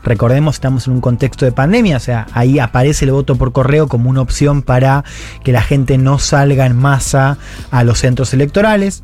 [0.02, 3.88] Recordemos, estamos en un contexto de pandemia, o sea, ahí aparece el voto por correo
[3.88, 5.02] como una opción para
[5.42, 7.38] que la gente no salga en masa
[7.70, 9.02] a los centros electorales.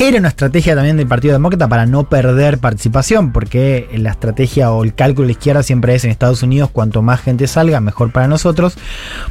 [0.00, 4.82] Era una estrategia también del Partido Demócrata para no perder participación, porque la estrategia o
[4.82, 8.10] el cálculo de la izquierda siempre es en Estados Unidos, cuanto más gente salga, mejor
[8.10, 8.76] para nosotros.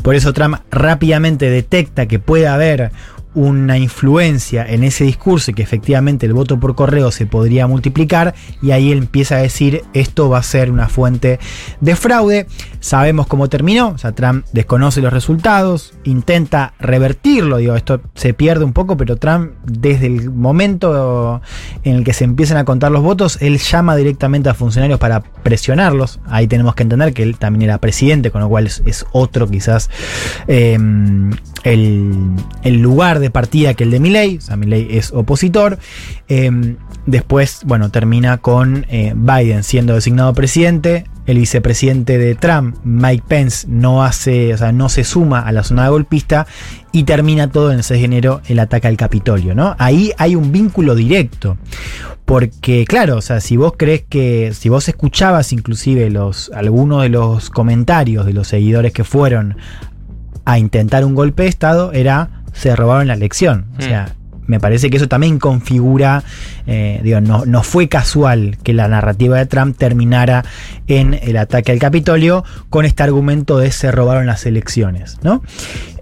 [0.03, 2.93] Por eso Trump rápidamente detecta que puede haber
[3.35, 8.35] una influencia en ese discurso y que efectivamente el voto por correo se podría multiplicar
[8.61, 11.39] y ahí él empieza a decir esto va a ser una fuente
[11.81, 12.47] de fraude.
[12.79, 18.65] Sabemos cómo terminó, o sea, Trump desconoce los resultados, intenta revertirlo, digo, esto se pierde
[18.65, 21.41] un poco, pero Trump desde el momento
[21.83, 25.21] en el que se empiezan a contar los votos, él llama directamente a funcionarios para
[25.21, 26.19] presionarlos.
[26.27, 29.89] Ahí tenemos que entender que él también era presidente, con lo cual es, otro quizás
[30.47, 30.77] eh,
[31.63, 35.77] el, el lugar de partida que el de Milley, o sea, Milley es opositor.
[36.27, 36.75] Eh,
[37.05, 41.05] después, bueno, termina con eh, Biden siendo designado presidente.
[41.25, 45.63] El vicepresidente de Trump, Mike Pence, no hace, o sea, no se suma a la
[45.63, 46.47] zona de golpista
[46.91, 49.75] y termina todo en el 6 de enero el ataque al Capitolio, ¿no?
[49.79, 51.57] Ahí hay un vínculo directo.
[52.25, 57.09] Porque, claro, o sea, si vos crees que, si vos escuchabas inclusive los, algunos de
[57.09, 59.57] los comentarios de los seguidores que fueron
[60.45, 63.65] a intentar un golpe de Estado, era se robaron la elección.
[63.77, 64.15] O sea,
[64.47, 66.23] me parece que eso también configura,
[66.67, 70.43] eh, digo, no, no fue casual que la narrativa de Trump terminara
[70.87, 75.43] en el ataque al Capitolio con este argumento de se robaron las elecciones, ¿no?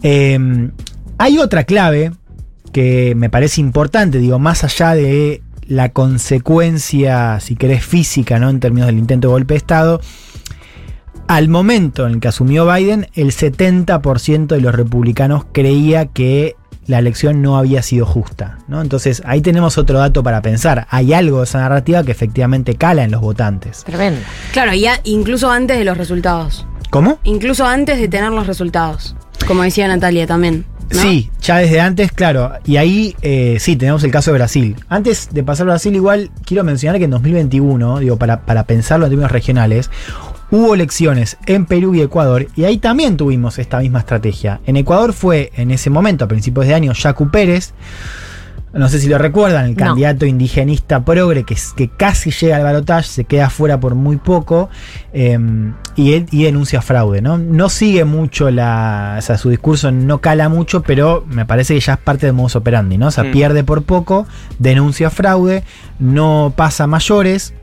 [0.01, 0.69] Eh,
[1.17, 2.11] hay otra clave
[2.71, 8.49] que me parece importante, digo, más allá de la consecuencia, si querés, física, ¿no?
[8.49, 10.01] En términos del intento de golpe de Estado.
[11.31, 16.99] Al momento en el que asumió Biden, el 70% de los republicanos creía que la
[16.99, 18.57] elección no había sido justa.
[18.67, 18.81] ¿no?
[18.81, 20.87] Entonces ahí tenemos otro dato para pensar.
[20.89, 23.85] Hay algo de esa narrativa que efectivamente cala en los votantes.
[23.85, 24.19] Tremendo.
[24.51, 26.67] Claro, ya incluso antes de los resultados.
[26.89, 27.17] ¿Cómo?
[27.23, 29.15] Incluso antes de tener los resultados.
[29.47, 30.65] Como decía Natalia también.
[30.89, 31.01] ¿no?
[31.01, 32.51] Sí, ya desde antes, claro.
[32.65, 34.75] Y ahí eh, sí, tenemos el caso de Brasil.
[34.89, 39.05] Antes de pasar a Brasil, igual quiero mencionar que en 2021, digo, para, para pensarlo
[39.05, 39.89] en términos regionales,
[40.51, 44.59] hubo elecciones en Perú y Ecuador y ahí también tuvimos esta misma estrategia.
[44.65, 47.73] En Ecuador fue en ese momento, a principios de año, Yacu Pérez.
[48.73, 49.85] No sé si lo recuerdan, el No.
[49.85, 54.69] candidato indigenista progre que, que casi llega al balotaje, se queda fuera por muy poco
[55.11, 55.37] eh,
[55.97, 57.21] y, denuncia fraude.
[57.21, 57.37] ¿no?
[57.37, 59.15] no sigue mucho la.
[59.19, 62.33] O sea, su discurso no cala mucho, pero me parece que ya es parte del
[62.35, 62.97] modus operandi.
[62.97, 63.07] ¿no?
[63.07, 63.31] O sea, Mm.
[63.31, 64.25] pierde por poco,
[64.57, 65.65] denuncia fraude,
[65.99, 67.53] no pasa mayores.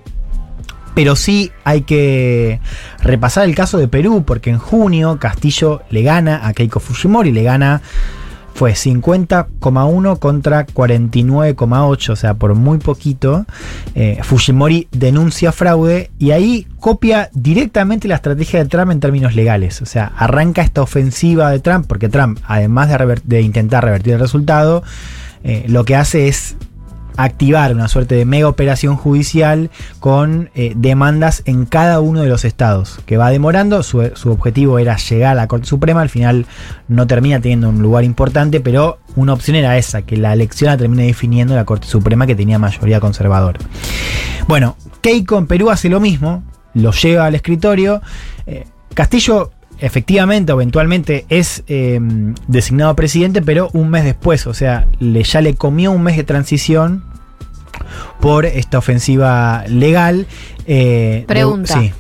[0.99, 2.59] Pero sí hay que
[3.05, 7.45] repasar el caso de Perú, porque en junio Castillo le gana a Keiko Fujimori, le
[7.45, 7.83] gana,
[8.53, 13.47] fue 50,1 contra 49,8, o sea, por muy poquito.
[13.95, 19.81] Eh, Fujimori denuncia fraude y ahí copia directamente la estrategia de Trump en términos legales.
[19.83, 22.91] O sea, arranca esta ofensiva de Trump, porque Trump, además
[23.23, 24.83] de, intentar revertir el resultado,
[25.45, 26.57] eh, lo que hace es
[27.19, 32.45] activar una suerte de mega operación judicial con eh, demandas en cada uno de los
[32.45, 36.47] estados, que va demorando, su, objetivo era llegar a la Corte Suprema, al final
[36.86, 40.77] no termina teniendo un lugar importante, pero una opción era esa, que la elección la
[40.77, 43.59] termine definiendo la Corte Suprema que tenía mayoría conservadora.
[44.47, 48.01] Bueno, Keiko en Perú hace lo mismo, lo lleva al escritorio,
[48.47, 48.65] eh,
[48.95, 49.51] Castillo
[49.81, 52.01] efectivamente, eventualmente es eh,
[52.47, 56.25] designado presidente, pero un mes después, o sea, le, ya le comió un mes de
[56.25, 57.05] transición
[58.21, 60.27] por esta ofensiva legal.
[60.67, 61.75] eh, de- Pregunta.
[61.81, 61.93] sí.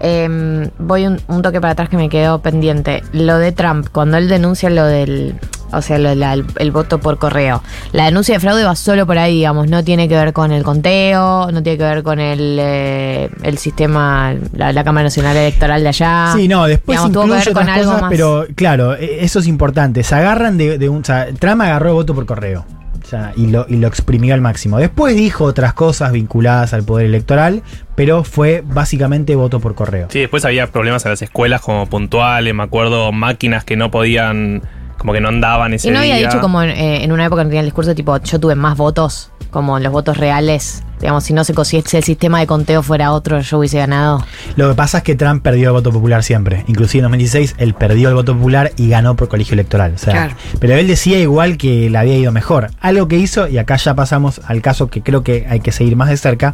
[0.00, 3.02] Eh, voy un, un toque para atrás que me quedó pendiente.
[3.12, 5.34] Lo de Trump, cuando él denuncia lo del.
[5.72, 7.62] O sea, lo de la- el, el voto por correo.
[7.92, 9.68] La denuncia de fraude va solo por ahí, digamos.
[9.68, 13.58] No tiene que ver con el conteo, no tiene que ver con el, eh, el
[13.58, 16.32] sistema, la, la Cámara Nacional Electoral de allá.
[16.36, 18.10] Sí, no, después Digamos, tuvo que incluye ver con otras algo cosas, más.
[18.10, 20.02] pero claro, e- eso es importante.
[20.02, 21.02] Se agarran de, de un.
[21.02, 22.64] O sea, Trump agarró el voto por correo.
[23.02, 24.78] o sea, y, lo, y lo exprimió al máximo.
[24.78, 27.62] Después dijo otras cosas vinculadas al poder electoral,
[27.94, 30.08] pero fue básicamente voto por correo.
[30.10, 34.62] Sí, después había problemas en las escuelas como puntuales, me acuerdo, máquinas que no podían,
[34.98, 36.26] como que no andaban ese Y no había día.
[36.28, 38.76] dicho como en, eh, en una época no tenía el discurso tipo yo tuve más
[38.76, 40.82] votos, como los votos reales.
[41.00, 44.24] Digamos, si no se cosiese el sistema de conteo fuera otro, yo hubiese ganado.
[44.56, 46.64] Lo que pasa es que Trump perdió el voto popular siempre.
[46.66, 49.92] Inclusive en 2016 él perdió el voto popular y ganó por colegio electoral.
[49.94, 50.34] O sea, Claro.
[50.58, 52.72] Pero él decía igual que le había ido mejor.
[52.80, 55.94] Algo que hizo, y acá ya pasamos al caso que creo que hay que seguir
[55.94, 56.52] más de cerca,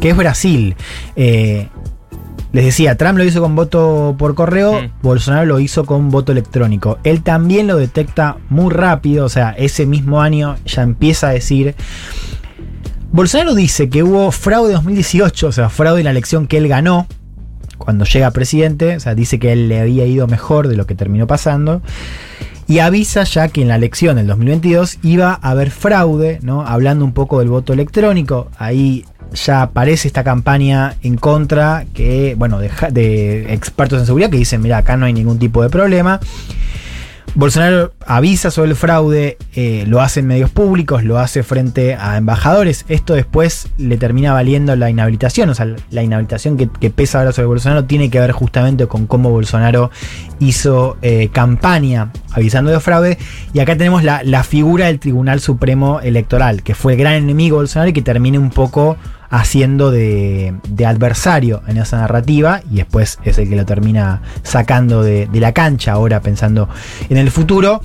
[0.00, 0.74] que es Brasil.
[1.14, 1.68] Eh,
[2.52, 4.90] les decía, Trump lo hizo con voto por correo, Mm.
[5.02, 6.98] Bolsonaro lo hizo con voto electrónico.
[7.04, 11.74] Él también lo detecta muy rápido, o sea, ese mismo año ya empieza a decir...
[13.10, 16.68] Bolsonaro dice que hubo fraude en 2018, o sea, fraude en la elección que él
[16.68, 17.06] ganó
[17.78, 20.94] cuando llega presidente, o sea, dice que él le había ido mejor de lo que
[20.94, 21.80] terminó pasando.
[22.68, 26.66] Y avisa ya que en la elección del 2022 iba a haber fraude, ¿no?
[26.66, 28.50] Hablando un poco del voto electrónico.
[28.58, 34.60] Ahí ya aparece esta campaña en contra que, bueno, de, expertos en seguridad que dicen,
[34.60, 36.20] mira, acá no hay ningún tipo de problema.
[37.34, 42.16] Bolsonaro avisa sobre el fraude, eh, lo hace en medios públicos, lo hace frente a
[42.16, 42.84] embajadores.
[42.88, 45.48] Esto después le termina valiendo la inhabilitación.
[45.50, 49.30] O sea, la inhabilitación que, pesa ahora sobre Bolsonaro tiene que ver justamente con cómo
[49.30, 49.90] Bolsonaro
[50.40, 53.18] hizo eh, campaña avisando de fraude.
[53.52, 57.56] Y acá tenemos la, la figura del Tribunal Supremo Electoral, que fue el gran enemigo
[57.56, 58.96] de Bolsonaro y que termina un poco
[59.30, 60.54] haciendo de,
[60.86, 65.52] adversario en esa narrativa y después es el que lo termina sacando de, de la
[65.52, 66.68] cancha ahora pensando
[67.08, 67.82] en el futuro.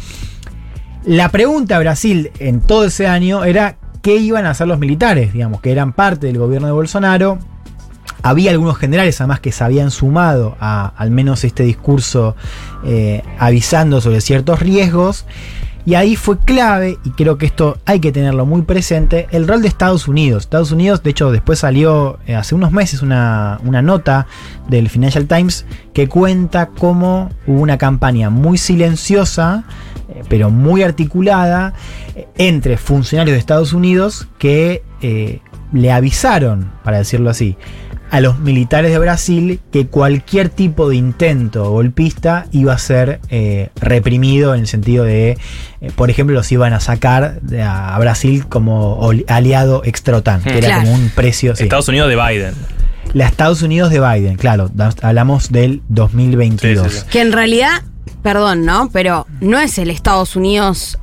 [1.06, 5.34] La pregunta a Brasil en todo ese año era qué iban a hacer los militares,
[5.34, 7.40] digamos, que eran parte del gobierno de Bolsonaro.
[8.22, 12.36] Había algunos generales además que se habían sumado a al menos este discurso
[12.86, 15.26] eh, avisando sobre ciertos riesgos.
[15.86, 19.62] Y ahí fue clave, y creo que esto hay que tenerlo muy presente, el rol
[19.62, 20.44] de Estados Unidos.
[20.44, 24.26] Estados Unidos, de hecho, después salió eh, hace unos meses una, una nota
[24.70, 29.66] del Financial Times que cuenta cómo hubo una campaña muy silenciosa,
[30.08, 31.74] eh, pero muy articulada,
[32.16, 34.84] eh, entre funcionarios de Estados Unidos que
[35.74, 37.58] le avisaron, para decirlo así,
[38.14, 43.70] a los militares de Brasil que cualquier tipo de intento golpista iba a ser eh,
[43.76, 45.32] reprimido en el sentido de,
[45.82, 50.60] eh, por ejemplo, los iban a sacar de- a Brasil como aliado extra OTAN, que
[50.60, 50.82] era Claro.
[50.84, 51.56] como un precio.
[51.56, 51.64] sí.
[51.64, 52.54] Estados Unidos de Biden.
[53.14, 54.70] La Estados Unidos de Biden, claro,
[55.02, 56.88] hablamos del 2022.
[56.92, 57.10] Sí, sí, sí.
[57.12, 57.82] Que en realidad,
[58.22, 58.90] perdón, ¿no?
[58.94, 61.00] Pero no es el Estados Unidos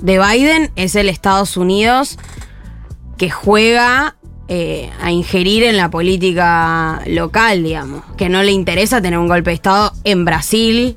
[0.00, 2.18] de Biden, es el Estados Unidos
[3.18, 4.15] que juega
[4.48, 8.02] eh, a ingerir en la política local, digamos.
[8.16, 10.96] Que no le interesa tener un golpe de Estado en Brasil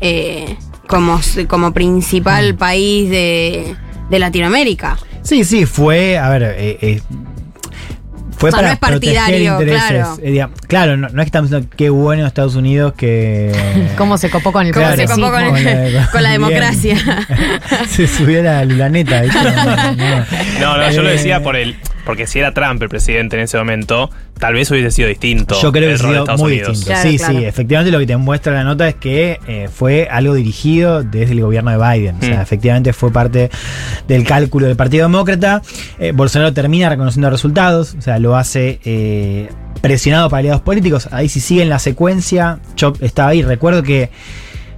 [0.00, 0.56] eh,
[0.86, 3.76] como, como principal país de,
[4.10, 4.98] de Latinoamérica.
[5.22, 7.02] Sí, sí, fue, a ver, eh, eh,
[8.40, 10.16] fue O sea, para no es partidario, claro.
[10.22, 13.52] Eh, claro, no, no es que estamos diciendo qué bueno Estados Unidos que...
[13.98, 15.44] ¿Cómo se copó con el ¿Cómo se copó con,
[16.10, 16.96] con la democracia?
[17.88, 19.20] se subió la lulaneta.
[19.20, 19.38] ¿viste?
[19.42, 20.26] No, no.
[20.58, 21.76] No, no, yo lo decía por el.
[22.10, 25.54] Porque si era Trump el presidente en ese momento, tal vez hubiese sido distinto.
[25.62, 26.68] Yo creo que de sido muy Unidos.
[26.70, 26.86] distinto.
[26.92, 27.38] Claro, sí, claro.
[27.38, 31.34] sí, efectivamente lo que te muestra la nota es que eh, fue algo dirigido desde
[31.34, 32.16] el gobierno de Biden.
[32.16, 32.42] O sea, Mm.
[32.42, 33.48] efectivamente fue parte
[34.08, 35.62] del cálculo del Partido Demócrata.
[36.00, 39.48] Eh, Bolsonaro termina reconociendo resultados, o sea, lo hace eh,
[39.80, 41.08] presionado para aliados políticos.
[41.12, 44.10] Ahí si siguen la secuencia, yo estaba ahí, recuerdo que,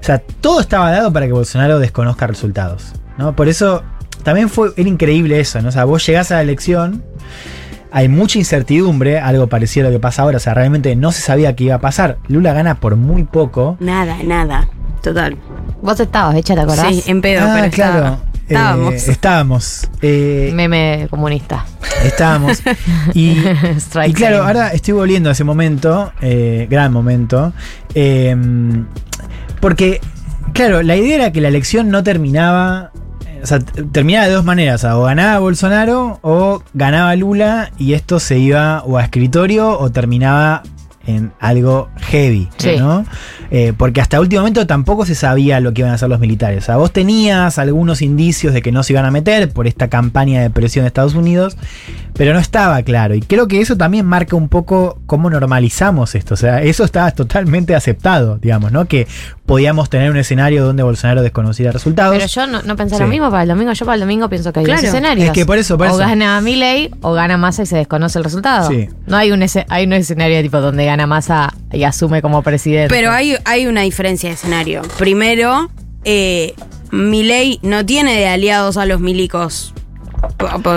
[0.01, 2.93] o sea, todo estaba dado para que Bolsonaro desconozca resultados.
[3.17, 3.35] ¿no?
[3.35, 3.83] Por eso
[4.23, 5.69] también fue, era increíble eso, ¿no?
[5.71, 7.03] O sea, vos llegás a la elección
[7.91, 11.21] hay mucha incertidumbre, algo parecido a lo que pasa ahora, o sea, realmente no se
[11.21, 12.19] sabía qué iba a pasar.
[12.29, 13.77] Lula gana por muy poco.
[13.81, 14.69] Nada, nada.
[15.03, 15.37] Total.
[15.83, 16.89] Vos estabas, hecha, ¿te acordás?
[16.89, 17.97] Sí, en pedo, ah, pero claro.
[17.99, 18.19] estaba.
[18.49, 18.95] Estábamos.
[18.95, 19.89] Eh, estábamos.
[20.01, 21.65] Eh, Meme comunista.
[22.05, 22.63] estábamos.
[23.15, 23.37] Y,
[24.15, 27.53] claro, ahora estoy volviendo a ese momento, eh, gran momento.
[27.95, 28.37] eh,
[29.61, 30.01] porque,
[30.55, 32.91] claro, la idea era que la elección no terminaba.
[33.43, 34.77] O sea, terminaba de dos maneras.
[34.77, 39.79] o sea, o ganaba Bolsonaro o ganaba Lula y esto se iba o a escritorio
[39.79, 40.63] o terminaba
[41.05, 42.77] en algo heavy, Sí.
[42.79, 43.05] ¿no?
[43.51, 46.63] Eh, porque hasta último momento tampoco se sabía lo que iban a hacer los militares.
[46.63, 49.89] O sea, vos tenías algunos indicios de que no se iban a meter por esta
[49.89, 51.57] campaña de presión de Estados Unidos,
[52.15, 53.15] pero no estaba claro.
[53.15, 56.35] Y creo que eso también marca un poco cómo normalizamos esto.
[56.35, 58.87] O sea, eso estaba totalmente aceptado, digamos, ¿no?
[58.87, 59.07] Que
[59.47, 62.15] podíamos tener un escenario donde Bolsonaro desconociera resultados.
[62.17, 63.03] Pero yo no, no pensé Sí.
[63.03, 63.73] lo mismo para el domingo.
[63.73, 64.81] Yo para el domingo pienso que hay Claro.
[64.83, 65.27] dos escenarios.
[65.27, 68.25] Es que por eso, por o gana Milley o gana Massa y se desconoce el
[68.25, 68.69] resultado.
[68.71, 68.89] Sí.
[69.07, 72.95] No hay un, ese- hay un escenario tipo donde gana Massa y asume como presidente.
[72.95, 74.83] Pero hay, hay una diferencia de escenario.
[74.99, 75.71] Primero,
[76.05, 76.55] eh,
[76.91, 79.73] Milei no tiene de aliados a los milicos.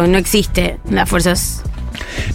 [0.07, 1.63] No existe las fuerzas.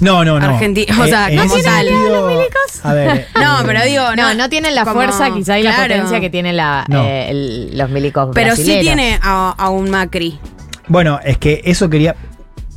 [0.00, 0.46] no, no, no.
[0.58, 2.80] Argenti- o sea, en ¿no los milicos?
[2.84, 3.26] A ver.
[3.34, 6.30] No, eh, pero digo, no, no tienen la como- fuerza quizá y la potencia que
[6.30, 7.02] tiene la, No.
[7.04, 10.38] eh, el- los milicos Pero sí tiene a, a un Macri.
[10.88, 12.16] Bueno, es que eso quería.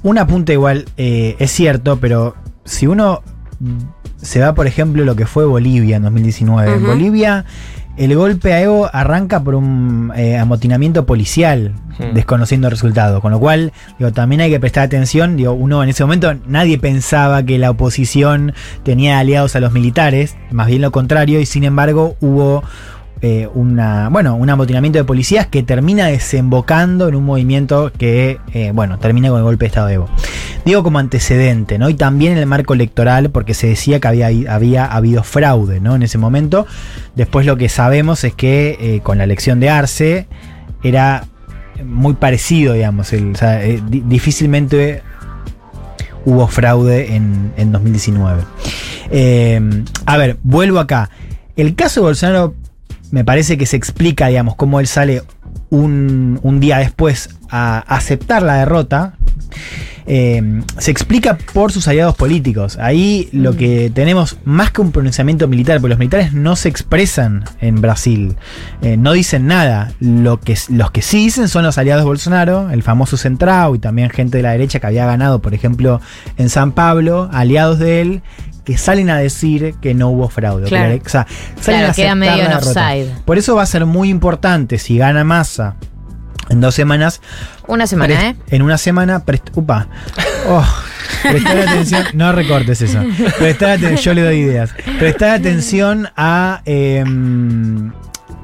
[0.03, 2.35] Un apunte igual eh, es cierto, pero
[2.65, 3.21] si uno
[3.59, 3.77] mm,
[4.21, 6.71] se va, por ejemplo, lo que fue Bolivia en 2019.
[6.73, 6.87] En Ujú.
[6.87, 7.45] Bolivia,
[7.95, 11.73] el golpe a Evo arranca por un eh, amotinamiento policial,
[12.13, 13.21] desconociendo resultados.
[13.21, 15.37] Con lo cual, digo, también hay que prestar atención.
[15.37, 18.53] Digo, uno en ese momento nadie pensaba que la oposición
[18.83, 22.63] tenía aliados a los militares, más bien lo contrario, y sin embargo hubo
[23.25, 28.73] eh, una, bueno, un amotinamiento de policías que termina desembocando en un movimiento que, eh,
[28.75, 30.09] bueno, termina con el golpe de Estado de Evo.
[30.65, 31.87] Digo como antecedente, ¿no?
[31.87, 35.95] Y también en el marco electoral, porque se decía que había, había habido fraude, ¿no?
[35.95, 36.67] En ese momento.
[37.15, 40.27] Después lo que sabemos es que eh, con la elección de Arce
[40.83, 41.23] era
[41.81, 43.09] muy parecido, digamos.
[43.89, 45.01] difícilmente
[46.25, 48.41] hubo fraude en, en 2019.
[49.11, 49.61] Eh,
[50.05, 51.09] a ver, vuelvo acá.
[51.55, 52.55] El caso de Bolsonaro
[53.13, 55.21] me parece que se explica, digamos, cómo él sale
[55.69, 59.13] un, día después a aceptar la derrota,
[60.05, 62.77] eh, se explica por sus aliados políticos.
[62.79, 67.45] Ahí lo que tenemos más que un pronunciamiento militar, porque los militares no se expresan
[67.61, 68.35] en Brasil,
[68.81, 69.91] eh, no dicen nada.
[69.99, 73.79] Lo que, los que sí dicen son los aliados de Bolsonaro, el famoso Centrao y
[73.79, 76.01] también gente de la derecha que había ganado, por ejemplo,
[76.37, 78.21] en San Pablo, aliados de él.
[78.63, 80.69] Que salen a decir que no hubo fraude.
[80.69, 80.95] Claro.
[80.95, 81.27] O sea,
[81.59, 83.07] salen Claro, a queda medio en offside.
[83.25, 85.75] Por eso va a ser muy importante si gana masa
[86.53, 87.21] en dos semanas
[87.67, 88.35] Una semana, ¿eh?
[88.49, 89.23] En una semana,
[89.55, 89.87] upa.
[90.47, 90.65] Oh,
[91.23, 92.99] prestar atención, no recortes eso.
[93.39, 94.71] Prestar atención, yo le doy ideas.
[94.99, 97.91] Prestar atención a em,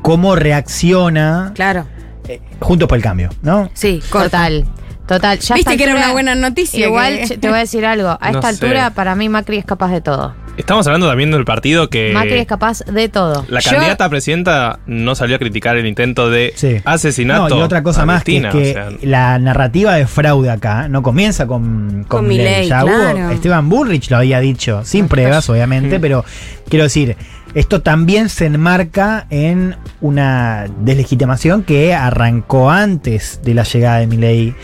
[0.01, 1.85] cómo reacciona Claro.
[2.27, 3.69] eh, Juntos por el Cambio, ¿no?
[3.73, 4.25] Sí, corta.
[4.29, 4.65] Total.
[5.09, 5.39] Total.
[5.39, 6.85] Ya Viste que era una buena noticia.
[6.85, 8.09] Igual que- te voy a decir algo.
[8.09, 8.63] A No esta sé.
[8.65, 10.35] altura, para mí, Macri es capaz de todo.
[10.55, 12.11] Estamos hablando también del partido que.
[12.13, 13.43] Macri es capaz de todo.
[13.49, 16.79] La Yo- candidata a presidenta no salió a criticar el intento de Sí.
[16.85, 17.49] asesinato.
[17.49, 20.51] No, y otra cosa más, que, es Cristina, que o sea, la narrativa de fraude
[20.51, 22.45] acá no comienza con, Con Milei.
[22.45, 23.19] Milei, Ya claro.
[23.25, 26.23] hubo, Esteban Bullrich lo había dicho, sin pruebas, obviamente, pero
[26.69, 27.15] quiero decir,
[27.53, 34.55] esto también se enmarca en una deslegitimación que arrancó antes de la llegada de Milei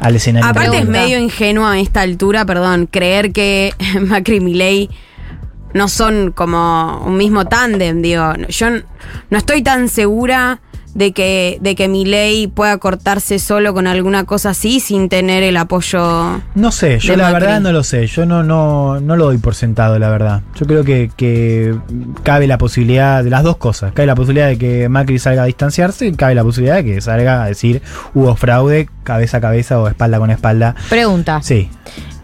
[0.00, 0.48] al escenario.
[0.48, 4.90] Aparte es medio ingenuo a esta altura, perdón, creer que Macri y Milei
[5.72, 8.34] no son como un mismo tándem, digo.
[8.48, 8.70] Yo
[9.30, 10.60] no estoy tan segura
[10.94, 15.56] de que, de que Milei pueda cortarse solo con alguna cosa así sin tener el
[15.56, 16.40] apoyo.
[16.54, 17.40] No sé, yo de la Macri.
[17.46, 20.42] verdad no lo sé, yo no, no, no lo doy por sentado, la verdad.
[20.54, 21.74] Yo creo que, que
[22.22, 23.92] cabe la posibilidad de las dos cosas.
[23.92, 27.00] Cabe la posibilidad de que Macri salga a distanciarse y cabe la posibilidad de que
[27.00, 27.82] salga a decir
[28.14, 30.74] hubo fraude cabeza a cabeza o espalda con espalda.
[30.88, 31.40] Pregunta.
[31.42, 31.68] Sí.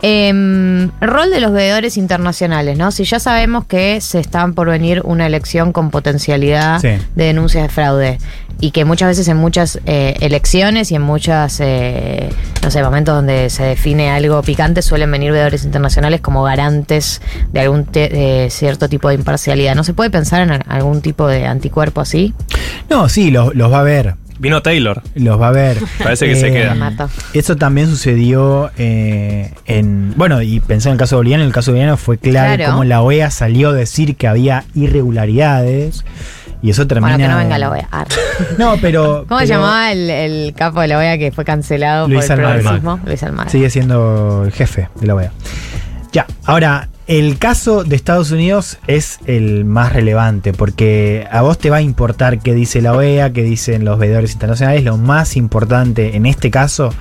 [0.03, 2.91] Em, rol de los veedores internacionales, ¿no?
[2.91, 6.89] Si ya sabemos que se están por venir una elección con potencialidad Sí.
[7.15, 8.19] de denuncias de fraude
[8.61, 12.29] y que muchas veces en muchas eh, elecciones y en muchas, eh,
[12.63, 17.21] no sé, momentos donde se define algo picante suelen venir veedores internacionales como garantes
[17.53, 19.75] de algún te- de cierto tipo de imparcialidad.
[19.75, 22.35] ¿No se puede pensar en algún tipo de anticuerpo así?
[22.89, 24.15] No, sí, los, los va a ver.
[24.41, 25.03] Vino Taylor.
[25.15, 25.77] Los va a ver.
[26.03, 26.75] Parece que se Eh, queda.
[26.75, 27.09] Mato.
[27.35, 30.15] Eso también sucedió eh, en.
[30.17, 32.57] Bueno, y pensé en el caso de Boliviano, en el caso de Boliviano fue clave
[32.57, 32.73] Claro.
[32.73, 36.05] cómo la OEA salió a decir que había irregularidades.
[36.63, 37.17] Y eso termina.
[37.17, 37.89] Bueno, que no venga la OEA.
[37.91, 38.07] Ar.
[38.59, 39.25] No, pero.
[39.29, 42.45] ¿Cómo se llamaba el, el capo de la OEA que fue cancelado Luis por el
[42.45, 42.61] Almagro.
[42.63, 43.01] progresismo?
[43.07, 43.51] Luis Almagro.
[43.51, 45.33] Sigue siendo el jefe de la OEA.
[46.13, 51.69] Ya, ahora, el caso de Estados Unidos es el más relevante, porque a vos te
[51.69, 54.85] va a importar qué dice la OEA, qué dicen los veedores internacionales.
[54.85, 56.95] Lo más importante en este caso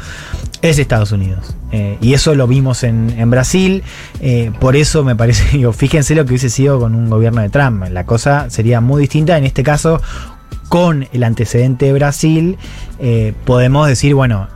[0.63, 1.55] es Estados Unidos.
[1.71, 3.83] Eh, y eso lo vimos en, Brasil.
[4.19, 7.49] eh, por eso me parece, digo, fíjense lo que hubiese sido con un gobierno de
[7.49, 7.83] Trump.
[7.91, 9.37] La cosa sería muy distinta.
[9.37, 10.01] En este caso,
[10.69, 12.57] con el antecedente de Brasil,
[12.97, 14.47] eh, podemos decir, bueno,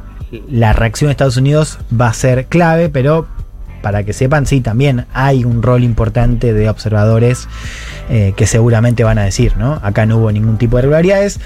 [0.50, 3.28] la reacción de Estados Unidos va a ser clave, pero
[3.84, 7.50] para que sepan, sí, también hay un rol importante de observadores
[8.10, 9.80] eh, que seguramente van a decir, ¿no?
[9.84, 11.40] Acá no hubo ningún tipo de irregularidades.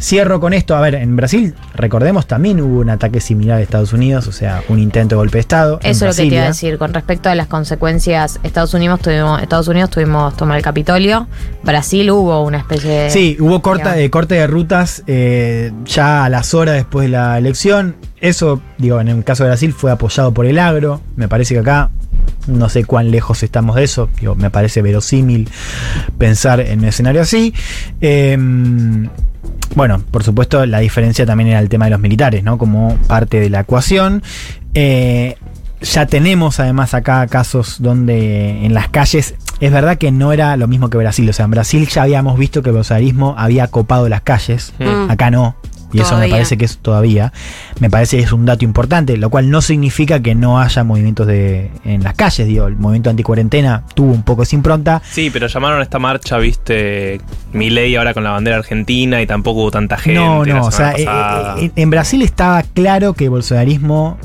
[0.00, 3.92] Cierro con esto, a ver, en Brasil, recordemos, también hubo un ataque similar de Estados
[3.92, 5.78] Unidos, o sea, un intento de golpe de Estado.
[5.82, 6.78] Eso es lo que te iba a decir.
[6.78, 11.28] Con respecto a las consecuencias, Estados Unidos tuvimos, Estados Unidos tuvimos tomar el Capitolio.
[11.62, 13.10] Brasil hubo una especie de.
[13.10, 17.36] Sí, hubo corta, de corte de rutas eh, ya a las horas después de la
[17.36, 17.94] elección.
[18.22, 21.00] Eso, digo, en el caso de Brasil fue apoyado por el agro.
[21.16, 21.90] Me parece que acá
[22.46, 24.08] no sé cuán lejos estamos de eso.
[24.20, 25.50] Digo, me parece verosímil
[26.18, 27.52] pensar en un escenario así.
[28.00, 28.38] Eh,
[29.74, 32.58] bueno, por supuesto, la diferencia también era el tema de los militares, ¿no?
[32.58, 34.22] Como parte de la ecuación.
[34.74, 35.36] Eh,
[35.80, 40.68] ya tenemos además acá casos donde en las calles, es verdad que no era lo
[40.68, 44.08] mismo que Brasil, o sea, en Brasil ya habíamos visto que el bolsonarismo había copado
[44.08, 45.10] las calles, Mm.
[45.10, 45.56] acá no.
[45.92, 47.32] Y eso me parece que es todavía,
[47.80, 51.26] me parece que es un dato importante, lo cual no significa que no haya movimientos
[51.26, 55.46] de, en las calles, digo, el movimiento anticuarentena tuvo un poco esa impronta, Sí, pero
[55.46, 57.20] llamaron a esta marcha, viste,
[57.52, 60.20] Milei ahora con la bandera argentina y tampoco hubo tanta gente.
[60.20, 61.56] No, la no, o sea, eh, pasada.
[61.60, 64.18] eh, en Brasil estaba claro que el bolsonarismo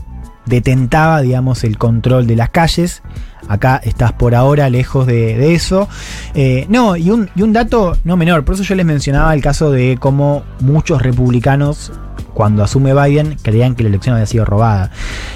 [0.47, 3.03] detentaba, digamos, el control de las calles.
[3.47, 5.87] Acá estás por ahora lejos de, eso.
[6.33, 9.97] Eh, no, y un, dato no menor, por eso yo les mencionaba el caso de
[9.99, 11.91] cómo muchos republicanos,
[12.33, 14.91] cuando asume Biden, creían que la elección había sido robada.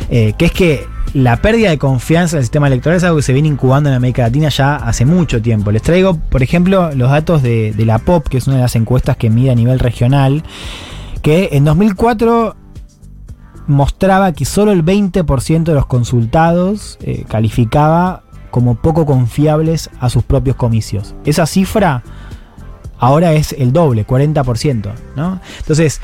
[0.09, 3.23] Eh, que es que la pérdida de confianza en el sistema electoral es algo que
[3.23, 5.71] se viene incubando en América Latina ya hace mucho tiempo.
[5.71, 8.75] Les traigo, por ejemplo, los datos de, de la POP, que es una de las
[8.75, 10.43] encuestas que mide a nivel regional,
[11.21, 12.55] que en 2004
[13.71, 20.23] mostraba que solo el 20% de los consultados eh, calificaba como poco confiables a sus
[20.23, 21.15] propios comicios.
[21.25, 22.03] Esa cifra
[22.99, 25.41] ahora es el doble, 40%, ¿no?
[25.59, 25.99] Entonces,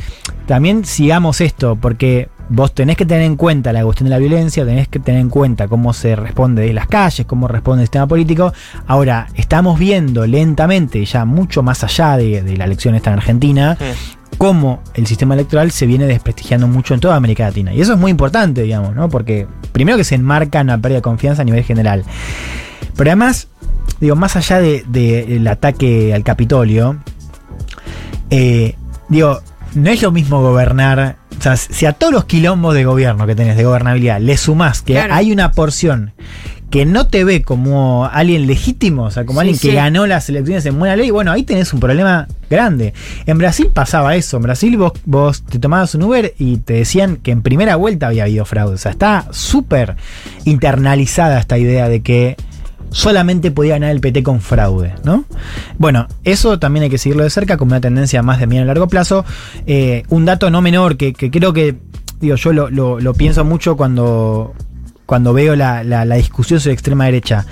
[0.47, 4.65] también sigamos esto, porque vos tenés que tener en cuenta la cuestión de la violencia,
[4.65, 8.07] tenés que tener en cuenta cómo se responde de las calles, cómo responde el sistema
[8.07, 8.51] político.
[8.87, 13.77] Ahora, estamos viendo lentamente, ya mucho más allá de, de la elección esta en Argentina,
[14.37, 17.73] cómo el sistema electoral se viene desprestigiando mucho en toda América Latina.
[17.73, 19.09] Y eso es muy importante, digamos, ¿no?
[19.09, 22.03] Porque primero que se enmarca en una pérdida de confianza a nivel general.
[22.95, 23.47] Pero además,
[23.99, 26.97] digo, más allá del de, del ataque al Capitolio,
[28.29, 28.75] eh,
[29.09, 29.41] digo,
[29.75, 31.17] no es lo mismo gobernar.
[31.37, 34.81] O sea, si a todos los quilombos de gobierno que tenés, de gobernabilidad, le sumás
[34.81, 35.13] que Claro.
[35.13, 36.13] hay una porción
[36.69, 39.73] que no te ve como alguien legítimo, o sea, como Sí, alguien que sí.
[39.73, 42.93] ganó las elecciones en buena ley, bueno, ahí tenés un problema grande.
[43.25, 44.35] En Brasil pasaba eso.
[44.37, 48.07] En Brasil vos, vos te tomabas un Uber y te decían que en primera vuelta
[48.07, 48.75] había habido fraude.
[48.75, 49.95] O sea, está súper
[50.45, 52.35] internalizada esta idea de que
[52.89, 55.25] solamente podía ganar el PT con fraude, ¿no?
[55.77, 58.73] Bueno, eso también hay que seguirlo de cerca como una tendencia más de mediano a
[58.73, 59.25] largo plazo.
[59.65, 61.75] Eh, un dato no menor que, que creo que,
[62.21, 64.53] digo, yo lo, lo- lo pienso mucho cuando,
[65.07, 67.47] cuando veo la, la- discusión sobre extrema derecha.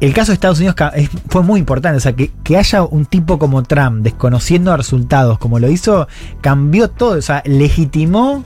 [0.00, 0.74] El caso de Estados Unidos
[1.28, 5.58] fue muy importante, o sea, que, que haya un tipo como Trump desconociendo resultados como
[5.58, 6.08] lo hizo,
[6.40, 8.42] cambió todo, o sea, legitimó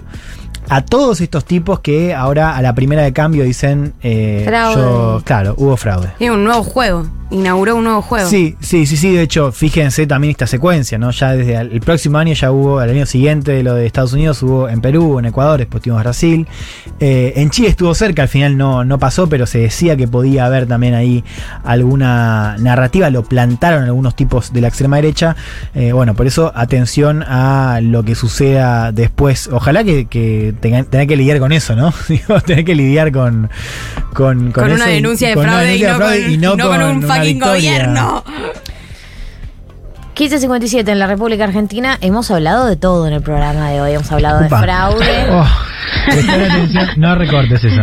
[0.71, 4.81] a todos estos tipos que ahora a la primera de cambio dicen, eh, Fraude.
[4.81, 6.13] yo, claro, hubo fraude.
[6.21, 7.07] Es un nuevo juego.
[7.33, 8.29] Inauguró un nuevo juego.
[8.29, 9.13] Sí, sí, sí, sí.
[9.13, 11.13] De hecho, fíjense también esta secuencia, ¿no?
[11.13, 14.69] Ya desde el próximo año ya hubo, al año siguiente lo de Estados Unidos hubo
[14.69, 16.49] en Perú, en Ecuador, después tuvimos Brasil.
[16.99, 20.45] Eh, en Chile estuvo cerca, al final no, no pasó, pero se decía que podía
[20.45, 21.23] haber también ahí
[21.63, 25.37] alguna narrativa, lo plantaron algunos tipos de la extrema derecha.
[25.75, 29.49] Eh, bueno, por eso atención a lo que suceda después.
[29.53, 31.93] Ojalá que, que tengan que lidiar con eso, ¿no?
[32.47, 33.51] Tener que lidiar con,
[34.13, 35.77] con, Con, una eso denuncia de fraude,
[36.29, 37.55] y, no con, no con un fucking victoria.
[37.55, 38.25] gobierno.
[40.21, 41.97] 1557 en la República Argentina.
[42.03, 43.93] Hemos hablado de todo en el programa de hoy.
[43.93, 44.57] Hemos hablado Upa.
[44.61, 45.27] de fraude.
[46.03, 47.83] Oh, no recortes eso.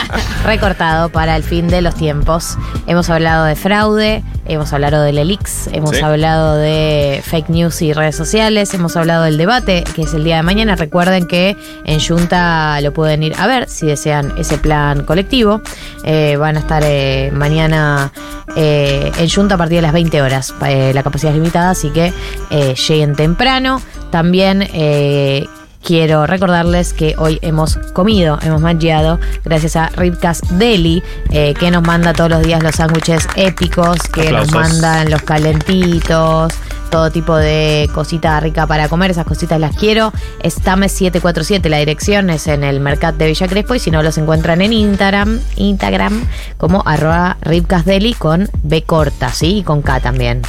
[0.44, 2.56] recortado para el fin de los tiempos.
[2.86, 6.02] Hemos hablado de fraude, hemos hablado del ELIX, hemos Sí.
[6.02, 10.36] hablado de fake news y redes sociales, hemos hablado del debate, que es el día
[10.36, 10.74] de mañana.
[10.74, 15.60] Recuerden que en Junta lo pueden ir a ver si desean ese plan colectivo.
[16.02, 18.10] Eh, van a estar eh, mañana
[18.56, 20.52] eh, en Junta a partir de las 20 horas.
[20.66, 22.12] Eh, la capacidad es limitada, así que
[22.50, 23.80] eh, lleguen temprano.
[24.10, 25.46] También eh,
[25.82, 31.82] quiero recordarles que hoy hemos comido, hemos mancheado gracias a Ripcas Deli, eh, que nos
[31.82, 36.54] manda todos los días los sándwiches épicos, que nos mandan los calentitos,
[36.94, 40.12] todo tipo de cosita rica para comer, esas cositas las quiero.
[40.38, 44.16] Estame 747, la dirección es en el Mercat de Villa Crespo y si no los
[44.16, 46.24] encuentran en Instagram, Instagram
[46.56, 49.56] como arroba Ripcas Deli con B corta, ¿sí?
[49.56, 50.42] Y con K también.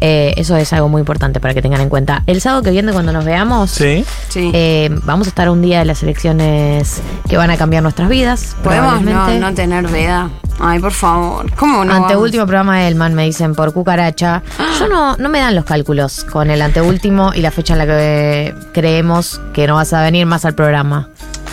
[0.00, 2.24] Eh, eso es algo muy importante para que tengan en cuenta.
[2.26, 4.04] El sábado que viene cuando nos veamos, Sí.
[4.30, 4.50] Sí.
[4.52, 8.56] eh, vamos a estar un día de las elecciones que van a cambiar nuestras vidas.
[8.64, 10.28] Podemos no, no tener veda.
[10.60, 11.52] Ay, por favor.
[11.56, 11.92] ¿Cómo no?
[11.92, 12.48] Anteúltimo vamos?
[12.48, 14.42] programa de Elman me dicen por cucaracha.
[14.78, 15.83] Yo no, no me dan los cálculos
[16.24, 20.26] con el anteúltimo y la fecha en la que creemos que no vas a venir
[20.26, 21.08] más al programa.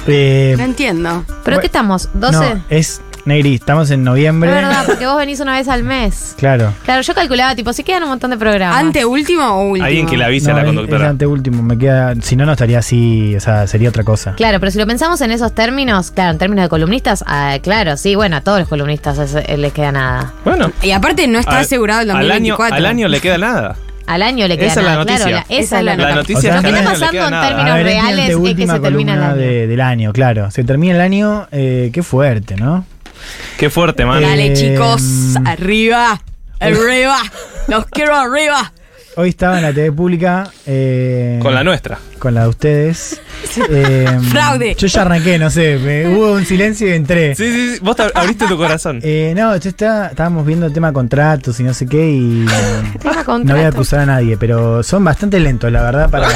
[0.08, 1.24] Eh, No entiendo.
[1.28, 2.10] ¿Pero Bueno, qué estamos?
[2.14, 2.32] ¿12?
[2.32, 4.50] no, es Negri, estamos en Es noviembre.
[4.50, 6.34] verdad, porque vos venís una vez al mes.
[6.40, 6.74] Claro.
[6.86, 8.80] Claro, yo calculaba, tipo, si quedan un montón de programas.
[8.80, 9.86] ¿Anteúltimo o último?
[9.86, 11.04] Alguien que le avise No, a la es- conductora.
[11.06, 12.16] Es anteúltimo, me queda.
[12.20, 14.34] Si no, no estaría así, o sea, sería otra cosa.
[14.34, 17.96] Claro, pero si lo pensamos en esos términos, claro, en términos de columnistas, ah, claro,
[17.96, 20.34] sí, bueno, a todos los columnistas es- eh, les queda nada.
[20.44, 20.72] Bueno.
[20.82, 22.76] Y aparte no está al- asegurado el al año, 2024.
[22.76, 23.76] al año le queda nada.
[24.08, 25.46] Al año le queda Esa es la nada, claro, noticia.
[25.50, 27.88] la- esa es la, La noticia O sea, Lo que está pasando en términos ver,
[27.88, 29.36] es reales es que se termina el año.
[29.36, 30.52] de- del año, claro.
[30.52, 32.86] Se termina el año, eh, qué fuerte, ¿no?
[33.58, 34.22] Qué fuerte, man.
[34.22, 35.02] Dale, Eh, chicos.
[35.02, 35.48] mm.
[35.48, 36.22] Arriba.
[36.60, 37.18] Arriba.
[37.68, 38.74] Los quiero arriba.
[39.18, 40.50] Hoy estaba en la TV pública.
[40.66, 41.98] eh, Con la nuestra.
[42.18, 43.20] Con la de ustedes.
[43.70, 44.74] Eh, Fraude.
[44.76, 45.78] Yo ya arranqué, no sé.
[45.80, 47.36] me- hubo un silencio y entré.
[47.36, 47.80] Sí, sí, sí.
[47.82, 49.00] Vos te abriste tu corazón.
[49.04, 52.46] Eh, no, yo estaba- estábamos viendo el tema de contratos y no sé qué y
[53.02, 56.28] Tema no voy a acusar a nadie, pero son bastante lentos, la verdad, para,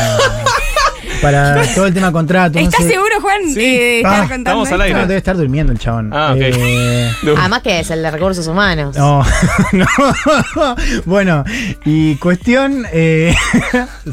[1.26, 2.62] para todo el tema de contratos.
[2.62, 2.90] no ¿Estás sé.
[2.92, 3.56] seguro, Juan, Sí.
[3.56, 4.94] de estar Ah, contando estamos al aire.
[5.00, 6.12] No, debe estar durmiendo el chabón.
[6.14, 6.40] Ah, ok.
[6.42, 8.96] Eh, Además que es el de recursos humanos.
[8.96, 9.24] no,
[9.74, 10.76] no.
[11.06, 11.44] bueno,
[11.86, 12.86] y cuestión.
[12.92, 13.36] Eh,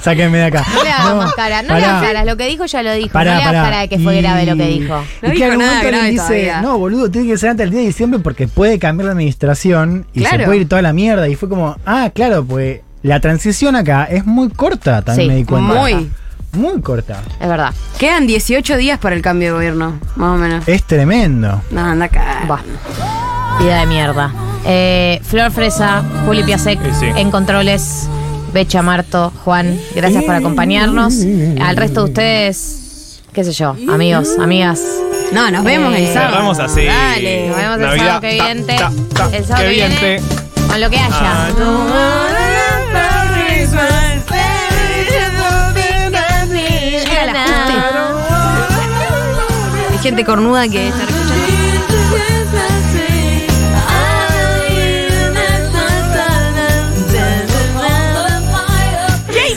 [0.01, 0.65] sáquenme de acá.
[0.75, 1.99] No le hagas más cara, no le pará.
[1.99, 3.99] hagas caras, lo que dijo ya lo dijo, Pará, no le hagas cara de que
[3.99, 4.95] fue Y- grave lo que dijo.
[5.23, 6.63] No y dijo que nada momento le grave dice, todavía.
[6.63, 10.07] no, boludo, tiene que ser antes del día de diciembre porque puede cambiar la administración
[10.15, 11.29] y se puede ir toda la mierda.
[11.29, 15.37] Y fue como, ah, claro, pues la transición acá es muy corta, también Sí, me
[15.37, 15.75] di cuenta.
[15.75, 16.11] Muy.
[16.53, 17.23] Muy corta.
[17.41, 17.73] Es verdad.
[17.99, 20.69] Quedan 18 días para el cambio de gobierno, más o menos.
[20.69, 21.63] Es tremendo.
[21.71, 22.43] No, anda acá.
[22.51, 22.61] Va.
[23.59, 24.33] Vida de mierda.
[24.65, 27.07] Eh, Flor Fresa, Juli Piasek Sí, sí.
[27.17, 28.09] en controles.
[28.53, 31.15] Becha, Marto, Juan, gracias por acompañarnos.
[31.61, 34.79] Al resto de ustedes, qué sé yo, amigos, amigas.
[35.33, 36.33] No, nos vemos el Eh, sábado.
[36.33, 36.85] Cerramos así.
[36.85, 37.49] Dale.
[37.49, 38.77] Nos vemos el Navidad, sábado que viene.
[39.39, 40.21] El sábado que viene.
[40.69, 41.09] Con lo que haya.
[41.19, 42.62] Ah, Llega
[50.03, 51.43] gente cornuda que está escuchando.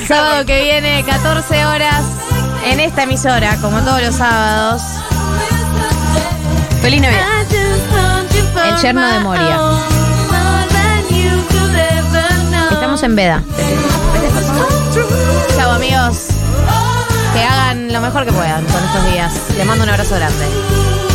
[0.07, 2.03] Sábado que viene, 14 horas,
[2.63, 4.83] en esta emisora, como todos los sábados,
[6.83, 7.25] Feliz Navidad.
[8.67, 9.59] el yerno de Moria.
[12.71, 13.43] Estamos en veda.
[15.57, 16.27] Chao amigos.
[17.33, 17.64] Que hagan
[17.95, 19.33] lo mejor que puedan con estos días.
[19.55, 21.14] Les mando un abrazo grande.